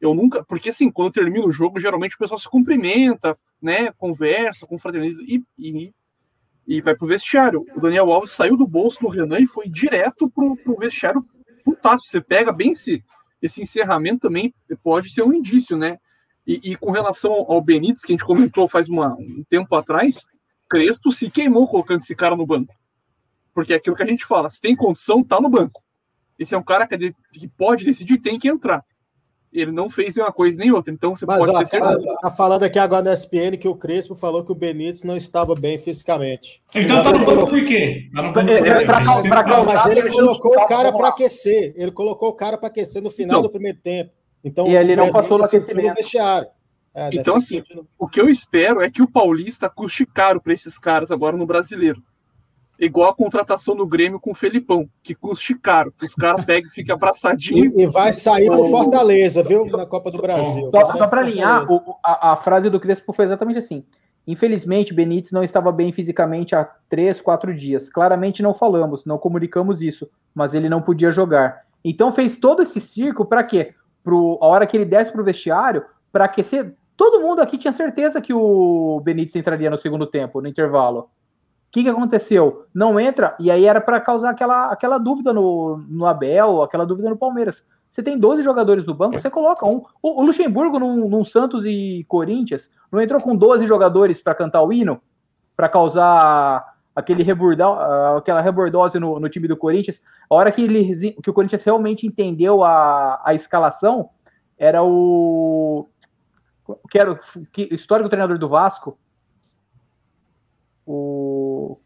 [0.00, 0.42] Eu nunca.
[0.44, 3.92] Porque assim, quando termina o jogo, geralmente o pessoal se cumprimenta, né?
[3.92, 5.92] Conversa, confraterniza e, e,
[6.66, 7.66] e vai pro vestiário.
[7.74, 11.24] O Daniel Alves saiu do bolso do Renan e foi direto pro, pro vestiário
[11.64, 12.06] putaço.
[12.06, 13.04] Você pega bem esse,
[13.42, 15.98] esse encerramento também, pode ser um indício, né?
[16.46, 20.24] E, e com relação ao, Benítez, que a gente comentou faz uma- um tempo atrás,
[20.68, 22.74] Crespo se queimou colocando esse cara no banco.
[23.52, 25.82] Porque é aquilo que a gente fala, se tem condição, tá no banco.
[26.38, 28.84] Esse é um cara que, que pode decidir, tem que entrar.
[29.52, 32.06] Ele não fez nenhuma coisa nem outra, então você Mas pode ó, ter certeza.
[32.06, 35.16] tá, tá falando aqui agora na SPN que o Crespo falou que o Benítez não
[35.16, 36.62] estava bem fisicamente.
[36.72, 38.08] Então tá no banco por quê?
[38.14, 38.68] Tá no banco por quê?
[38.68, 41.72] É, pra- Mas ele colocou o cara para aquecer.
[41.76, 43.42] Ele colocou o cara para aquecer no final Então.
[43.42, 44.12] do primeiro tempo.
[44.44, 45.96] Então, E ele não passou no sentiu aquecimento.
[45.96, 46.48] vestiário.
[46.94, 47.86] É, Então, assim, sentido.
[47.98, 51.44] O que eu espero é que o Paulista custe caro para esses caras agora no
[51.46, 52.00] brasileiro.
[52.80, 55.92] Igual a contratação do Grêmio com o Felipão, que custe caro.
[56.02, 57.74] Os caras pegam e ficam abraçadinhos.
[57.76, 59.66] E, e vai sair pro O- Fortaleza, viu?
[59.66, 60.70] Na Copa do Brasil.
[60.74, 63.84] Só, só para alinhar, o- a, a frase do Crespo foi exatamente assim.
[64.26, 67.88] Infelizmente, Benítez não estava bem fisicamente há três, quatro dias.
[67.90, 71.62] Claramente não falamos, não comunicamos isso, mas ele não podia jogar.
[71.84, 73.74] Então fez todo esse circo para quê?
[74.02, 76.74] Pro, a hora que ele desce para o vestiário, para aquecer.
[76.96, 81.08] Todo mundo aqui tinha certeza que o Benítez entraria no segundo tempo, no intervalo.
[81.70, 82.66] O que, que aconteceu?
[82.74, 87.08] Não entra, e aí era para causar aquela, aquela dúvida no, no Abel, aquela dúvida
[87.08, 87.64] no Palmeiras.
[87.88, 89.84] Você tem 12 jogadores no banco, você coloca um.
[90.02, 94.72] O, o Luxemburgo, num Santos e Corinthians, não entrou com 12 jogadores para cantar o
[94.72, 95.00] hino?
[95.56, 96.64] Para causar
[96.94, 100.02] aquele rebordão, ah, aquela rebordose no, no time do Corinthians.
[100.28, 104.10] A hora que, ele, que o Corinthians realmente entendeu a, a escalação,
[104.58, 105.88] era o.
[106.90, 107.18] Que era o
[107.52, 108.98] que, histórico treinador do Vasco.
[110.90, 111.78] O.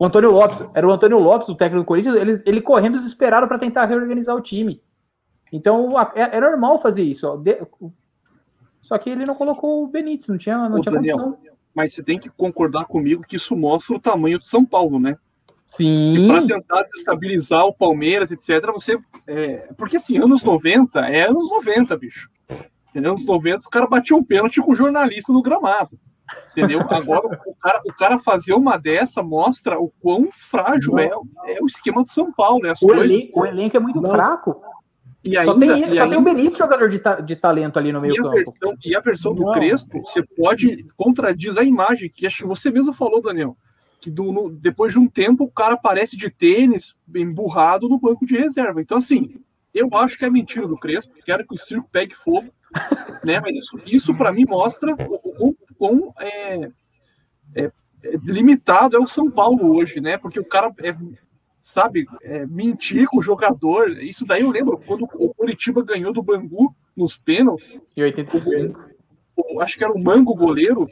[0.00, 3.48] O Antônio Lopes, era o Antônio Lopes, o técnico do Corinthians, ele, ele correndo desesperado
[3.48, 4.80] para tentar reorganizar o time.
[5.52, 7.36] Então é, é normal fazer isso.
[7.38, 7.58] De-
[8.80, 11.38] só que ele não colocou o Benítez, não tinha, não Ô, tinha Daniel, condição.
[11.74, 15.16] Mas você tem que concordar comigo que isso mostra o tamanho de São Paulo, né?
[15.66, 16.26] Sim.
[16.28, 18.98] para tentar desestabilizar o Palmeiras, etc., você.
[19.26, 22.30] é, porque assim, anos 90 é anos 90, bicho.
[22.88, 23.10] Entendeu?
[23.12, 25.98] Anos 90, os caras batiam um pênalti com o jornalista no gramado.
[26.52, 26.80] Entendeu?
[26.90, 31.10] Agora, o cara, o cara fazer uma dessa mostra o quão frágil é,
[31.46, 32.70] é o esquema do São Paulo, né?
[32.70, 33.10] As O, coisas.
[33.10, 34.10] elenco, o elenco é muito Não.
[34.10, 34.60] fraco.
[35.24, 37.34] E Só, ainda, tem, e ele, só ainda- tem o Benítez jogador de, ta- de
[37.36, 38.34] talento ali no meio e a, campo.
[38.36, 39.52] versão, e a versão do Não.
[39.52, 43.56] Crespo, você pode contradiz a imagem, que acho que você mesmo falou, Daniel,
[44.00, 48.24] que do- no- depois de um tempo o cara aparece de tênis, emburrado no banco
[48.24, 48.80] de reserva.
[48.80, 49.34] Então, assim,
[49.74, 52.48] eu acho que é mentira do Crespo, quero que o circo pegue fogo,
[53.24, 53.40] né?
[53.40, 56.70] Mas isso, isso para mim mostra o o- o quão é,
[57.56, 57.72] é-
[58.04, 60.16] é limitado é o São Paulo hoje, né?
[60.18, 60.94] Porque o cara é,
[61.62, 63.90] sabe, é, mentir com o jogador.
[64.02, 68.78] Isso daí eu lembro quando o Curitiba ganhou do Bangu nos pênaltis Em 85.
[69.36, 70.88] o- acho que era o Mango goleiro,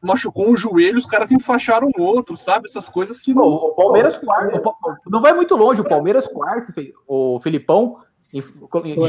[0.00, 2.66] machucou um joelho, os caras enfaixaram o outro, sabe?
[2.66, 3.44] Essas coisas que não.
[3.46, 4.16] o Palmeiras
[4.62, 6.72] Pa- não vai muito longe, o Palmeiras Quartz,
[7.06, 7.98] o Filipão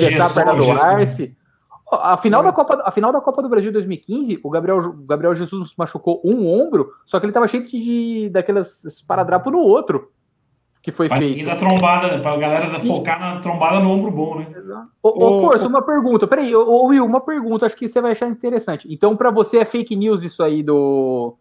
[0.08, 0.66] engessar a perna do
[0.98, 1.38] Arce.
[1.92, 5.36] A final, da Copa, a final da Copa do Brasil 2015, o Gabriel, o Gabriel
[5.36, 10.12] Jesus machucou um ombro, só que ele tava cheio de daquelas esparadrapo no outro.
[10.82, 11.22] que foi feito.
[11.24, 14.48] ninguém dar trombada, pra galera focar na trombada no ombro bom, né?
[15.04, 16.28] Ô, ô, Ô, Corso, ô- uma pergunta.
[16.28, 17.66] Peraí, ô, ô, Will, uma pergunta.
[17.66, 18.88] Acho que você vai achar interessante.
[18.94, 21.36] Então, pra você é fake news isso aí do,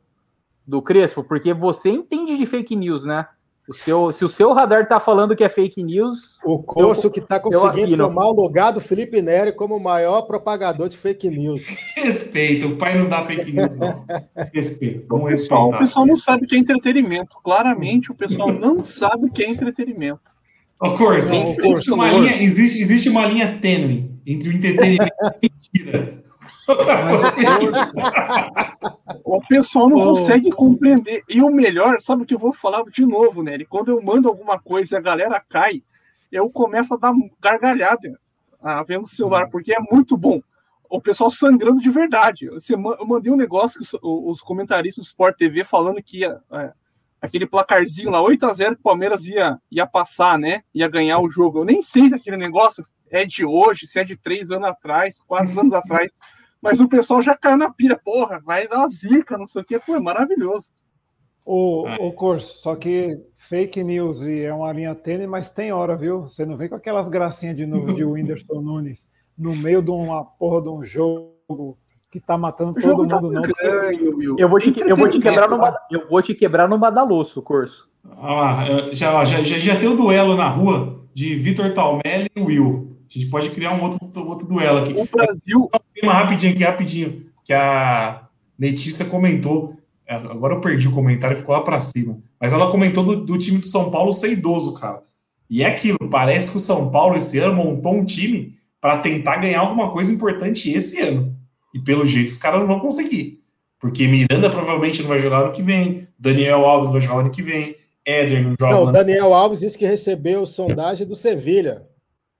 [0.66, 1.22] do Crespo?
[1.22, 3.28] Porque você entende de fake news, né?
[3.68, 7.20] O seu, se o seu radar tá falando que é fake news, O Corso que
[7.20, 11.66] está conseguindo tomar o lugar do Felipe Neri como o maior propagador de fake news.
[11.94, 14.06] Respeita, o pai não dá fake news, não.
[14.54, 15.84] Respeita, vamos Pessoal, o respeitar.
[15.84, 17.36] pessoal não sabe o que é entretenimento.
[17.44, 20.20] Claramente, o pessoal não sabe o que é entretenimento.
[20.80, 25.26] Ô, Corso, Não, existe, uma linha, existe, existe uma linha tênue entre o entretenimento e
[25.26, 26.22] a mentira.
[29.30, 30.04] O pessoal não Ô.
[30.14, 31.22] consegue compreender.
[31.28, 33.66] E o melhor, sabe o que eu vou falar de novo, Nery?
[33.66, 35.82] Quando eu mando alguma coisa e a galera cai,
[36.32, 38.18] eu começo a dar gargalhada
[38.62, 40.40] ah, vendo o celular, porque é muito bom.
[40.88, 42.46] O pessoal sangrando de verdade.
[42.46, 46.72] Eu mandei um negócio que os, os comentaristas do Sport TV falando que ia, é,
[47.20, 50.62] aquele placarzinho lá, 8x0, que o Palmeiras ia, ia passar, né?
[50.74, 51.58] Ia ganhar o jogo.
[51.58, 55.20] Eu nem sei se aquele negócio é de hoje, se é de três anos atrás,
[55.20, 56.10] quatro anos atrás.
[56.60, 59.64] Mas o pessoal já caiu na pira, porra, vai dar uma zica, não sei o
[59.64, 60.70] que, pô, é maravilhoso.
[61.46, 61.96] O, É.
[62.00, 63.18] o curso, só que
[63.48, 66.22] fake news e é uma linha tênue, mas tem hora, viu?
[66.22, 70.24] Você não vem com aquelas gracinhas de novo de Whindersson Nunes no meio de uma
[70.24, 71.78] porra de um jogo
[72.10, 73.42] que tá matando O todo tá mundo, não.
[73.42, 74.36] ganho, Will.
[74.38, 75.56] eu vou te, eu vou te quebrar no
[75.90, 76.76] eu vou te quebrar no.
[76.76, 82.28] Olha lá, eu- já, já, já, já tem o duelo na rua de Vitor Talmelli
[82.34, 82.96] e Will.
[83.08, 84.92] A gente pode criar um outro, outro duelo aqui.
[84.92, 85.70] O Brasil,
[86.02, 88.22] uma rapidinho aqui, rapidinho, que a
[88.58, 89.76] Letícia comentou.
[90.06, 92.18] Agora eu perdi o comentário, ficou lá pra cima.
[92.40, 95.02] Mas ela comentou do, do time do São Paulo ser idoso, cara.
[95.50, 99.38] E é aquilo, parece que o São Paulo esse ano montou um time para tentar
[99.38, 101.34] ganhar alguma coisa importante esse ano.
[101.74, 103.40] E pelo jeito os caras não vão conseguir.
[103.80, 107.42] Porque Miranda provavelmente não vai jogar ano que vem, Daniel Alves vai jogar ano que
[107.42, 111.87] vem, Éder não joga Não, Daniel Alves disse que recebeu sondagem do Sevilha.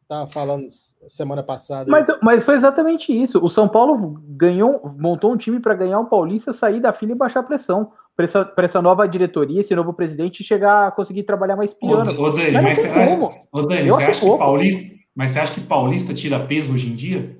[0.09, 0.66] Tá falando
[1.06, 1.90] semana passada.
[1.90, 3.44] Mas, mas foi exatamente isso.
[3.44, 7.14] O São Paulo ganhou, montou um time para ganhar o Paulista, sair da fila e
[7.14, 7.93] baixar a pressão.
[8.16, 12.10] Para essa, essa nova diretoria, esse novo presidente chegar a conseguir trabalhar mais piano.
[12.18, 14.39] Ô, ô, Dani, Mas mas ô, Dani, você acha que.
[14.39, 14.97] Paulista.
[15.14, 17.36] Mas você acha que Paulista tira peso hoje em dia?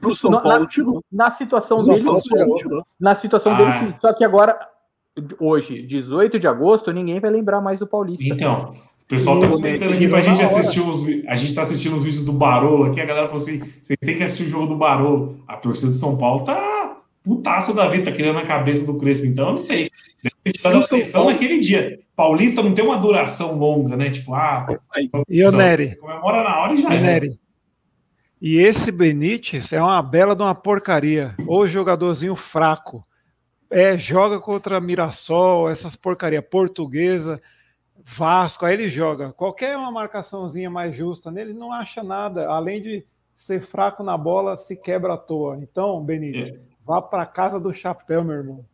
[0.00, 1.04] pro São Na- Paulo na- tirou.
[1.12, 2.02] Na situação dele,
[2.56, 2.84] tirou.
[2.98, 3.56] na situação Ah.
[3.56, 3.94] dele, sim.
[4.00, 4.58] Só que agora,
[5.38, 8.24] hoje, 18 de agosto, ninguém vai lembrar mais do Paulista.
[8.24, 8.74] Então,
[9.04, 11.04] o pessoal tá comentando aqui pra gente assistir os.
[11.28, 14.16] A gente tá assistindo os vídeos do Barolo aqui, a galera falou assim: vocês têm
[14.16, 15.38] que assistir o jogo do Barolo.
[15.46, 19.26] A torcida de São Paulo tá putaça da vida, tá querendo a cabeça do Crespo.
[19.26, 19.88] Então, eu não sei.
[20.22, 22.00] Deve ter tirado a São pressão Paulo- naquele dia.
[22.16, 24.08] Paulista não tem uma duração longa, né?
[24.10, 24.66] Tipo, ah,
[25.28, 25.96] E o Nery?
[25.96, 27.00] comemora na hora e já E, é.
[27.00, 27.38] Nery,
[28.40, 31.34] e esse Benítez é uma bela de uma porcaria.
[31.46, 33.04] Ou jogadorzinho fraco.
[33.70, 37.40] É, joga contra Mirassol, essas porcaria portuguesa,
[38.04, 39.32] Vasco, aí ele joga.
[39.32, 42.46] Qualquer uma marcaçãozinha mais justa nele, não acha nada.
[42.48, 43.04] Além de
[43.36, 45.56] ser fraco na bola, se quebra à toa.
[45.58, 46.54] Então, Benítez,
[46.84, 48.64] vá para casa do chapéu, meu irmão.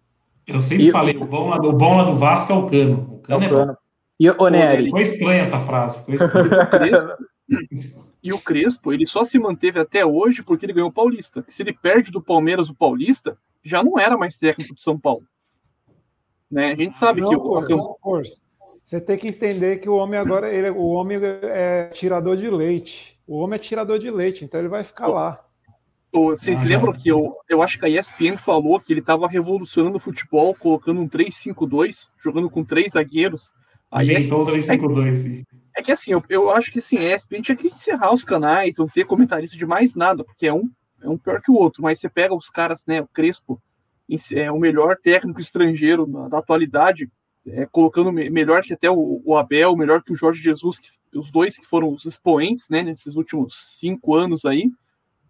[0.47, 3.15] Eu sempre E- falei, o bom, lá, o bom lá do Vasco é o cano.
[3.15, 3.55] O cano é bom.
[3.67, 3.79] Cano.
[4.19, 5.99] E o Nery, Ficou estranha essa frase.
[6.01, 6.63] Ficou estranha.
[6.65, 7.25] O Crespo-
[8.23, 11.45] e o Crespo, ele só se manteve até hoje porque ele ganhou o Paulista.
[11.49, 15.25] Se ele perde do Palmeiras o Paulista, já não era mais técnico do São Paulo.
[16.51, 16.73] Né?
[16.73, 18.41] A gente sabe que Não, o, Corso, não, Corso.
[18.91, 23.17] Você tem que entender que o homem agora, ele, o homem é tirador de leite.
[23.25, 25.41] O homem é tirador de leite, então ele vai ficar lá.
[26.13, 29.29] o- vocês Ah, lembram que eu, eu acho que a ESPN falou que ele estava
[29.29, 33.53] revolucionando o futebol, colocando um 3-5-2, jogando com três zagueiros.
[33.93, 35.19] A ESPN Inventou o 352.
[35.19, 35.45] sim.
[35.77, 38.79] É que assim, eu, eu acho que assim, a ESPN tinha que encerrar os canais,
[38.79, 40.69] não ter comentarista de mais nada, porque é um,
[41.01, 43.63] é um pior que o outro, mas você pega os caras, né, o Crespo,
[44.35, 47.09] é o melhor técnico estrangeiro na- da atualidade,
[47.53, 50.89] é, colocando me- melhor que até o, o Abel, melhor que o Jorge Jesus, que-
[51.19, 54.67] os dois que foram os expoentes, né, nesses últimos cinco anos aí,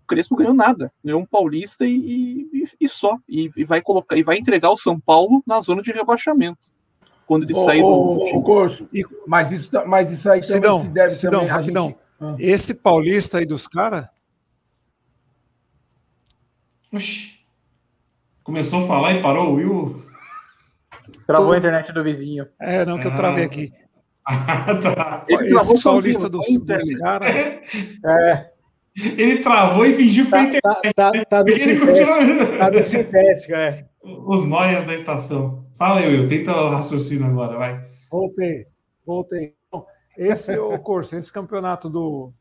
[0.03, 4.17] o Crespo ganhou nada, ganhou um paulista e, e- e só, e, e vai colocar,
[4.17, 6.59] e vai entregar o São Paulo na zona de rebaixamento,
[7.27, 8.43] quando ele sair do time.
[8.43, 8.89] Corso,
[9.27, 11.97] mas isso, mas isso aí também se deve Sidão, também a gente...
[12.21, 12.37] Ah.
[12.39, 14.07] Esse paulista aí dos caras,
[16.93, 17.39] Oxi.
[18.43, 20.10] Começou a falar e parou o Will.
[21.27, 22.47] Travou a internet do vizinho.
[22.61, 23.17] é, não, que eu Ah.
[23.17, 23.73] travei aqui.
[24.27, 25.25] Ah, tá.
[25.29, 27.29] Ele travou paulista dos, dos caras,
[28.05, 28.51] É,
[29.17, 30.95] Ele travou e fingiu que foi Tá, internet.
[30.95, 31.87] tá, tá, tá no sintético.
[31.87, 32.59] continua...
[32.59, 33.87] Tá no sintético, é.
[34.03, 35.65] Os noias da estação.
[35.77, 36.29] Fala aí, Will.
[36.29, 37.85] Tenta o raciocínio agora, vai.
[38.11, 38.67] voltei,
[39.07, 39.55] voltei.
[40.17, 42.33] Esse o curso, esse campeonato do,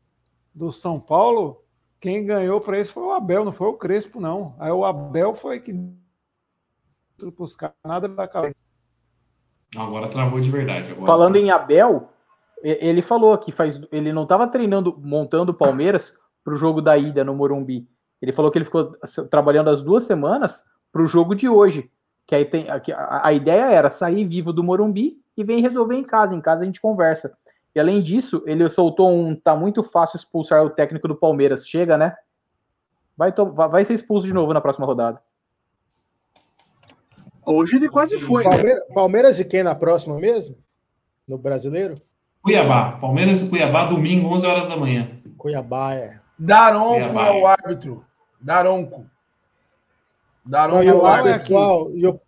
[0.54, 1.64] do São Paulo,
[1.98, 4.54] quem ganhou para esse foi o Abel, não foi o Crespo, não.
[4.58, 5.72] Aí o Abel foi que
[7.30, 8.56] para os caras, nada da cabeça.
[9.74, 10.92] Não, agora travou de verdade.
[10.92, 12.10] Agora Falando em Abel,
[12.62, 16.14] Ele falou que faz, ele não estava treinando, montando o Palmeiras
[16.44, 17.88] para o jogo da ida no Morumbi.
[18.20, 18.90] Ele falou que ele ficou
[19.30, 21.90] trabalhando as duas semanas para o jogo de hoje.
[22.26, 22.80] Que aí tem a,
[23.26, 26.34] a, ideia era sair vivo do Morumbi e vem resolver em casa.
[26.34, 27.36] Em casa a gente conversa.
[27.74, 31.66] E além disso, ele soltou um tá muito fácil expulsar o técnico do Palmeiras.
[31.66, 32.14] Chega, né?
[33.16, 35.20] Vai, vai ser expulso de novo na próxima rodada.
[37.50, 38.44] Hoje ele quase foi.
[38.44, 38.94] Palmeiras, né?
[38.94, 40.56] Palmeiras e quem na próxima mesmo?
[41.26, 41.94] No brasileiro?
[42.42, 42.92] Cuiabá.
[42.92, 45.10] Palmeiras e Cuiabá, domingo, 11 horas da manhã.
[45.36, 46.20] Cuiabá é.
[46.38, 48.04] Daronco Cuiabá, é o árbitro.
[48.40, 49.06] Daronco.
[50.44, 51.40] Daronco é o árbitro.
[51.40, 52.20] Pessoal, e eu...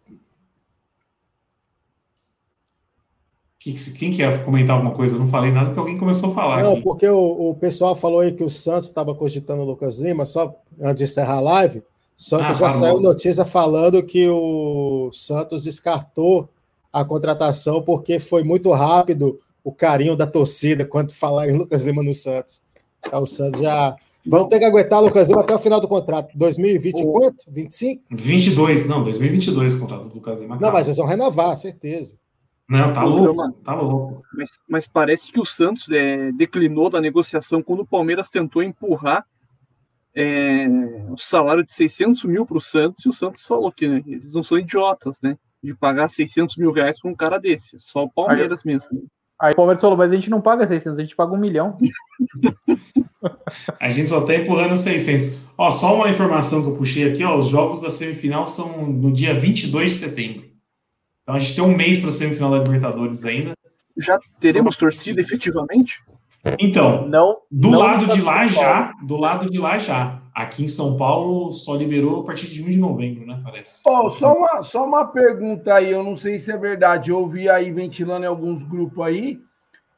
[3.58, 5.14] Quem quer comentar alguma coisa?
[5.14, 6.62] Eu não falei nada porque alguém começou a falar.
[6.64, 6.82] Não, aqui.
[6.82, 10.52] porque o, o pessoal falou aí que o Santos estava cogitando o Lucas Lima, só
[10.80, 11.84] antes de encerrar a live.
[12.16, 16.48] Só que ah, já saiu notícia falando que o Santos descartou
[16.92, 22.02] a contratação porque foi muito rápido o carinho da torcida quando falaram em Lucas Lima
[22.02, 22.62] no Santos.
[23.04, 23.96] Então, o Santos já.
[24.24, 26.38] Vão ter que aguentar o Lucas Lima até o final do contrato.
[26.38, 27.12] 2020 o...
[27.12, 27.44] quanto?
[27.48, 28.04] 25?
[28.12, 30.56] 22, não, 2022 o contrato do Lucas Lima.
[30.60, 32.16] Não, mas eles vão renovar, certeza.
[32.68, 34.22] Não, tá louco, tá louco.
[34.32, 39.26] Mas, mas parece que o Santos é, declinou da negociação quando o Palmeiras tentou empurrar
[40.14, 40.66] é,
[41.10, 44.34] o salário de 600 mil para o Santos e o Santos falou que né, eles
[44.34, 45.38] não são idiotas, né?
[45.62, 47.78] De pagar 600 mil reais para um cara desse.
[47.78, 49.06] Só o Palmeiras aí, mesmo.
[49.40, 51.78] Aí o Palmeiras falou, mas a gente não paga 600, a gente paga um milhão.
[53.80, 55.32] a gente só tá empurrando 600.
[55.56, 59.12] Ó, só uma informação que eu puxei aqui, ó, os jogos da semifinal são no
[59.12, 60.44] dia 22 de setembro.
[61.22, 63.54] Então a gente tem um mês para a semifinal da Libertadores ainda.
[63.96, 66.00] Já teremos torcida efetivamente?
[66.58, 70.20] Então, não, do não lado de lá já, do lado de lá já.
[70.34, 73.40] Aqui em São Paulo só liberou a partir de 1 de novembro, né?
[73.44, 73.82] Parece.
[73.86, 77.10] Oh, só, uma, só uma pergunta aí, eu não sei se é verdade.
[77.10, 79.38] Eu ouvi aí ventilando em alguns grupos aí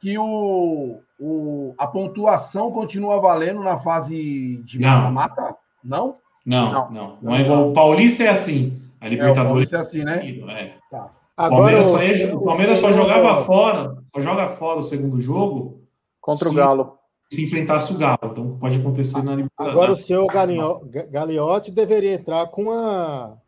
[0.01, 5.57] que o, o, a pontuação continua valendo na fase de mata-mata?
[5.83, 6.17] Não?
[6.45, 7.19] Não, não, não.
[7.23, 7.49] não é.
[7.49, 8.79] O Paulista é assim.
[9.01, 10.29] A Libertadores é, o é assim, né?
[10.29, 10.75] É.
[10.91, 11.11] Tá.
[11.37, 15.84] Agora, Palmeiras, só, o Palmeiras só jogava fora, só joga fora o segundo jogo
[16.25, 16.99] Contra o Galo.
[17.31, 18.19] Se enfrentasse o Galo.
[18.25, 19.77] Então pode acontecer na Libertadores.
[19.77, 23.39] Agora o seu Gagliotti deveria entrar com, uma,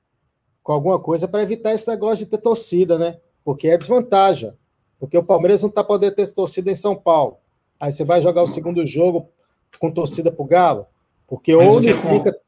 [0.63, 3.17] com alguma coisa para evitar esse negócio de ter torcida, né?
[3.43, 4.53] Porque é desvantagem.
[5.01, 7.39] Porque o Palmeiras não está podendo ter torcida em São Paulo.
[7.81, 9.31] Aí você vai jogar o segundo jogo
[9.79, 10.87] com torcida para o Galo.
[11.27, 12.39] Porque Mas onde fica.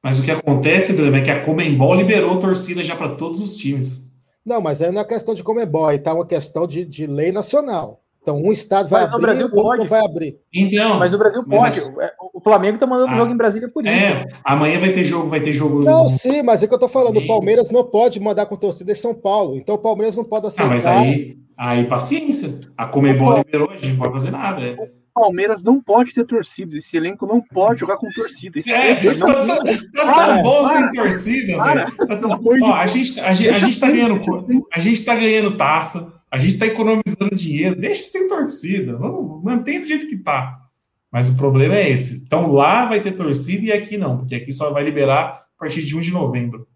[0.00, 3.56] Mas o que acontece, Guilherme, é que a Comembol liberou torcida já para todos os
[3.56, 4.12] times.
[4.44, 7.32] Não, mas aí não é questão de Comembol, aí tá uma questão de, de lei
[7.32, 8.01] nacional.
[8.22, 10.38] Então, um estado vai mas abrir, Brasil o outro não vai abrir.
[10.54, 11.80] Então, mas o Brasil pode.
[11.80, 13.92] É, o Flamengo está mandando ah, jogo em Brasília por isso.
[13.92, 15.84] É, amanhã vai ter jogo, vai ter jogo.
[15.84, 17.18] Não, sim, mas é que eu estou falando.
[17.18, 19.56] O Palmeiras não pode mandar com torcida em São Paulo.
[19.56, 20.66] Então, o Palmeiras não pode aceitar.
[20.66, 22.60] Ah, mas aí, aí paciência.
[22.76, 24.62] A Comebol liberou, a gente não pode fazer nada.
[24.62, 24.72] É.
[24.72, 26.78] O Palmeiras não pode ter torcida.
[26.78, 28.60] Esse elenco não pode jogar com torcida.
[28.68, 29.26] é, não...
[29.26, 31.96] tá, tá tão bom sem torcida, velho.
[31.96, 32.40] Tá tão...
[32.62, 34.20] Ó, a gente, a gente, a gente tá ganhando,
[34.72, 36.21] a gente tá ganhando taça.
[36.32, 40.62] A gente está economizando dinheiro, deixa sem torcida, vamos mantém do jeito que está.
[41.10, 42.22] Mas o problema é esse.
[42.24, 45.82] Então lá vai ter torcida e aqui não, porque aqui só vai liberar a partir
[45.82, 46.66] de 1 de novembro.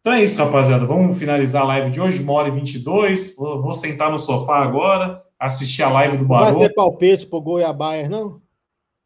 [0.00, 0.84] Então é isso, rapaziada.
[0.84, 3.34] Vamos finalizar a live de hoje, uma hora e 22.
[3.34, 6.58] Vou, vou sentar no sofá agora, assistir a live do Barão.
[6.58, 8.42] Vai ter palpite pro Goiabá, não?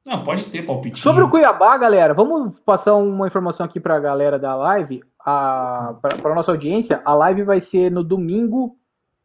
[0.04, 0.98] Não, pode ter palpite.
[0.98, 5.98] Sobre o Cuiabá, galera, vamos passar uma informação aqui para a galera da live, para
[6.24, 7.02] a nossa audiência.
[7.04, 8.76] A live vai ser no domingo,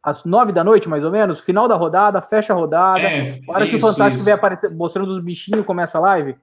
[0.02, 3.02] às nove da noite, mais ou menos, final da rodada, fecha a rodada.
[3.02, 6.34] É, hora isso, que o Fantástico estiver aparecendo, mostrando os bichinhos, começa a live.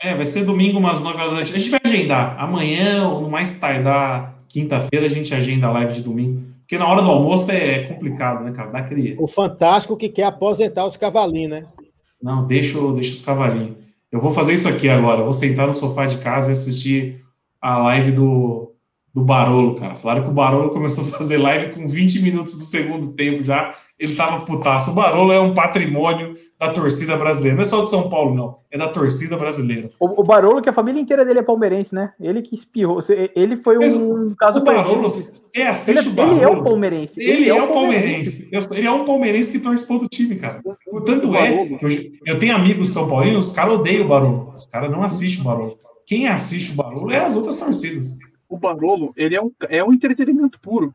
[0.00, 1.54] É, vai ser domingo, umas nove horas da noite.
[1.54, 2.36] A gente vai agendar.
[2.38, 6.42] Amanhã, ou no mais tardar, quinta-feira, a gente agenda a live de domingo.
[6.60, 8.70] Porque na hora do almoço é complicado, né, cara?
[8.70, 9.16] Dá aquele...
[9.18, 11.66] O Fantástico que quer aposentar os cavalinhos, né?
[12.22, 13.76] Não, deixa, deixa os cavalinhos.
[14.10, 15.20] Eu vou fazer isso aqui agora.
[15.20, 17.24] Eu vou sentar no sofá de casa e assistir
[17.60, 18.72] a live do,
[19.14, 19.94] do Barolo, cara.
[19.94, 23.72] Falaram que o Barolo começou a fazer live com 20 minutos do segundo tempo já.
[23.98, 24.92] Ele tava putaço.
[24.92, 27.56] O Barolo é um patrimônio da torcida brasileira.
[27.56, 28.56] Não é só de São Paulo, não.
[28.70, 29.90] É da torcida brasileira.
[29.98, 32.12] O, o Barolo, que a família inteira dele é palmeirense, né?
[32.20, 33.00] Ele que espirrou.
[33.34, 36.36] Ele foi um caso o Barolo, você assiste ele, o Barolo.
[36.36, 37.20] Ele é o palmeirense.
[37.20, 38.42] Ele, ele é, é, o palmeirense.
[38.42, 38.78] palmeirense.
[38.78, 40.62] ele é um palmeirense que torce todo o time, cara.
[40.92, 44.52] O tanto é que eu, eu, tenho amigos são paulinos, os caras odeiam o Barolo.
[44.54, 45.76] Os caras não assistem o Barolo.
[46.06, 48.16] Quem assiste o Barolo é as outras torcidas
[48.48, 50.94] o Barolo, ele é um, é um entretenimento puro.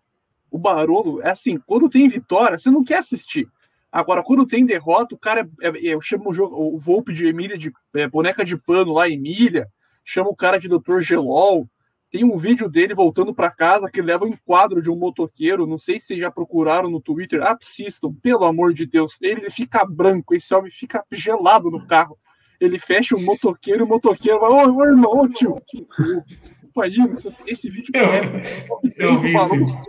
[0.50, 3.48] O Barolo, é assim, quando tem vitória, você não quer assistir.
[3.92, 7.28] Agora, quando tem derrota, o cara, é, é, eu chamo o, jogo, o Volpe de
[7.28, 9.68] Emília, de é, boneca de pano lá, Emília,
[10.04, 11.00] chama o cara de Dr.
[11.00, 11.68] Gelol,
[12.10, 15.68] Tem um vídeo dele voltando para casa que leva um enquadro de um motoqueiro.
[15.68, 17.44] Não sei se já procuraram no Twitter.
[17.44, 19.18] Assistam, pelo amor de Deus.
[19.22, 22.18] Ele fica branco, esse homem fica gelado no carro.
[22.60, 25.62] Ele fecha o motoqueiro o motoqueiro vai, ô irmão, ô tio.
[26.74, 26.96] Desculpa aí,
[27.48, 28.66] esse vídeo eu, é,
[28.98, 29.86] eu vi esse,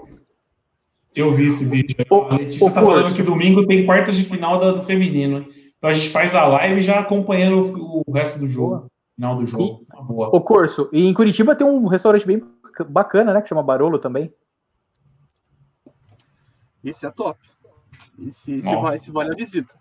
[1.15, 1.97] eu vi esse vídeo.
[2.11, 5.47] a Letícia tá falando que domingo tem quartas de final do feminino.
[5.79, 8.91] Então a gente faz a live já acompanhando o, o resto do jogo.
[9.15, 9.87] Final do jogo.
[9.93, 10.29] E, boa.
[10.35, 10.89] O curso.
[10.93, 12.43] E em Curitiba tem um restaurante bem
[12.89, 13.41] bacana, né?
[13.41, 14.33] Que chama Barolo também.
[16.83, 17.39] Esse é top.
[18.29, 19.75] Esse, esse, vai, esse vale a visita.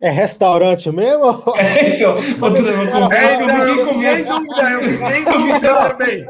[0.00, 1.42] É restaurante mesmo?
[1.56, 2.16] É, então.
[2.16, 2.48] É, então
[3.62, 5.24] eu fiquei dúvida, eu fiquei
[5.60, 6.26] também.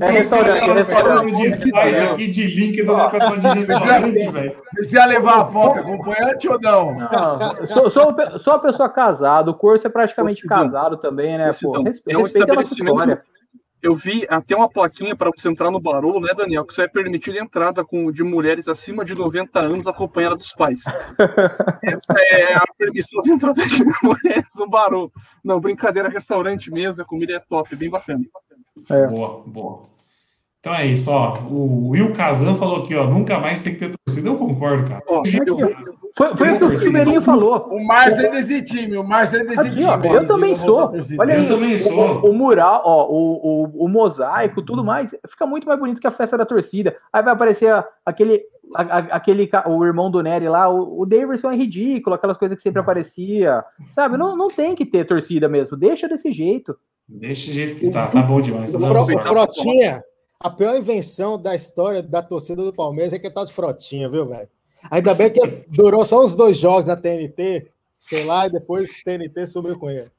[0.00, 1.34] É restaurante, é restaurante.
[1.34, 4.56] de site aqui de link do negócio de restaurante, velho.
[4.78, 6.94] Você ia levar a foto acompanhante ou não?
[6.94, 11.50] Não, sou, sou, sou uma pessoa casada, o curso é praticamente casado também, né?
[11.62, 13.22] Pô, respeita, respeita a nossa história
[13.82, 16.64] eu vi até uma plaquinha para você entrar no Barolo, né, Daniel?
[16.64, 20.84] Que só é permitido entrada com, de mulheres acima de 90 anos acompanhada dos pais.
[21.82, 25.12] Essa é a permissão de entrada de mulheres no Barolo.
[25.44, 28.24] Não, brincadeira, restaurante mesmo, a comida é top, bem bacana.
[28.90, 29.06] É.
[29.06, 29.95] Boa, boa.
[30.66, 31.38] Então é isso, ó.
[31.48, 34.28] O Will Kazan falou aqui, ó, nunca mais tem que ter torcida.
[34.28, 35.00] Eu concordo, cara.
[35.06, 37.68] Ó, eu, eu, foi, foi o que o Ribeirinho falou.
[37.70, 39.84] O Márcio é desse time, o Márcio é desse Aqui, time.
[39.84, 40.90] Ó, eu também sou.
[41.20, 42.20] Olha eu aí, também sou.
[42.20, 46.06] O, o, mural, ó, o, o, o, mosaico, tudo mais, fica muito mais bonito que
[46.08, 46.96] a festa da torcida.
[47.12, 47.72] Aí vai aparecer
[48.04, 48.42] aquele,
[48.74, 52.80] aquele o irmão do Nery lá, o, o Davidson é ridículo, aquelas coisas que sempre
[52.80, 53.64] aparecia.
[53.90, 54.16] Sabe?
[54.16, 55.76] Não, não tem que ter torcida mesmo.
[55.76, 56.76] Deixa desse jeito.
[57.08, 58.72] Deixa do jeito que tá, tá bom demais.
[58.72, 58.80] Tá
[59.22, 60.02] Frotinha,
[60.38, 64.08] a pior invenção da história da torcida do Palmeiras é que é tal de Frotinha,
[64.08, 64.48] viu, velho?
[64.90, 67.66] Ainda bem que durou só uns dois jogos na TNT,
[67.98, 70.10] sei lá, e depois TNT sumiu com ele.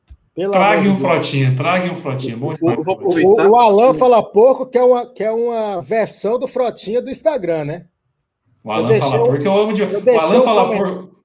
[0.51, 2.35] trague um Frotinha, trague um Frotinha.
[2.35, 6.47] Bom demais, o, o, Alan fala pouco que é, uma, que é uma versão do
[6.47, 7.85] Frotinha do Instagram, né?
[8.63, 9.83] O Alan fala porco, eu amo de.
[9.83, 11.17] O Alan fala porco.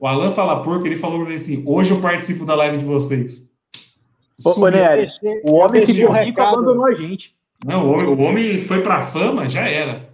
[0.00, 2.84] O Alan fala porco, ele falou pra mim assim: hoje eu participo da live de
[2.84, 3.46] vocês.
[4.44, 5.06] Ô, Nery,
[5.44, 7.37] o homem que viu rico abandonou a gente.
[7.64, 10.08] Não, o homem, o homem foi pra fama, já era.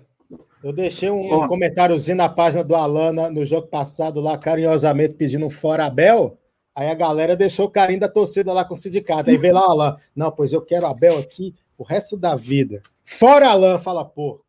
[0.62, 5.50] Eu deixei um, comentáriozinho na página do Alana no jogo passado lá, carinhosamente pedindo um
[5.50, 6.38] fora Abel.
[6.74, 9.28] Aí a galera deixou o carinho da torcida lá com o sindicato.
[9.28, 9.96] Aí veio lá o Alan.
[10.16, 12.82] Não, pois eu quero Abel aqui o resto da vida.
[13.04, 14.44] Fora Alan, fala porco.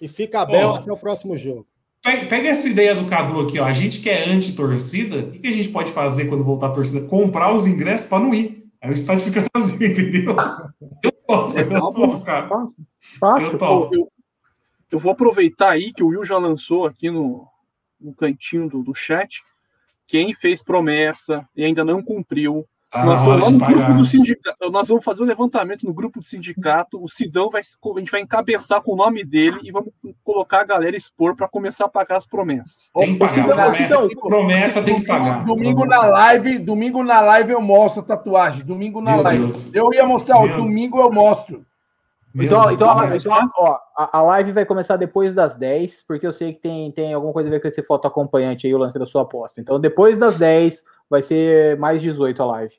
[0.00, 1.66] E fica Abel até o próximo jogo.
[2.02, 3.64] Pega essa ideia do Cadu aqui, ó.
[3.64, 7.06] A gente que é anti-torcida, o que a gente pode fazer quando voltar a torcida?
[7.06, 8.64] Comprar os ingressos para não ir.
[8.80, 10.34] Aí o estádio fica vazio, entendeu?
[13.52, 14.00] Eu topo, eu.
[14.00, 14.08] Eu,
[14.90, 17.46] eu vou aproveitar aí que o Will já lançou aqui no,
[18.00, 19.42] no cantinho do, do chat.
[20.06, 24.88] Quem fez promessa e ainda não cumpriu, ah, nós, vamos, no grupo do sindicato, nós
[24.88, 27.00] vamos fazer um levantamento no grupo do sindicato.
[27.00, 29.92] O Sidão vai, a gente vai encabeçar com o nome dele e vamos
[30.24, 32.90] colocar a galera expor para começar a pagar as promessas.
[32.96, 33.72] Tem que pagar.
[33.74, 35.44] Sidão, promessa, promessa tem que pagar.
[35.44, 38.64] Domingo na live, domingo na live eu mostro a tatuagem.
[38.64, 39.40] Domingo na Meu live.
[39.40, 39.72] Deus.
[39.72, 40.56] Eu ia mostrar, Meu...
[40.56, 41.64] domingo eu mostro.
[42.34, 46.52] Então, então, então ó, a, a, live vai começar depois das 10, porque eu sei
[46.52, 49.06] que tem, tem alguma coisa a ver com esse foto acompanhante aí, o lance da
[49.06, 49.60] sua aposta.
[49.60, 52.74] Então, depois das 10, vai ser mais 18 a live.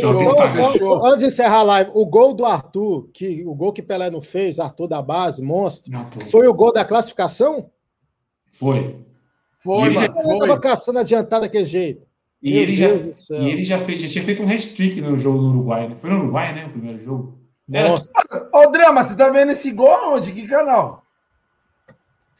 [0.00, 3.72] só, só, só, antes de encerrar a live, o gol do Arthur, que, o gol
[3.72, 7.70] que Pelé não fez, Arthur da base, monstro, não, foi o gol da classificação?
[8.50, 8.98] Foi.
[9.62, 12.04] Foi, ele já estava caçando adiantado daquele jeito.
[12.42, 15.50] E ele, já, e ele já, fez, já tinha feito um hat-trick no jogo do
[15.50, 15.94] Uruguai, né?
[15.94, 16.66] Foi no Uruguai, né?
[16.66, 17.38] O primeiro jogo.
[17.68, 18.10] Nossa.
[18.52, 20.32] Ô, Drama, você tá vendo esse gol onde?
[20.32, 21.04] Que canal?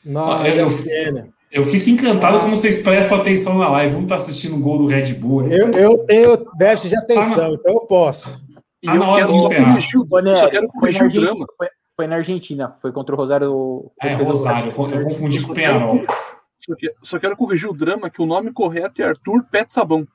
[0.04, 3.92] Não, eu, eu, eu, fico encantado como vocês prestam atenção na live.
[3.92, 5.46] Vamos estar tá assistindo o gol do Red Bull.
[5.48, 8.42] Eu, eu tenho déficit de atenção, então eu posso.
[8.82, 9.78] E tá na hora de encerrar.
[10.08, 13.90] foi, na Argentina, foi, foi, na Argentina, foi contra o Rosário.
[14.00, 16.00] É, Rosário, eu confundi com o Penarol.
[16.60, 20.06] Só, só quero corrigir o drama que o nome correto é Arthur Pet Sabão.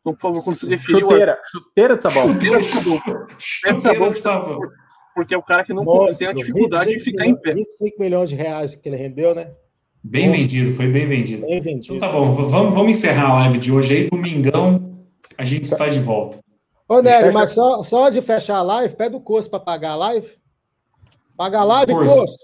[0.00, 1.00] Então, por favor, quando você referir.
[1.00, 2.28] Chuteira, chuteira de sabão.
[2.28, 3.00] Chuteira de sabão.
[3.38, 4.60] Chuteira de sabão, de sabão.
[5.14, 7.54] Porque é o cara que não Nossa, tem a dificuldade de ficar em pé.
[7.54, 9.54] 25 milhões de reais que ele rendeu, né?
[10.04, 10.38] Bem Nossa.
[10.40, 11.46] vendido, foi bem vendido.
[11.46, 11.96] Bem vendido.
[11.96, 14.10] Então tá bom, vamos, vamos encerrar a live de hoje aí.
[14.10, 14.98] Domingão,
[15.38, 16.38] a gente está de volta.
[16.86, 19.96] Ô, Nery, mas só, só de fechar a live, pede o curso para pagar a
[19.96, 20.28] live.
[21.34, 22.36] Pagar a live, curso.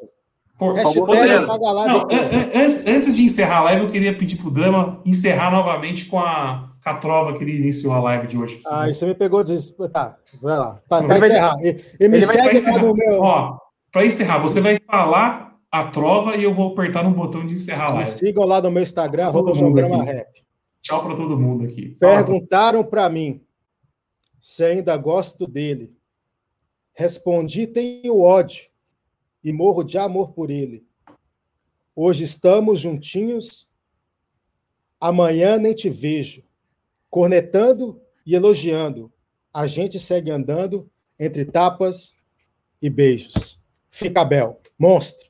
[0.59, 1.93] Por favor, paga a live.
[1.93, 2.09] Não,
[2.55, 6.71] antes, antes de encerrar a live, eu queria pedir pro Drama encerrar novamente com a
[6.85, 8.61] a trova que ele iniciou a live de hoje.
[8.67, 9.45] Ah, você me pegou.
[9.45, 9.71] Des...
[9.93, 10.81] Tá, vai lá.
[10.89, 11.55] Para encerrar.
[11.63, 12.83] E, e me segue encerrar.
[12.83, 13.21] no meu.
[13.21, 13.59] Ó,
[13.93, 17.91] para encerrar, você vai falar a trova e eu vou apertar no botão de encerrar
[17.91, 18.11] a live.
[18.11, 19.53] Me sigam lá no meu Instagram, arroba
[20.83, 21.97] Tchau para todo mundo aqui.
[22.01, 23.45] Perguntaram para mim
[24.41, 25.95] se ainda gosto dele.
[26.93, 28.69] Respondi, tenho ódio
[29.45, 30.85] e morro de amor por ele.
[31.95, 33.69] Hoje estamos juntinhos,
[35.01, 36.43] amanhã nem te vejo.
[37.09, 39.13] Cornetando e elogiando,
[39.53, 40.89] a gente segue andando
[41.19, 42.15] entre tapas
[42.81, 43.61] e beijos.
[43.91, 45.30] Fica Bel, monstro.